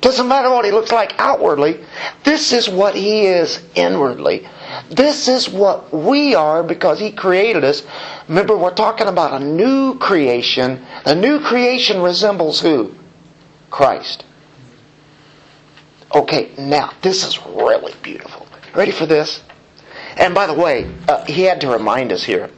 Doesn't 0.00 0.28
matter 0.28 0.50
what 0.50 0.64
he 0.64 0.70
looks 0.70 0.92
like 0.92 1.14
outwardly. 1.18 1.82
This 2.24 2.52
is 2.52 2.68
what 2.68 2.94
he 2.94 3.22
is 3.22 3.64
inwardly. 3.74 4.46
This 4.90 5.28
is 5.28 5.48
what 5.48 5.94
we 5.94 6.34
are 6.34 6.62
because 6.62 7.00
he 7.00 7.10
created 7.10 7.64
us. 7.64 7.82
Remember, 8.28 8.56
we're 8.56 8.74
talking 8.74 9.06
about 9.06 9.40
a 9.40 9.44
new 9.44 9.98
creation. 9.98 10.84
The 11.04 11.14
new 11.14 11.40
creation 11.40 12.02
resembles 12.02 12.60
who? 12.60 12.94
Christ. 13.74 14.24
Okay, 16.14 16.52
now, 16.56 16.92
this 17.02 17.26
is 17.26 17.44
really 17.44 17.92
beautiful. 18.04 18.46
Ready 18.72 18.92
for 18.92 19.04
this? 19.04 19.42
And 20.16 20.32
by 20.32 20.46
the 20.46 20.54
way, 20.54 20.88
uh, 21.08 21.24
he 21.24 21.42
had 21.42 21.60
to 21.62 21.68
remind 21.68 22.12
us 22.12 22.22
here. 22.22 22.50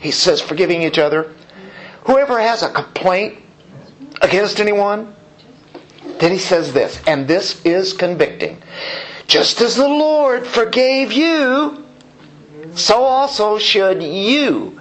He 0.00 0.10
says, 0.10 0.40
forgiving 0.40 0.80
each 0.80 0.96
other. 0.96 1.34
Whoever 2.04 2.40
has 2.40 2.62
a 2.62 2.70
complaint 2.70 3.42
against 4.22 4.60
anyone, 4.60 5.14
then 6.18 6.32
he 6.32 6.38
says 6.38 6.72
this, 6.72 7.02
and 7.06 7.28
this 7.28 7.62
is 7.66 7.92
convicting. 7.92 8.62
Just 9.26 9.60
as 9.60 9.76
the 9.76 9.86
Lord 9.86 10.46
forgave 10.46 11.12
you, 11.12 11.84
so 12.76 13.02
also 13.02 13.58
should 13.58 14.02
you 14.02 14.80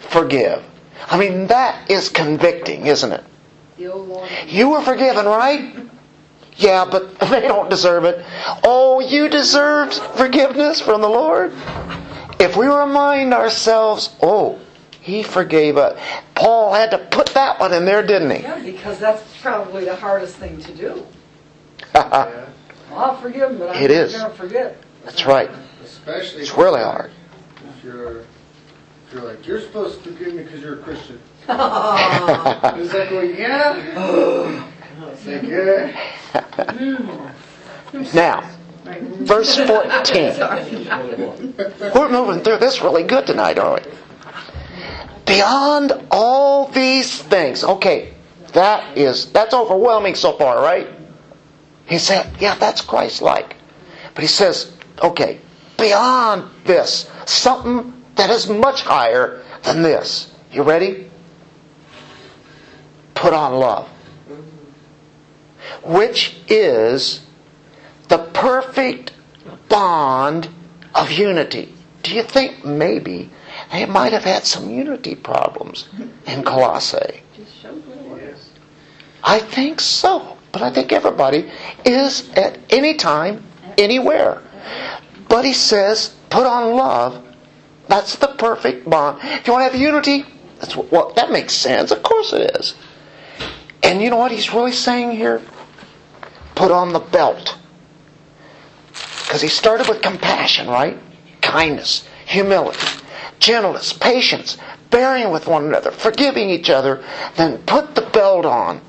forgive. 0.00 0.64
I 1.06 1.16
mean, 1.16 1.46
that 1.46 1.88
is 1.88 2.08
convicting, 2.08 2.88
isn't 2.88 3.12
it? 3.12 3.22
The 3.82 3.92
old 3.92 4.08
law. 4.08 4.28
You 4.46 4.70
were 4.70 4.80
forgiven, 4.80 5.26
right? 5.26 5.74
Yeah, 6.54 6.84
but 6.88 7.18
they 7.30 7.40
don't 7.40 7.68
deserve 7.68 8.04
it. 8.04 8.24
Oh, 8.62 9.00
you 9.00 9.28
deserved 9.28 9.94
forgiveness 9.94 10.80
from 10.80 11.00
the 11.00 11.08
Lord? 11.08 11.52
If 12.38 12.56
we 12.56 12.66
remind 12.66 13.34
ourselves, 13.34 14.14
oh, 14.22 14.60
he 15.00 15.24
forgave 15.24 15.78
us. 15.78 16.00
Paul 16.36 16.72
had 16.72 16.92
to 16.92 16.98
put 16.98 17.26
that 17.30 17.58
one 17.58 17.72
in 17.72 17.84
there, 17.84 18.06
didn't 18.06 18.30
he? 18.30 18.42
Yeah, 18.42 18.62
because 18.62 19.00
that's 19.00 19.24
probably 19.42 19.84
the 19.84 19.96
hardest 19.96 20.36
thing 20.36 20.60
to 20.60 20.74
do. 20.74 21.06
Yeah. 21.94 22.46
I'll 22.92 23.16
forgive 23.20 23.50
them, 23.50 23.58
but 23.58 23.70
I'm 23.70 23.82
It 23.82 23.88
going 23.88 24.10
to 24.10 24.30
forget. 24.36 24.76
That's 25.04 25.24
right. 25.24 25.50
Especially. 25.82 26.42
It's 26.42 26.56
really 26.56 26.82
hard. 26.82 27.10
If 27.78 27.84
you're, 27.84 28.20
if 28.20 28.26
you're 29.12 29.22
like, 29.22 29.46
you're 29.46 29.60
supposed 29.60 30.04
to 30.04 30.12
forgive 30.12 30.34
me 30.34 30.42
because 30.42 30.60
you're 30.60 30.78
a 30.78 30.82
Christian. 30.82 31.18
It's 31.48 32.92
like, 32.94 33.10
well, 33.10 33.24
yeah. 33.24 33.74
It's 35.12 35.26
like, 35.26 35.42
yeah. 35.42 35.92
Now, 38.14 38.42
verse 39.24 39.56
14. 39.56 40.34
We're 41.94 42.08
moving 42.08 42.42
through 42.42 42.58
this 42.58 42.80
really 42.80 43.02
good 43.02 43.26
tonight, 43.26 43.58
aren't 43.58 43.86
we? 43.86 43.92
Beyond 45.26 45.92
all 46.10 46.68
these 46.68 47.22
things. 47.22 47.64
Okay, 47.64 48.14
that 48.52 48.96
is 48.98 49.30
that's 49.32 49.54
overwhelming 49.54 50.14
so 50.14 50.32
far, 50.36 50.60
right? 50.62 50.88
He 51.86 51.98
said, 51.98 52.30
yeah, 52.40 52.54
that's 52.54 52.80
Christ-like. 52.80 53.56
But 54.14 54.22
he 54.22 54.28
says, 54.28 54.72
okay, 55.02 55.40
beyond 55.78 56.50
this, 56.64 57.08
something 57.26 57.92
that 58.14 58.30
is 58.30 58.48
much 58.48 58.82
higher 58.82 59.42
than 59.62 59.82
this. 59.82 60.30
You 60.52 60.62
ready? 60.62 61.10
Put 63.22 63.34
on 63.34 63.54
love. 63.54 63.88
Which 65.84 66.34
is 66.48 67.20
the 68.08 68.18
perfect 68.18 69.12
bond 69.68 70.48
of 70.92 71.12
unity. 71.12 71.72
Do 72.02 72.16
you 72.16 72.24
think 72.24 72.64
maybe 72.64 73.30
they 73.70 73.86
might 73.86 74.12
have 74.12 74.24
had 74.24 74.44
some 74.44 74.70
unity 74.70 75.14
problems 75.14 75.88
in 76.26 76.42
Colossae? 76.42 77.22
I 79.22 79.38
think 79.38 79.78
so. 79.78 80.36
But 80.50 80.62
I 80.62 80.72
think 80.72 80.92
everybody 80.92 81.48
is 81.84 82.28
at 82.30 82.58
any 82.70 82.94
time, 82.94 83.44
anywhere. 83.78 84.42
But 85.28 85.44
he 85.44 85.52
says, 85.52 86.12
put 86.28 86.44
on 86.44 86.74
love. 86.74 87.24
That's 87.86 88.16
the 88.16 88.34
perfect 88.36 88.90
bond. 88.90 89.20
If 89.22 89.46
you 89.46 89.52
want 89.52 89.64
to 89.64 89.70
have 89.70 89.80
unity, 89.80 90.26
that's 90.58 90.74
what, 90.74 90.90
well, 90.90 91.12
that 91.14 91.30
makes 91.30 91.54
sense. 91.54 91.92
Of 91.92 92.02
course 92.02 92.32
it 92.32 92.50
is. 92.56 92.74
And 93.82 94.00
you 94.00 94.10
know 94.10 94.16
what 94.16 94.30
he's 94.30 94.52
really 94.52 94.72
saying 94.72 95.12
here? 95.12 95.42
Put 96.54 96.70
on 96.70 96.92
the 96.92 97.00
belt. 97.00 97.56
Because 98.92 99.40
he 99.42 99.48
started 99.48 99.88
with 99.88 100.02
compassion, 100.02 100.68
right? 100.68 100.98
Kindness, 101.40 102.06
humility, 102.26 102.78
gentleness, 103.38 103.92
patience, 103.92 104.58
bearing 104.90 105.30
with 105.30 105.46
one 105.46 105.64
another, 105.64 105.90
forgiving 105.90 106.50
each 106.50 106.70
other. 106.70 107.02
Then 107.36 107.58
put 107.64 107.94
the 107.94 108.02
belt 108.02 108.44
on. 108.44 108.80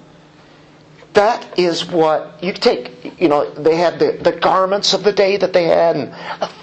That 1.13 1.57
is 1.59 1.85
what 1.85 2.43
you 2.43 2.53
take. 2.53 3.19
You 3.21 3.27
know, 3.29 3.49
they 3.51 3.75
had 3.75 3.99
the, 3.99 4.19
the 4.21 4.31
garments 4.31 4.93
of 4.93 5.03
the 5.03 5.13
day 5.13 5.37
that 5.37 5.53
they 5.53 5.65
had 5.65 5.95
and 5.95 6.13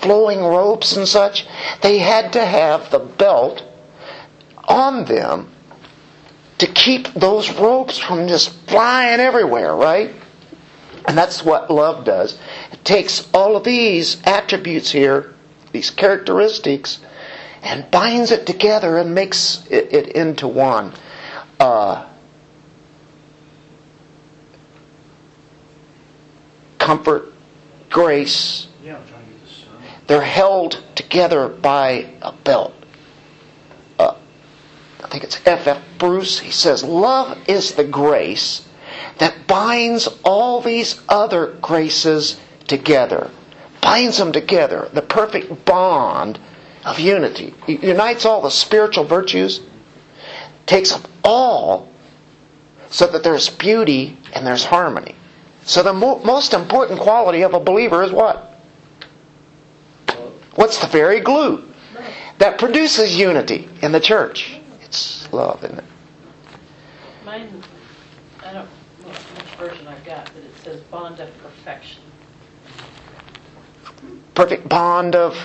flowing 0.01 0.41
robes 0.41 0.97
and 0.97 1.07
such. 1.07 1.47
They 1.83 1.99
had 1.99 2.33
to 2.35 2.45
have 2.45 2.91
the 2.91 2.99
belt 2.99 3.63
on 4.69 5.05
them 5.05 5.51
to 6.61 6.67
keep 6.67 7.09
those 7.15 7.51
ropes 7.59 7.99
from 7.99 8.29
just 8.29 8.51
flying 8.69 9.19
everywhere, 9.19 9.75
right? 9.75 10.15
And 11.09 11.17
that's 11.17 11.43
what 11.43 11.71
love 11.71 12.05
does. 12.05 12.39
It 12.71 12.85
takes 12.85 13.27
all 13.33 13.57
of 13.57 13.65
these 13.65 14.21
attributes 14.25 14.91
here, 14.91 15.35
these 15.73 15.91
characteristics, 15.91 17.01
and 17.63 17.91
binds 17.91 18.31
it 18.31 18.47
together 18.47 18.99
and 18.99 19.15
makes 19.15 19.67
it, 19.71 19.93
it 19.93 20.09
into 20.09 20.49
one. 20.49 20.93
Uh, 21.59 22.07
comfort, 26.79 27.33
grace, 27.89 28.69
Yeah, 28.85 28.97
I'm 28.99 29.07
trying 29.09 29.25
to 29.25 29.31
get 29.33 29.45
the 29.47 29.51
sun. 29.55 29.69
they're 30.09 30.21
held 30.23 30.83
together 30.95 31.49
by 31.49 32.11
a 32.21 32.33
belt. 32.33 32.75
I 35.03 35.09
think 35.09 35.25
it's 35.25 35.41
F. 35.47 35.67
F. 35.67 35.83
Bruce. 35.99 36.39
He 36.39 36.51
says, 36.51 36.85
Love 36.85 37.39
is 37.49 37.75
the 37.75 37.85
grace 37.85 38.67
that 39.19 39.47
binds 39.47 40.09
all 40.25 40.61
these 40.61 41.01
other 41.09 41.57
graces 41.61 42.39
together, 42.67 43.31
binds 43.81 44.19
them 44.19 44.33
together, 44.33 44.89
the 44.93 45.03
perfect 45.03 45.65
bond 45.65 46.39
of 46.85 46.99
unity. 46.99 47.55
It 47.67 47.83
unites 47.83 48.25
all 48.25 48.43
the 48.43 48.51
spiritual 48.51 49.05
virtues, 49.05 49.61
takes 50.67 50.93
them 50.93 51.03
all 51.25 51.89
so 52.89 53.07
that 53.07 53.23
there's 53.23 53.49
beauty 53.49 54.19
and 54.33 54.47
there's 54.47 54.65
harmony. 54.65 55.15
So 55.65 55.83
the 55.83 55.93
mo- 55.93 56.21
most 56.25 56.55
important 56.55 57.01
quality 57.01 57.43
of 57.43 57.55
a 57.55 57.61
believer 57.61 58.03
is 58.03 58.11
what? 58.13 58.47
What's 60.55 60.79
the 60.79 60.89
very 60.89 61.21
glue 61.21 61.65
that 62.39 62.59
produces 62.59 63.17
unity 63.17 63.69
in 63.83 63.93
the 63.93 64.01
church? 64.01 64.60
It's 64.91 65.33
love, 65.33 65.63
isn't 65.63 65.79
it? 65.79 65.85
Mine, 67.25 67.63
I 68.45 68.53
don't 68.53 68.55
know 68.65 69.09
which 69.09 69.17
version 69.57 69.87
I've 69.87 70.05
got, 70.05 70.25
but 70.35 70.43
it 70.43 70.51
says 70.65 70.81
bond 70.91 71.21
of 71.21 71.31
perfection. 71.39 72.03
Perfect 74.35 74.69
bond 74.69 75.15
of. 75.15 75.37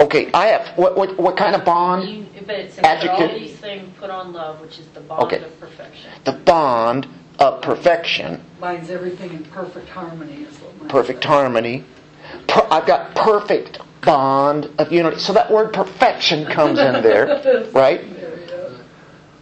Okay, 0.00 0.30
I 0.32 0.46
have. 0.46 0.68
What, 0.78 0.96
what, 0.96 1.18
what 1.18 1.36
kind 1.36 1.54
of 1.54 1.66
bond? 1.66 2.08
You- 2.08 2.26
But 2.46 2.54
it 2.56 2.72
says, 2.72 2.76
"Put 3.00 3.10
all 3.10 3.16
Adjective. 3.20 3.40
these 3.42 3.56
things, 3.58 3.94
put 4.00 4.08
on 4.08 4.32
love, 4.32 4.62
which 4.62 4.78
is 4.78 4.86
the 4.94 5.00
bond 5.00 5.24
Okay. 5.24 5.44
of 5.44 5.60
perfection. 5.60 6.10
The 6.24 6.32
bond 6.32 7.06
of 7.38 7.60
perfection, 7.60 8.42
Binds 8.58 8.88
everything 8.88 9.34
in 9.34 9.44
perfect 9.44 9.90
harmony 9.90 10.44
is 10.44 10.56
what 10.60 10.78
mine 10.78 10.88
perfect 10.88 11.22
says. 11.24 11.28
harmony. 11.28 11.84
Per, 12.48 12.66
I've 12.70 12.86
got 12.86 13.14
perfect 13.14 13.80
bond 14.02 14.70
of 14.78 14.92
unity. 14.92 15.18
So 15.18 15.32
that 15.32 15.50
word 15.50 15.72
perfection 15.72 16.44
comes 16.46 16.78
in 16.78 17.02
there, 17.02 17.26
right? 17.72 18.00
There 18.14 18.38
you 18.40 18.46
go. 18.46 18.80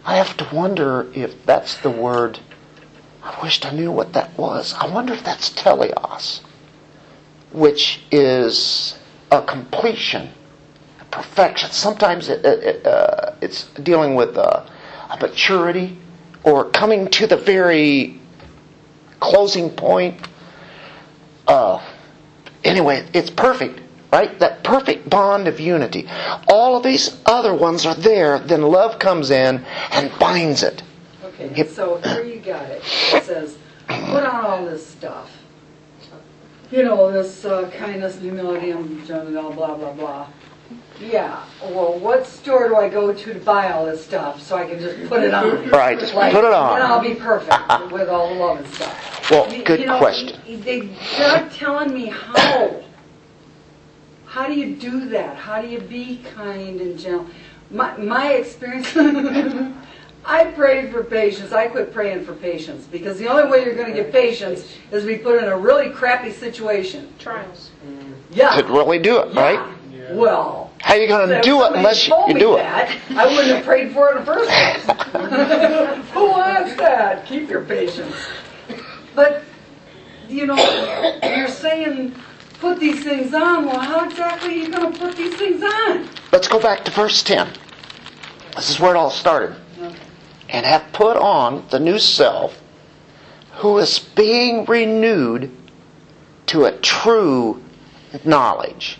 I 0.05 0.15
have 0.17 0.37
to 0.37 0.55
wonder 0.55 1.11
if 1.13 1.45
that's 1.45 1.77
the 1.77 1.89
word. 1.89 2.39
I 3.23 3.37
wished 3.43 3.65
I 3.65 3.71
knew 3.71 3.91
what 3.91 4.13
that 4.13 4.37
was. 4.37 4.73
I 4.73 4.87
wonder 4.87 5.13
if 5.13 5.23
that's 5.23 5.49
teleos, 5.51 6.41
which 7.51 8.01
is 8.11 8.97
a 9.31 9.41
completion, 9.41 10.29
a 10.99 11.05
perfection. 11.05 11.69
Sometimes 11.71 12.29
it, 12.29 12.43
it, 12.45 12.63
it, 12.63 12.85
uh, 12.85 13.33
it's 13.41 13.65
dealing 13.83 14.15
with 14.15 14.37
uh, 14.37 14.65
a 15.09 15.17
maturity 15.19 15.97
or 16.43 16.69
coming 16.69 17.07
to 17.09 17.27
the 17.27 17.37
very 17.37 18.19
closing 19.19 19.69
point. 19.69 20.19
Uh, 21.47 21.83
anyway, 22.63 23.07
it's 23.13 23.29
perfect, 23.29 23.80
right? 24.11 24.37
That 24.39 24.63
perfect 24.63 25.09
bond 25.09 25.47
of 25.47 25.59
unity. 25.59 26.07
All 26.47 26.75
of 26.77 26.83
these 26.83 27.17
other 27.25 27.53
ones 27.53 27.85
are 27.85 27.95
there, 27.95 28.39
then 28.39 28.61
love 28.61 28.99
comes 28.99 29.31
in 29.31 29.63
and 29.91 30.11
binds 30.19 30.63
it. 30.63 30.83
Okay, 31.23 31.67
so 31.67 31.97
here 31.97 32.23
you 32.23 32.39
got 32.39 32.63
it. 32.69 32.83
It 33.13 33.23
says, 33.23 33.57
put 33.87 34.23
on 34.23 34.45
all 34.45 34.65
this 34.65 34.85
stuff. 34.85 35.31
You 36.71 36.83
know, 36.83 37.11
this 37.11 37.43
uh, 37.43 37.69
kindness, 37.71 38.19
humility, 38.19 38.71
and 38.71 39.05
blah, 39.05 39.51
blah, 39.51 39.75
blah, 39.75 39.93
blah. 39.93 40.27
Yeah, 41.01 41.43
well, 41.63 41.97
what 41.99 42.27
store 42.27 42.69
do 42.69 42.75
I 42.75 42.87
go 42.87 43.11
to 43.11 43.33
to 43.33 43.39
buy 43.39 43.71
all 43.71 43.85
this 43.87 44.05
stuff 44.05 44.41
so 44.41 44.55
I 44.55 44.65
can 44.69 44.79
just 44.79 45.09
put 45.09 45.23
it 45.23 45.33
on? 45.33 45.67
Right, 45.69 45.99
just 45.99 46.13
Like, 46.13 46.31
put 46.31 46.45
it 46.45 46.53
on. 46.53 46.75
And 46.75 46.83
I'll 46.83 47.01
be 47.01 47.15
perfect 47.15 47.91
with 47.91 48.07
all 48.07 48.29
the 48.29 48.35
love 48.35 48.59
and 48.59 48.67
stuff. 48.67 49.29
Well, 49.31 49.51
You- 49.51 49.63
good 49.63 49.79
you 49.79 49.87
know, 49.87 49.97
question. 49.97 50.39
They, 50.45 50.81
they're 51.17 51.49
telling 51.49 51.93
me 51.93 52.05
how. 52.07 52.81
How 54.31 54.47
do 54.47 54.53
you 54.53 54.77
do 54.77 55.09
that? 55.09 55.35
How 55.35 55.61
do 55.61 55.67
you 55.67 55.81
be 55.81 56.21
kind 56.35 56.79
and 56.79 56.97
gentle? 56.97 57.27
My, 57.69 57.97
my 57.97 58.31
experience, 58.35 58.95
I 60.25 60.45
prayed 60.45 60.93
for 60.93 61.03
patience. 61.03 61.51
I 61.51 61.67
quit 61.67 61.91
praying 61.93 62.23
for 62.23 62.33
patience 62.35 62.85
because 62.85 63.19
the 63.19 63.27
only 63.27 63.51
way 63.51 63.65
you're 63.65 63.75
going 63.75 63.93
to 63.93 63.93
get 63.93 64.13
patience 64.13 64.65
is 64.89 65.03
to 65.03 65.07
be 65.07 65.17
put 65.17 65.43
in 65.43 65.49
a 65.49 65.57
really 65.57 65.89
crappy 65.89 66.31
situation. 66.31 67.13
Trials. 67.19 67.71
Yeah. 68.31 68.55
To 68.55 68.63
really 68.67 68.99
do 68.99 69.19
it, 69.19 69.33
Yeah. 69.33 69.41
right? 69.41 69.75
Yeah. 69.91 70.13
Well, 70.13 70.71
How 70.79 70.93
are 70.93 70.97
you 70.97 71.09
going 71.09 71.27
to 71.27 71.41
do 71.41 71.61
it 71.65 71.73
unless 71.73 72.07
you, 72.07 72.13
told 72.13 72.29
you 72.29 72.35
me 72.35 72.39
do 72.39 72.53
it? 72.53 72.59
that, 72.59 72.97
I 73.09 73.25
wouldn't 73.25 73.53
have 73.53 73.65
prayed 73.65 73.91
for 73.91 74.11
it 74.13 74.17
in 74.17 74.17
the 74.19 74.33
first 74.33 74.49
place. 74.49 76.07
Who 76.13 76.29
wants 76.29 76.73
that? 76.77 77.25
Keep 77.25 77.49
your 77.49 77.65
patience. 77.65 78.15
But, 79.13 79.43
you 80.29 80.45
know, 80.45 81.19
you're 81.21 81.49
saying 81.49 82.15
put 82.61 82.79
these 82.79 83.03
things 83.03 83.33
on. 83.33 83.65
Well, 83.65 83.79
how 83.79 84.05
exactly 84.07 84.49
are 84.49 84.63
you 84.65 84.71
going 84.71 84.93
to 84.93 84.99
put 84.99 85.17
these 85.17 85.35
things 85.35 85.61
on? 85.63 86.07
Let's 86.31 86.47
go 86.47 86.61
back 86.61 86.85
to 86.85 86.91
verse 86.91 87.23
10. 87.23 87.51
This 88.55 88.69
is 88.69 88.79
where 88.79 88.93
it 88.93 88.97
all 88.97 89.09
started. 89.09 89.55
Okay. 89.79 89.95
And 90.49 90.65
have 90.65 90.85
put 90.93 91.17
on 91.17 91.65
the 91.71 91.79
new 91.79 91.97
self, 91.97 92.61
who 93.53 93.77
is 93.79 93.99
being 93.99 94.65
renewed 94.65 95.51
to 96.47 96.65
a 96.65 96.77
true 96.77 97.63
knowledge. 98.23 98.99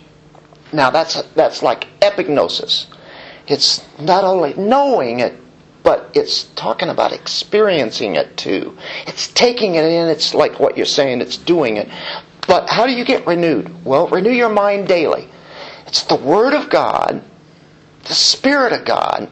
Now 0.72 0.90
that's 0.90 1.20
that's 1.34 1.62
like 1.62 1.86
epignosis. 2.00 2.86
It's 3.46 3.84
not 3.98 4.24
only 4.24 4.54
knowing 4.54 5.20
it, 5.20 5.34
but 5.82 6.10
it's 6.14 6.44
talking 6.54 6.88
about 6.88 7.12
experiencing 7.12 8.14
it 8.14 8.36
too. 8.38 8.76
It's 9.06 9.28
taking 9.28 9.74
it 9.74 9.84
in. 9.84 10.08
It's 10.08 10.32
like 10.32 10.58
what 10.58 10.76
you're 10.76 10.86
saying. 10.86 11.20
It's 11.20 11.36
doing 11.36 11.76
it. 11.76 11.88
But 12.46 12.68
how 12.68 12.86
do 12.86 12.92
you 12.92 13.04
get 13.04 13.26
renewed? 13.26 13.84
Well, 13.84 14.08
renew 14.08 14.32
your 14.32 14.48
mind 14.48 14.88
daily. 14.88 15.28
It's 15.86 16.02
the 16.04 16.16
Word 16.16 16.54
of 16.54 16.70
God, 16.70 17.22
the 18.04 18.14
Spirit 18.14 18.72
of 18.72 18.84
God, 18.84 19.30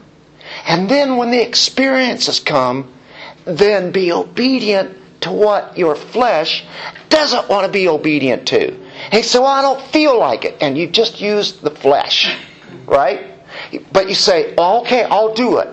and 0.65 0.89
then 0.89 1.17
when 1.17 1.31
the 1.31 1.41
experiences 1.41 2.39
come, 2.39 2.93
then 3.45 3.91
be 3.91 4.11
obedient 4.11 4.97
to 5.21 5.31
what 5.31 5.77
your 5.77 5.95
flesh 5.95 6.63
doesn't 7.09 7.47
want 7.47 7.65
to 7.65 7.71
be 7.71 7.87
obedient 7.87 8.47
to. 8.49 8.73
Hey, 9.11 9.21
so 9.21 9.45
I 9.45 9.61
don't 9.61 9.81
feel 9.81 10.17
like 10.17 10.45
it, 10.45 10.57
and 10.61 10.77
you 10.77 10.87
just 10.87 11.21
use 11.21 11.53
the 11.53 11.71
flesh, 11.71 12.35
right? 12.85 13.27
But 13.91 14.09
you 14.09 14.15
say, 14.15 14.55
okay, 14.55 15.03
I'll 15.03 15.33
do 15.33 15.57
it. 15.57 15.67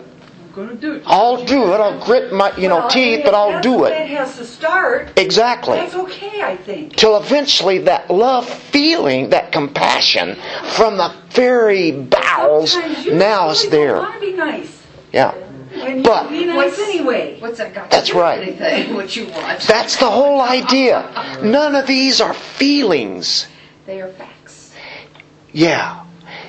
I'm 0.58 0.66
going 0.66 0.80
to 0.80 0.86
do 0.86 0.92
it. 0.94 1.02
I'll 1.06 1.44
do 1.44 1.72
it. 1.72 1.76
I'll 1.80 2.04
grit 2.04 2.32
my, 2.32 2.54
you 2.56 2.68
know, 2.68 2.78
Well, 2.78 2.86
I 2.86 2.90
teeth, 2.90 3.20
but 3.24 3.34
I'll 3.34 3.60
do 3.60 3.84
it. 3.84 3.90
It 3.92 4.08
has 4.10 4.36
to 4.38 4.44
start. 4.44 5.08
Exactly. 5.16 5.76
That's 5.76 5.94
okay, 5.94 6.42
I 6.42 6.56
think. 6.56 6.96
Till 6.96 7.16
eventually 7.16 7.78
that 7.78 8.10
love 8.10 8.48
feeling, 8.48 9.30
that 9.30 9.52
compassion 9.52 10.36
from 10.76 10.96
the 10.96 11.14
very 11.30 11.92
bowels 11.92 12.76
now 13.06 13.50
is 13.50 13.68
there. 13.70 13.94
Don't 13.94 14.02
want 14.02 14.14
to 14.14 14.20
be 14.20 14.32
nice. 14.32 14.82
Yeah. 15.12 15.32
And 15.74 15.98
you 15.98 16.02
But- 16.02 16.24
can 16.28 16.32
be 16.32 16.44
nice 16.46 16.56
What's- 16.56 16.78
anyway. 16.80 17.36
What's 17.38 17.58
that 17.58 17.72
got 17.72 17.88
That's 17.90 18.08
to 18.08 18.12
do 18.14 18.18
with 18.18 18.24
right. 18.24 18.42
anything? 18.42 18.94
What 18.96 19.14
you 19.14 19.26
want? 19.26 19.60
That's 19.60 19.96
the 19.96 20.10
whole 20.10 20.40
idea. 20.40 21.38
None 21.42 21.76
of 21.76 21.86
these 21.86 22.20
are 22.20 22.34
feelings. 22.34 23.46
They 23.86 24.00
are 24.00 24.08
facts. 24.08 24.72
Yeah. 25.52 26.00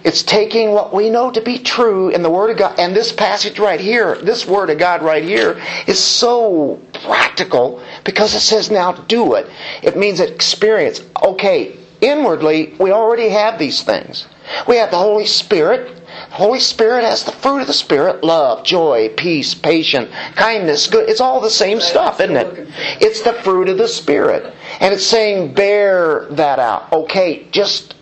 It's 0.04 0.24
taking 0.24 0.72
what 0.72 0.94
we 0.94 1.10
know 1.10 1.32
to 1.32 1.42
be 1.42 1.60
true 1.60 2.10
in 2.10 2.22
the 2.22 2.30
Word 2.30 2.52
of 2.52 2.58
God. 2.58 2.80
And 2.80 2.96
this 2.96 3.12
passage 3.12 3.60
right 3.60 3.80
here, 3.80 4.16
this 4.16 4.46
Word 4.46 4.70
of 4.70 4.78
God 4.78 5.02
right 5.02 5.24
here, 5.24 5.62
is 5.88 6.04
so 6.04 6.80
practical 6.94 7.84
because 8.04 8.34
it 8.34 8.42
says, 8.42 8.72
now 8.72 8.94
do 8.94 9.36
it. 9.36 9.50
It 9.84 9.98
means 9.98 10.20
experience. 10.20 11.04
Okay, 11.24 11.78
inwardly, 12.02 12.76
we 12.80 12.92
already 12.92 13.30
have 13.30 13.60
these 13.60 13.84
things. 13.84 14.28
We 14.68 14.78
have 14.78 14.92
the 14.92 14.98
Holy 14.98 15.26
Spirit. 15.26 15.96
The 16.30 16.36
Holy 16.36 16.60
Spirit 16.60 17.04
has 17.04 17.24
the 17.24 17.32
fruit 17.32 17.62
of 17.62 17.68
the 17.68 17.74
Spirit 17.74 18.24
love, 18.24 18.64
joy, 18.64 19.10
peace, 19.16 19.54
patience, 19.54 20.10
kindness, 20.36 20.88
good. 20.88 21.08
It's 21.08 21.22
all 21.22 21.40
the 21.40 21.50
same 21.50 21.80
stuff, 21.80 22.20
isn't 22.20 22.36
it? 22.36 22.68
It's 23.00 23.22
the 23.22 23.34
fruit 23.34 23.70
of 23.70 23.78
the 23.78 23.88
Spirit. 23.88 24.54
And 24.80 24.94
it's 24.94 25.06
saying, 25.06 25.54
bear 25.54 26.28
that 26.32 26.60
out. 26.60 26.92
Okay, 26.92 27.48
just 27.52 27.96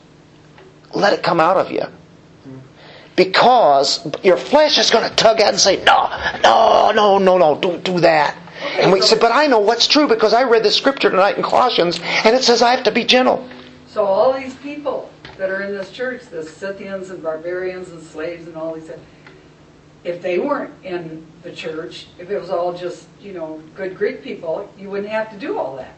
let 0.94 1.14
it 1.14 1.24
come 1.24 1.40
out 1.40 1.58
of 1.58 1.72
you. 1.72 1.84
Because 3.16 4.08
your 4.24 4.38
flesh 4.38 4.78
is 4.78 4.92
going 4.92 5.10
to 5.10 5.16
tug 5.16 5.40
at 5.40 5.50
and 5.50 5.60
say, 5.60 5.84
no, 5.84 6.08
no, 6.44 6.92
no, 6.92 7.18
no, 7.18 7.38
no, 7.38 7.60
don't 7.60 7.84
do 7.84 8.00
that. 8.02 8.38
And 8.80 8.92
we 8.92 9.02
said, 9.02 9.20
but 9.20 9.32
I 9.32 9.48
know 9.48 9.60
what's 9.60 9.88
true 9.88 10.08
because 10.08 10.34
I 10.34 10.44
read 10.44 10.64
the 10.64 10.72
scripture 10.72 11.10
tonight 11.10 11.36
in 11.38 11.44
Colossians 11.44 12.00
and 12.04 12.36
it 12.36 12.44
says 12.44 12.62
I 12.62 12.72
have 12.76 12.84
to 12.84 12.92
be 12.92 13.04
gentle. 13.04 13.48
So 13.88 14.06
all 14.06 14.34
these 14.34 14.56
people 14.56 15.10
that 15.38 15.50
are 15.50 15.62
in 15.62 15.76
this 15.76 15.92
church, 15.92 16.28
the 16.28 16.44
Scythians 16.44 17.10
and 17.10 17.22
barbarians 17.22 17.90
and 17.90 18.02
slaves 18.02 18.46
and 18.46 18.56
all 18.56 18.76
these, 18.76 18.92
if 20.04 20.22
they 20.22 20.38
weren't 20.38 20.74
in 20.84 21.26
the 21.42 21.52
church, 21.52 22.08
if 22.20 22.30
it 22.30 22.40
was 22.40 22.50
all 22.50 22.74
just, 22.74 23.08
you 23.20 23.34
know, 23.34 23.62
good 23.76 23.98
Greek 23.98 24.22
people, 24.22 24.72
you 24.78 24.90
wouldn't 24.90 25.10
have 25.10 25.32
to 25.32 25.38
do 25.38 25.58
all 25.58 25.76
that. 25.78 25.97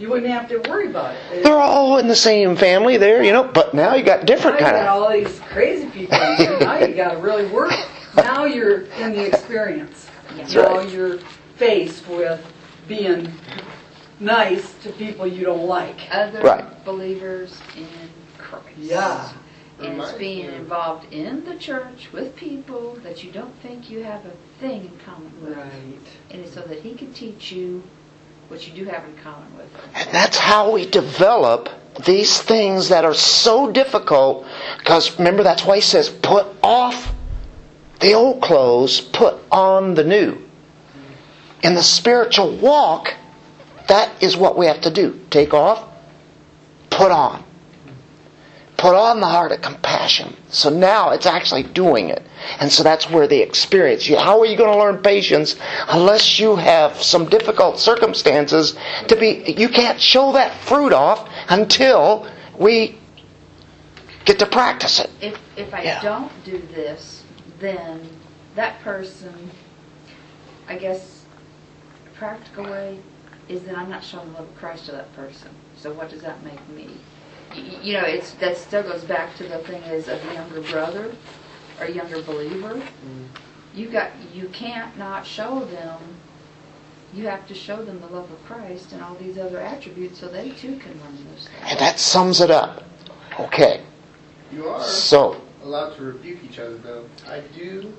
You 0.00 0.08
wouldn't 0.08 0.32
have 0.32 0.48
to 0.48 0.58
worry 0.70 0.88
about 0.88 1.14
it. 1.14 1.44
They're 1.44 1.58
all 1.58 1.98
in 1.98 2.08
the 2.08 2.16
same 2.16 2.56
family 2.56 2.96
there, 2.96 3.22
you 3.22 3.32
know, 3.32 3.44
but 3.44 3.74
now 3.74 3.94
you 3.94 4.02
got 4.02 4.24
different 4.24 4.58
kind 4.58 4.74
of. 4.74 4.86
all 4.86 5.12
these 5.12 5.38
crazy 5.40 5.90
people 5.90 6.16
in 6.18 6.36
here. 6.36 6.58
Now 6.58 6.78
you 6.78 6.94
got 6.94 7.12
to 7.12 7.18
really 7.18 7.44
work. 7.48 7.72
Now 8.16 8.46
you're 8.46 8.86
in 8.98 9.12
the 9.12 9.26
experience. 9.26 10.08
That's 10.36 10.54
now 10.54 10.78
right. 10.78 10.88
you're 10.90 11.18
faced 11.56 12.08
with 12.08 12.42
being 12.88 13.30
nice 14.20 14.72
to 14.84 14.90
people 14.92 15.26
you 15.26 15.44
don't 15.44 15.66
like. 15.66 15.98
Other 16.10 16.40
Right. 16.40 16.84
believers 16.84 17.60
in 17.76 17.86
Christ. 18.38 18.64
Yeah. 18.78 19.32
And 19.82 20.00
it's 20.00 20.12
being 20.12 20.46
involved 20.46 21.12
in 21.12 21.44
the 21.44 21.56
church 21.56 22.08
with 22.10 22.34
people 22.36 22.96
that 23.02 23.22
you 23.22 23.30
don't 23.32 23.54
think 23.60 23.90
you 23.90 24.02
have 24.02 24.24
a 24.24 24.32
thing 24.60 24.80
in 24.82 24.98
common 25.04 25.32
with. 25.42 25.56
Right. 25.58 26.08
And 26.30 26.40
it's 26.42 26.54
so 26.54 26.62
that 26.62 26.80
he 26.80 26.94
can 26.94 27.12
teach 27.12 27.52
you 27.52 27.82
what 28.50 28.66
you 28.66 28.74
do 28.74 28.90
have 28.90 29.04
in 29.04 29.16
common 29.18 29.56
with 29.56 29.72
them. 29.72 29.82
And 29.94 30.08
that's 30.12 30.36
how 30.36 30.72
we 30.72 30.84
develop 30.84 31.68
these 32.04 32.42
things 32.42 32.88
that 32.88 33.04
are 33.04 33.14
so 33.14 33.70
difficult. 33.70 34.44
Because 34.78 35.16
remember, 35.18 35.44
that's 35.44 35.64
why 35.64 35.76
he 35.76 35.80
says, 35.80 36.08
put 36.08 36.46
off 36.60 37.14
the 38.00 38.14
old 38.14 38.42
clothes, 38.42 39.00
put 39.00 39.40
on 39.52 39.94
the 39.94 40.02
new. 40.02 40.38
In 41.62 41.74
the 41.74 41.82
spiritual 41.82 42.56
walk, 42.56 43.14
that 43.86 44.20
is 44.20 44.36
what 44.36 44.58
we 44.58 44.66
have 44.66 44.80
to 44.80 44.90
do. 44.90 45.20
Take 45.30 45.54
off, 45.54 45.88
put 46.90 47.12
on. 47.12 47.44
Put 48.80 48.94
on 48.94 49.20
the 49.20 49.26
heart 49.26 49.52
of 49.52 49.60
compassion. 49.60 50.34
So 50.48 50.70
now 50.70 51.10
it's 51.10 51.26
actually 51.26 51.64
doing 51.64 52.08
it. 52.08 52.22
And 52.60 52.72
so 52.72 52.82
that's 52.82 53.10
where 53.10 53.26
the 53.26 53.38
experience. 53.42 54.06
How 54.08 54.40
are 54.40 54.46
you 54.46 54.56
going 54.56 54.72
to 54.72 54.78
learn 54.78 55.02
patience 55.02 55.54
unless 55.88 56.38
you 56.38 56.56
have 56.56 57.02
some 57.02 57.28
difficult 57.28 57.78
circumstances 57.78 58.74
to 59.08 59.16
be, 59.16 59.52
you 59.54 59.68
can't 59.68 60.00
show 60.00 60.32
that 60.32 60.54
fruit 60.64 60.94
off 60.94 61.28
until 61.50 62.26
we 62.58 62.98
get 64.24 64.38
to 64.38 64.46
practice 64.46 64.98
it. 64.98 65.10
If, 65.20 65.38
if 65.58 65.74
I 65.74 65.82
Yeah. 65.82 66.00
don't 66.02 66.32
do 66.46 66.58
this, 66.74 67.22
then 67.58 68.08
that 68.54 68.80
person, 68.80 69.50
I 70.66 70.76
guess, 70.76 71.24
practical 72.14 72.64
way 72.64 72.98
is 73.46 73.60
that 73.64 73.76
I'm 73.76 73.90
not 73.90 74.02
showing 74.02 74.32
the 74.32 74.38
love 74.38 74.48
of 74.48 74.56
Christ 74.56 74.86
to 74.86 74.92
that 74.92 75.14
person. 75.14 75.50
So 75.76 75.92
what 75.92 76.08
does 76.08 76.22
that 76.22 76.42
make 76.42 76.66
me? 76.70 76.88
Y- 77.50 77.56
y- 77.56 77.78
You 77.82 77.92
know, 77.94 78.04
it's 78.04 78.32
that 78.34 78.56
still 78.56 78.82
goes 78.82 79.04
back 79.04 79.36
to 79.36 79.44
the 79.44 79.58
thing 79.58 79.82
is 79.84 80.08
of 80.08 80.20
a 80.30 80.34
younger 80.34 80.60
brother 80.62 81.14
or 81.80 81.86
younger 81.86 82.22
believer. 82.22 82.74
Mm. 82.74 83.26
You 83.74 83.88
got 83.88 84.10
you 84.34 84.48
can't 84.48 84.96
not 84.98 85.26
show 85.26 85.60
them. 85.66 85.98
You 87.12 87.26
have 87.26 87.46
to 87.48 87.54
show 87.54 87.82
them 87.82 88.00
the 88.00 88.06
love 88.06 88.30
of 88.30 88.44
Christ 88.46 88.92
and 88.92 89.02
all 89.02 89.14
these 89.16 89.36
other 89.38 89.58
attributes 89.58 90.20
so 90.20 90.28
they 90.28 90.50
too 90.50 90.76
can 90.78 90.92
learn 91.00 91.16
those 91.30 91.48
things. 91.48 91.64
And 91.64 91.78
that 91.80 91.98
sums 91.98 92.40
it 92.40 92.50
up. 92.52 92.84
Okay. 93.38 93.80
You 94.52 94.68
are 94.68 94.82
So, 94.84 95.40
allowed 95.62 95.96
to 95.96 96.02
rebuke 96.02 96.38
each 96.44 96.58
other, 96.58 96.76
though. 96.78 97.04
I 97.28 97.40
do. 97.56 97.92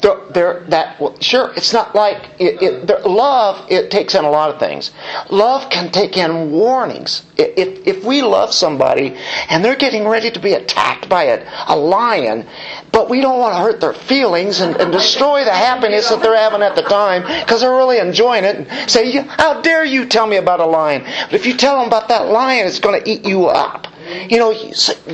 There, 0.00 0.64
that 0.68 1.00
well, 1.00 1.18
sure. 1.20 1.52
It's 1.56 1.72
not 1.72 1.94
like 1.94 2.30
it, 2.38 2.62
it, 2.62 2.86
there, 2.86 3.00
love. 3.00 3.70
It 3.70 3.90
takes 3.90 4.14
in 4.14 4.24
a 4.24 4.30
lot 4.30 4.50
of 4.50 4.58
things. 4.58 4.92
Love 5.28 5.68
can 5.70 5.90
take 5.90 6.16
in 6.16 6.52
warnings. 6.52 7.22
If 7.36 7.86
if 7.86 8.04
we 8.04 8.22
love 8.22 8.54
somebody 8.54 9.16
and 9.48 9.64
they're 9.64 9.76
getting 9.76 10.08
ready 10.08 10.30
to 10.30 10.40
be 10.40 10.54
attacked 10.54 11.08
by 11.08 11.24
a, 11.24 11.46
a 11.68 11.76
lion, 11.76 12.46
but 12.92 13.10
we 13.10 13.20
don't 13.20 13.38
want 13.38 13.54
to 13.54 13.58
hurt 13.58 13.80
their 13.80 13.92
feelings 13.92 14.60
and, 14.60 14.76
and 14.76 14.90
destroy 14.92 15.44
the 15.44 15.52
happiness 15.52 16.08
that 16.08 16.22
they're 16.22 16.36
having 16.36 16.62
at 16.62 16.76
the 16.76 16.82
time 16.82 17.22
because 17.44 17.60
they're 17.60 17.70
really 17.70 17.98
enjoying 17.98 18.44
it, 18.44 18.56
and 18.56 18.90
say, 18.90 19.10
"How 19.12 19.60
dare 19.60 19.84
you 19.84 20.06
tell 20.06 20.26
me 20.26 20.36
about 20.36 20.60
a 20.60 20.66
lion?" 20.66 21.04
But 21.24 21.34
if 21.34 21.46
you 21.46 21.56
tell 21.56 21.78
them 21.78 21.88
about 21.88 22.08
that 22.08 22.28
lion, 22.28 22.66
it's 22.66 22.80
going 22.80 23.02
to 23.02 23.10
eat 23.10 23.26
you 23.26 23.46
up. 23.46 23.86
You 24.28 24.38
know, 24.38 24.52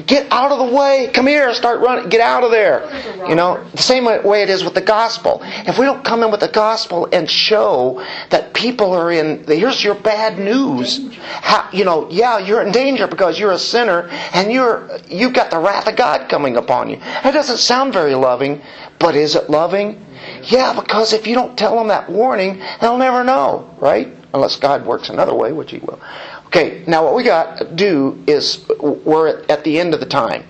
get 0.07 0.31
out 0.31 0.53
of 0.53 0.59
the 0.59 0.77
way. 0.77 1.11
Come 1.13 1.27
here. 1.27 1.53
Start 1.55 1.81
running. 1.81 2.09
Get 2.09 2.21
out 2.21 2.45
of 2.45 2.51
there. 2.51 3.29
You 3.29 3.35
know, 3.35 3.65
the 3.73 3.83
same 3.83 4.05
way 4.05 4.43
it 4.43 4.51
is 4.51 4.65
with 4.65 4.75
the 4.75 4.81
gospel. 4.81 5.41
If 5.43 5.79
we 5.79 5.85
don't 5.85 6.05
come 6.05 6.23
in 6.23 6.31
with 6.31 6.41
the 6.41 6.49
gospel 6.49 7.09
and 7.13 7.31
show 7.31 8.05
that 8.31 8.55
people 8.55 8.93
are 8.93 9.11
in, 9.11 9.45
here's 9.45 9.83
your 9.83 9.95
bad 9.95 10.39
news. 10.39 11.01
How, 11.17 11.69
you 11.73 11.85
know, 11.85 12.09
yeah, 12.11 12.39
you're 12.39 12.63
in 12.63 12.73
danger 12.73 13.07
because 13.07 13.39
you're 13.39 13.53
a 13.53 13.59
sinner 13.59 14.09
and 14.33 14.53
you're, 14.53 14.89
you've 15.09 15.33
got 15.35 15.51
the 15.51 15.59
wrath 15.59 15.89
of 15.89 15.97
God 15.97 16.29
coming 16.29 16.57
upon 16.57 16.91
you. 16.91 16.97
That 16.97 17.33
doesn't 17.33 17.59
sound 17.59 17.93
very 17.93 18.15
loving, 18.15 18.63
but 18.99 19.15
is 19.17 19.35
it 19.37 19.51
loving? 19.51 20.05
Yeah, 20.45 20.79
because 20.79 21.13
if 21.13 21.27
you 21.27 21.35
don't 21.35 21.57
tell 21.57 21.77
them 21.77 21.89
that 21.89 22.09
warning, 22.09 22.63
they'll 22.81 22.99
never 22.99 23.25
know, 23.25 23.75
right? 23.79 24.15
Unless 24.33 24.57
God 24.57 24.85
works 24.87 25.09
another 25.09 25.35
way, 25.35 25.53
which 25.53 25.71
He 25.71 25.79
will. 25.79 26.01
Okay, 26.47 26.85
now 26.87 27.05
what 27.05 27.15
we 27.15 27.25
got 27.25 27.59
to 27.59 27.65
do 27.75 28.23
is 28.27 28.67
we're 28.81 29.45
at 29.49 29.65
the 29.65 29.79
end 29.79 29.95
of 29.95 30.01
the 30.01 30.07
time. 30.07 30.45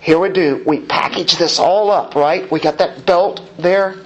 Here 0.00 0.18
we 0.18 0.30
do, 0.30 0.62
we 0.66 0.80
package 0.80 1.36
this 1.36 1.58
all 1.58 1.90
up, 1.90 2.14
right? 2.14 2.50
We 2.50 2.60
got 2.60 2.78
that 2.78 3.04
belt 3.04 3.42
there. 3.58 3.96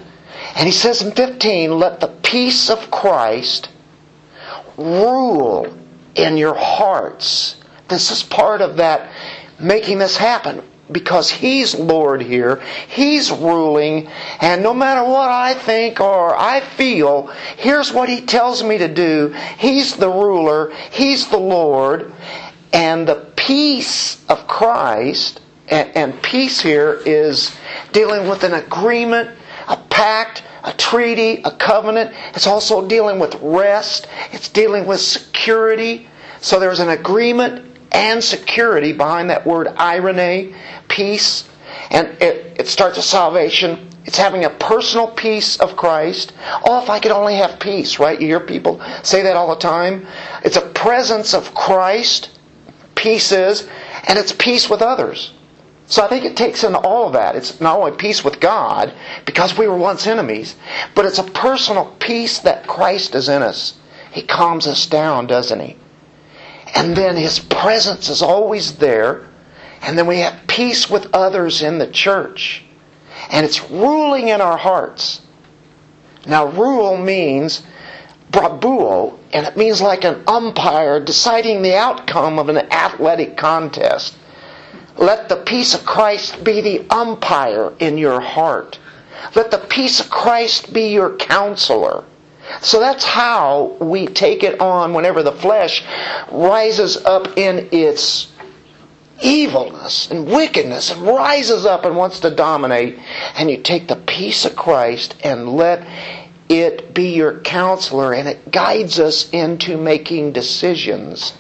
And 0.56 0.66
he 0.66 0.72
says 0.72 1.02
in 1.02 1.12
15, 1.12 1.78
let 1.78 2.00
the 2.00 2.08
peace 2.08 2.70
of 2.70 2.90
Christ 2.90 3.68
rule 4.76 5.76
in 6.14 6.36
your 6.36 6.54
hearts. 6.54 7.56
This 7.88 8.10
is 8.10 8.22
part 8.22 8.62
of 8.62 8.78
that 8.78 9.12
making 9.60 9.98
this 9.98 10.16
happen 10.16 10.62
because 10.92 11.30
he's 11.30 11.74
Lord 11.74 12.22
here. 12.22 12.62
He's 12.88 13.30
ruling. 13.30 14.08
And 14.40 14.62
no 14.62 14.74
matter 14.74 15.04
what 15.04 15.30
I 15.30 15.54
think 15.54 16.00
or 16.00 16.36
I 16.36 16.60
feel, 16.60 17.28
here's 17.56 17.92
what 17.92 18.08
he 18.08 18.20
tells 18.20 18.62
me 18.62 18.78
to 18.78 18.88
do. 18.88 19.34
He's 19.58 19.96
the 19.96 20.08
ruler. 20.08 20.72
He's 20.90 21.28
the 21.28 21.38
Lord. 21.38 22.12
And 22.72 23.06
the 23.06 23.26
peace 23.36 24.24
of 24.28 24.46
Christ, 24.46 25.40
and, 25.68 25.96
and 25.96 26.22
peace 26.22 26.60
here 26.60 27.00
is 27.04 27.54
dealing 27.92 28.28
with 28.28 28.44
an 28.44 28.54
agreement, 28.54 29.30
a 29.68 29.76
pact, 29.76 30.42
a 30.64 30.72
treaty, 30.72 31.42
a 31.44 31.50
covenant. 31.50 32.14
It's 32.34 32.46
also 32.46 32.86
dealing 32.86 33.18
with 33.18 33.34
rest. 33.42 34.06
It's 34.32 34.48
dealing 34.48 34.86
with 34.86 35.00
security. 35.00 36.06
So 36.40 36.58
there's 36.58 36.80
an 36.80 36.88
agreement 36.88 37.71
and 37.92 38.22
security 38.22 38.92
behind 38.92 39.30
that 39.30 39.46
word 39.46 39.68
eirene, 39.68 40.54
peace. 40.88 41.48
And 41.90 42.08
it, 42.22 42.60
it 42.60 42.68
starts 42.68 42.96
with 42.96 43.04
salvation. 43.04 43.88
It's 44.04 44.18
having 44.18 44.44
a 44.44 44.50
personal 44.50 45.08
peace 45.08 45.58
of 45.58 45.76
Christ. 45.76 46.32
Oh, 46.64 46.82
if 46.82 46.90
I 46.90 46.98
could 46.98 47.12
only 47.12 47.36
have 47.36 47.60
peace, 47.60 47.98
right? 47.98 48.20
You 48.20 48.26
hear 48.26 48.40
people 48.40 48.80
say 49.02 49.22
that 49.22 49.36
all 49.36 49.48
the 49.48 49.60
time. 49.60 50.06
It's 50.44 50.56
a 50.56 50.68
presence 50.68 51.34
of 51.34 51.54
Christ, 51.54 52.30
peace 52.94 53.30
is, 53.30 53.68
and 54.08 54.18
it's 54.18 54.32
peace 54.32 54.68
with 54.68 54.82
others. 54.82 55.32
So 55.86 56.02
I 56.02 56.08
think 56.08 56.24
it 56.24 56.36
takes 56.36 56.64
in 56.64 56.74
all 56.74 57.06
of 57.06 57.12
that. 57.12 57.36
It's 57.36 57.60
not 57.60 57.78
only 57.78 57.92
peace 57.92 58.24
with 58.24 58.40
God, 58.40 58.92
because 59.26 59.56
we 59.56 59.68
were 59.68 59.76
once 59.76 60.06
enemies, 60.06 60.56
but 60.94 61.04
it's 61.04 61.18
a 61.18 61.24
personal 61.24 61.94
peace 61.98 62.38
that 62.40 62.66
Christ 62.66 63.14
is 63.14 63.28
in 63.28 63.42
us. 63.42 63.74
He 64.10 64.22
calms 64.22 64.66
us 64.66 64.86
down, 64.86 65.26
doesn't 65.26 65.60
he? 65.60 65.76
And 66.74 66.96
then 66.96 67.16
His 67.16 67.38
presence 67.38 68.08
is 68.08 68.22
always 68.22 68.76
there. 68.76 69.26
And 69.82 69.98
then 69.98 70.06
we 70.06 70.18
have 70.20 70.46
peace 70.46 70.88
with 70.88 71.08
others 71.12 71.62
in 71.62 71.78
the 71.78 71.86
church. 71.86 72.64
And 73.30 73.44
it's 73.44 73.70
ruling 73.70 74.28
in 74.28 74.40
our 74.40 74.56
hearts. 74.56 75.22
Now, 76.26 76.46
rule 76.46 76.96
means 76.96 77.62
brabeuo, 78.30 79.18
and 79.32 79.46
it 79.46 79.56
means 79.56 79.80
like 79.80 80.04
an 80.04 80.22
umpire 80.26 81.00
deciding 81.00 81.62
the 81.62 81.76
outcome 81.76 82.38
of 82.38 82.48
an 82.48 82.58
athletic 82.72 83.36
contest. 83.36 84.14
Let 84.96 85.28
the 85.28 85.36
peace 85.36 85.74
of 85.74 85.84
Christ 85.84 86.42
be 86.42 86.60
the 86.60 86.86
umpire 86.90 87.72
in 87.78 87.98
your 87.98 88.20
heart. 88.20 88.78
Let 89.34 89.50
the 89.50 89.58
peace 89.58 90.00
of 90.00 90.10
Christ 90.10 90.72
be 90.72 90.88
your 90.88 91.16
counselor. 91.16 92.04
So 92.60 92.80
that's 92.80 93.04
how 93.04 93.76
we 93.80 94.06
take 94.06 94.42
it 94.42 94.60
on 94.60 94.94
whenever 94.94 95.22
the 95.22 95.32
flesh 95.32 95.82
rises 96.30 96.96
up 96.96 97.38
in 97.38 97.68
its 97.72 98.32
evilness 99.22 100.10
and 100.10 100.26
wickedness 100.26 100.90
and 100.90 101.02
rises 101.02 101.64
up 101.64 101.84
and 101.84 101.96
wants 101.96 102.20
to 102.20 102.30
dominate. 102.30 102.98
And 103.36 103.50
you 103.50 103.58
take 103.58 103.88
the 103.88 103.96
peace 103.96 104.44
of 104.44 104.56
Christ 104.56 105.16
and 105.24 105.48
let 105.56 105.86
it 106.48 106.92
be 106.92 107.10
your 107.14 107.40
counselor 107.40 108.12
and 108.12 108.28
it 108.28 108.50
guides 108.50 108.98
us 108.98 109.30
into 109.30 109.76
making 109.76 110.32
decisions. 110.32 111.34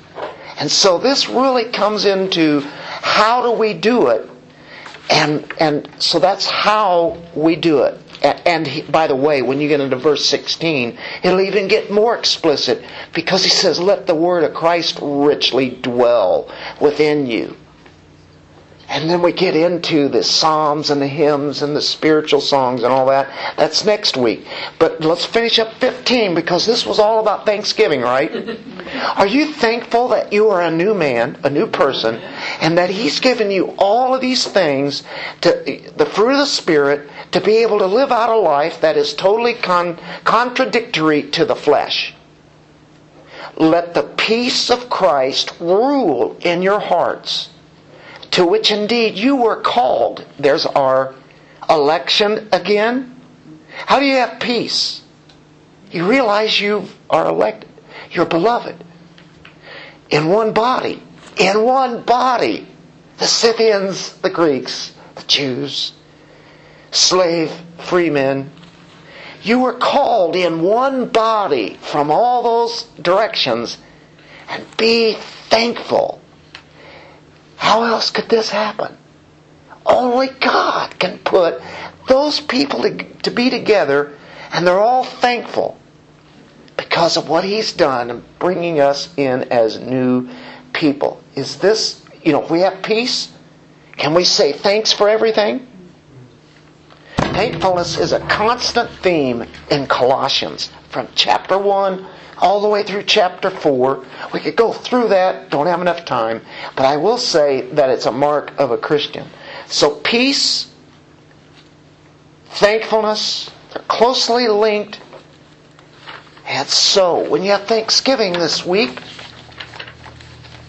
And 0.58 0.70
so 0.70 0.98
this 0.98 1.28
really 1.28 1.70
comes 1.70 2.04
into 2.04 2.60
how 2.60 3.42
do 3.42 3.52
we 3.58 3.74
do 3.74 4.08
it? 4.08 4.28
And, 5.10 5.52
and 5.58 5.90
so 5.98 6.18
that's 6.18 6.46
how 6.46 7.18
we 7.34 7.56
do 7.56 7.82
it. 7.82 7.98
And 8.22 8.84
by 8.90 9.08
the 9.08 9.16
way, 9.16 9.42
when 9.42 9.60
you 9.60 9.68
get 9.68 9.80
into 9.80 9.96
verse 9.96 10.24
16, 10.26 10.96
it'll 11.24 11.40
even 11.40 11.66
get 11.68 11.90
more 11.90 12.16
explicit 12.16 12.84
because 13.12 13.42
he 13.42 13.50
says, 13.50 13.80
Let 13.80 14.06
the 14.06 14.14
word 14.14 14.44
of 14.44 14.54
Christ 14.54 14.98
richly 15.02 15.70
dwell 15.70 16.48
within 16.80 17.26
you. 17.26 17.56
And 18.92 19.08
then 19.08 19.22
we 19.22 19.32
get 19.32 19.56
into 19.56 20.10
the 20.10 20.22
psalms 20.22 20.90
and 20.90 21.00
the 21.00 21.08
hymns 21.08 21.62
and 21.62 21.74
the 21.74 21.80
spiritual 21.80 22.42
songs 22.42 22.82
and 22.82 22.92
all 22.92 23.06
that. 23.06 23.26
That's 23.56 23.86
next 23.86 24.18
week. 24.18 24.46
But 24.78 25.00
let's 25.00 25.24
finish 25.24 25.58
up 25.58 25.72
15 25.76 26.34
because 26.34 26.66
this 26.66 26.84
was 26.84 26.98
all 26.98 27.18
about 27.18 27.46
Thanksgiving, 27.46 28.02
right? 28.02 28.30
Are 29.16 29.26
you 29.26 29.50
thankful 29.54 30.08
that 30.08 30.30
you 30.30 30.50
are 30.50 30.60
a 30.60 30.70
new 30.70 30.92
man, 30.92 31.40
a 31.42 31.48
new 31.48 31.66
person, 31.66 32.16
and 32.60 32.76
that 32.76 32.90
He's 32.90 33.18
given 33.18 33.50
you 33.50 33.74
all 33.78 34.14
of 34.14 34.20
these 34.20 34.46
things, 34.46 35.04
to, 35.40 35.90
the 35.96 36.04
fruit 36.04 36.32
of 36.32 36.38
the 36.40 36.46
Spirit, 36.46 37.08
to 37.30 37.40
be 37.40 37.62
able 37.62 37.78
to 37.78 37.86
live 37.86 38.12
out 38.12 38.28
a 38.28 38.36
life 38.36 38.82
that 38.82 38.98
is 38.98 39.14
totally 39.14 39.54
con- 39.54 39.98
contradictory 40.24 41.22
to 41.30 41.46
the 41.46 41.56
flesh? 41.56 42.14
Let 43.56 43.94
the 43.94 44.02
peace 44.02 44.68
of 44.68 44.90
Christ 44.90 45.54
rule 45.60 46.36
in 46.42 46.60
your 46.60 46.80
hearts 46.80 47.48
to 48.32 48.46
which 48.46 48.70
indeed 48.70 49.16
you 49.16 49.36
were 49.36 49.60
called. 49.60 50.24
There's 50.38 50.66
our 50.66 51.14
election 51.68 52.48
again. 52.50 53.20
How 53.86 54.00
do 54.00 54.06
you 54.06 54.16
have 54.16 54.40
peace? 54.40 55.02
You 55.90 56.08
realize 56.08 56.60
you 56.60 56.88
are 57.08 57.28
elected. 57.28 57.68
You're 58.10 58.26
beloved. 58.26 58.82
In 60.10 60.28
one 60.28 60.52
body. 60.52 61.02
In 61.36 61.62
one 61.62 62.02
body. 62.02 62.66
The 63.18 63.26
Scythians, 63.26 64.14
the 64.14 64.30
Greeks, 64.30 64.94
the 65.14 65.22
Jews, 65.24 65.92
slave, 66.90 67.52
free 67.78 68.10
men. 68.10 68.50
You 69.42 69.60
were 69.60 69.74
called 69.74 70.36
in 70.36 70.62
one 70.62 71.08
body 71.08 71.76
from 71.82 72.10
all 72.10 72.42
those 72.42 72.84
directions 73.00 73.76
and 74.48 74.64
be 74.76 75.14
thankful 75.50 76.21
how 77.62 77.84
else 77.84 78.10
could 78.10 78.28
this 78.28 78.50
happen? 78.50 78.98
Only 79.86 80.26
God 80.40 80.98
can 80.98 81.18
put 81.18 81.62
those 82.08 82.40
people 82.40 82.82
to, 82.82 83.04
to 83.22 83.30
be 83.30 83.50
together 83.50 84.18
and 84.52 84.66
they're 84.66 84.80
all 84.80 85.04
thankful 85.04 85.78
because 86.76 87.16
of 87.16 87.28
what 87.28 87.44
He's 87.44 87.72
done 87.72 88.10
in 88.10 88.24
bringing 88.40 88.80
us 88.80 89.08
in 89.16 89.44
as 89.52 89.78
new 89.78 90.28
people. 90.72 91.22
Is 91.36 91.58
this, 91.58 92.04
you 92.24 92.32
know, 92.32 92.42
if 92.42 92.50
we 92.50 92.62
have 92.62 92.82
peace, 92.82 93.32
can 93.96 94.12
we 94.12 94.24
say 94.24 94.52
thanks 94.52 94.92
for 94.92 95.08
everything? 95.08 95.64
Thankfulness 97.16 97.96
is 97.96 98.10
a 98.10 98.18
constant 98.26 98.90
theme 98.90 99.46
in 99.70 99.86
Colossians 99.86 100.72
from 100.90 101.06
chapter 101.14 101.56
1 101.56 102.04
all 102.38 102.60
the 102.60 102.68
way 102.68 102.82
through 102.82 103.04
chapter 103.04 103.50
4. 103.50 104.04
We 104.32 104.40
could 104.40 104.56
go 104.56 104.72
through 104.72 105.08
that, 105.08 105.50
don't 105.50 105.66
have 105.66 105.80
enough 105.80 106.04
time, 106.04 106.42
but 106.76 106.86
I 106.86 106.96
will 106.96 107.18
say 107.18 107.62
that 107.72 107.90
it's 107.90 108.06
a 108.06 108.12
mark 108.12 108.58
of 108.58 108.70
a 108.70 108.78
Christian. 108.78 109.28
So 109.66 109.96
peace, 109.96 110.70
thankfulness, 112.50 113.50
they're 113.72 113.82
closely 113.84 114.48
linked. 114.48 115.00
And 116.46 116.68
so, 116.68 117.28
when 117.28 117.42
you 117.42 117.52
have 117.52 117.64
Thanksgiving 117.64 118.32
this 118.32 118.66
week, 118.66 119.00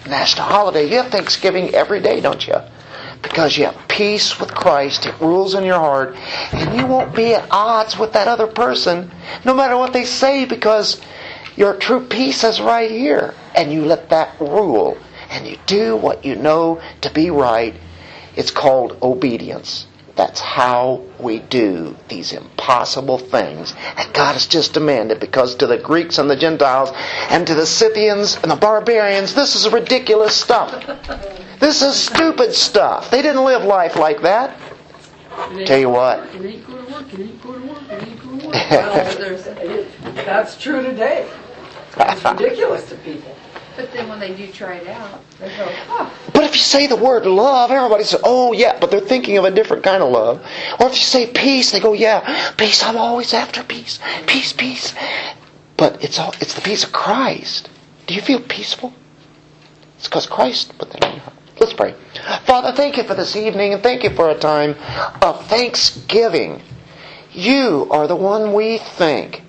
national 0.08 0.48
holiday, 0.48 0.90
you 0.90 0.98
have 0.98 1.12
Thanksgiving 1.12 1.74
every 1.74 2.00
day, 2.00 2.22
don't 2.22 2.46
you? 2.46 2.56
Because 3.22 3.58
you 3.58 3.66
have 3.66 3.88
peace 3.88 4.40
with 4.40 4.54
Christ, 4.54 5.06
it 5.06 5.20
rules 5.20 5.56
in 5.56 5.64
your 5.64 5.80
heart, 5.80 6.16
and 6.52 6.78
you 6.78 6.86
won't 6.86 7.16
be 7.16 7.34
at 7.34 7.48
odds 7.50 7.98
with 7.98 8.14
that 8.14 8.28
other 8.28 8.48
person, 8.48 9.12
no 9.46 9.54
matter 9.54 9.78
what 9.78 9.94
they 9.94 10.06
say, 10.06 10.46
because 10.46 11.02
your 11.56 11.76
true 11.76 12.06
peace 12.08 12.44
is 12.44 12.60
right 12.62 12.90
here. 12.90 13.34
And 13.56 13.72
you 13.72 13.86
let 13.86 14.10
that 14.10 14.40
rule. 14.40 14.98
And 15.30 15.48
you 15.48 15.58
do 15.66 15.96
what 15.96 16.26
you 16.26 16.36
know 16.36 16.82
to 17.02 17.12
be 17.12 17.30
right. 17.30 17.76
It's 18.36 18.52
called 18.52 18.98
obedience. 19.02 19.88
That's 20.16 20.40
how 20.40 21.02
we 21.20 21.40
do 21.40 21.96
these 22.08 22.34
impossible 22.34 23.18
things 23.18 23.74
that 23.74 24.12
God 24.14 24.34
has 24.34 24.46
just 24.46 24.74
demanded 24.74 25.20
because 25.20 25.56
to 25.56 25.66
the 25.68 25.78
Greeks 25.80 26.20
and 26.20 26.30
the 26.30 26.36
Gentiles 26.36 26.92
and 27.30 27.48
to 27.48 27.56
the 27.56 27.66
Scythians 27.66 28.36
and 28.36 28.52
the 28.52 28.56
barbarians, 28.56 29.34
this 29.34 29.56
is 29.56 29.68
ridiculous 29.72 30.36
stuff. 30.36 30.86
This 31.60 31.82
is 31.82 31.96
stupid 31.96 32.54
stuff. 32.54 33.10
They 33.10 33.24
didn't 33.24 33.44
live 33.44 33.64
life 33.64 33.96
like 33.96 34.22
that. 34.22 34.56
Tell 35.66 35.80
you 35.80 35.90
what. 35.90 36.20
It 36.36 36.46
ain't 36.46 36.68
gonna 36.68 36.92
work, 36.92 37.14
it 37.14 37.20
ain't 37.20 37.42
gonna 37.42 37.66
work, 37.66 37.84
it 37.90 38.08
ain't 38.08 38.22
gonna 38.22 38.46
work. 38.46 38.54
Well, 38.54 39.18
there's, 39.18 39.46
that's 40.16 40.58
true 40.62 40.82
today. 40.82 41.30
It's 41.98 42.24
ridiculous 42.26 42.90
to 42.90 42.96
people. 42.96 43.36
But 43.76 43.92
then 43.92 44.08
when 44.08 44.20
they 44.20 44.36
do 44.36 44.52
try 44.52 44.76
it 44.76 44.88
out, 44.88 45.22
they 45.40 45.48
go, 45.58 45.68
oh, 45.90 46.14
But 46.34 46.44
if 46.44 46.54
you 46.54 46.62
say 46.62 46.86
the 46.86 46.96
word 46.96 47.26
love, 47.26 47.72
everybody 47.72 48.04
says, 48.04 48.22
oh 48.24 48.54
yeah, 48.54 48.78
but 48.80 48.92
they're 48.92 49.00
thinking 49.00 49.38
of 49.38 49.46
a 49.46 49.52
different 49.52 49.84
kind 49.84 50.04
of 50.04 50.12
love. 50.12 50.46
Or 50.80 50.88
if 50.88 50.94
you 50.94 51.02
say 51.02 51.32
peace, 51.32 51.72
they 51.72 51.80
go, 51.80 51.94
yeah, 51.94 52.52
peace, 52.58 52.84
I'm 52.84 52.98
always 52.98 53.34
after 53.34 53.64
peace. 53.64 54.00
Peace, 54.28 54.54
peace. 54.54 54.94
But 55.76 56.04
it's 56.04 56.20
all, 56.20 56.36
it's 56.40 56.54
the 56.54 56.62
peace 56.62 56.84
of 56.84 56.92
Christ. 56.92 57.70
Do 58.06 58.14
you 58.14 58.22
feel 58.22 58.42
peaceful? 58.42 58.94
It's 59.98 60.08
because 60.08 60.28
Christ 60.28 60.78
put 60.78 60.92
that 60.92 61.04
in 61.04 61.12
your 61.14 61.22
heart. 61.22 61.36
Let's 61.64 61.76
pray. 61.76 61.96
Father, 62.46 62.74
thank 62.74 62.98
you 62.98 63.04
for 63.04 63.16
this 63.16 63.38
evening 63.38 63.74
and 63.74 63.82
thank 63.82 64.04
you 64.04 64.10
for 64.10 64.30
a 64.30 64.38
time 64.38 64.76
of 65.22 65.48
thanksgiving. 65.48 66.62
You 67.32 67.88
are 67.90 68.06
the 68.06 68.18
one 68.18 68.52
we 68.52 68.80
thank 68.80 69.44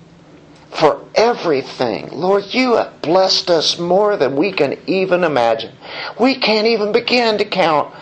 for 0.69 1.03
everything. 1.13 2.07
Lord, 2.13 2.53
you 2.53 2.75
have 2.75 3.01
blessed 3.01 3.49
us 3.49 3.77
more 3.77 4.15
than 4.15 4.37
we 4.37 4.53
can 4.53 4.77
even 4.87 5.25
imagine. 5.25 5.75
We 6.17 6.35
can't 6.35 6.67
even 6.67 6.93
begin 6.93 7.37
to 7.39 7.43
count 7.43 7.93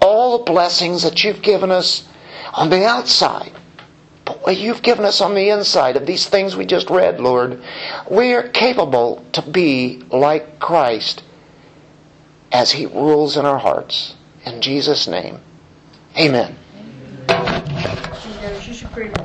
all 0.00 0.38
the 0.38 0.44
blessings 0.44 1.02
that 1.02 1.24
you've 1.24 1.42
given 1.42 1.72
us 1.72 2.06
on 2.54 2.70
the 2.70 2.86
outside. 2.86 3.50
But 4.24 4.42
what 4.42 4.58
you've 4.58 4.82
given 4.82 5.04
us 5.04 5.20
on 5.20 5.34
the 5.34 5.50
inside 5.50 5.96
of 5.96 6.06
these 6.06 6.28
things 6.28 6.54
we 6.54 6.66
just 6.66 6.88
read, 6.88 7.18
Lord, 7.18 7.60
we 8.08 8.32
are 8.32 8.46
capable 8.46 9.26
to 9.32 9.42
be 9.42 10.04
like 10.12 10.60
Christ 10.60 11.24
as 12.52 12.72
He 12.72 12.86
rules 12.86 13.36
in 13.36 13.44
our 13.44 13.58
hearts. 13.58 14.14
In 14.44 14.60
Jesus' 14.60 15.08
name, 15.08 15.38
amen. 16.16 16.56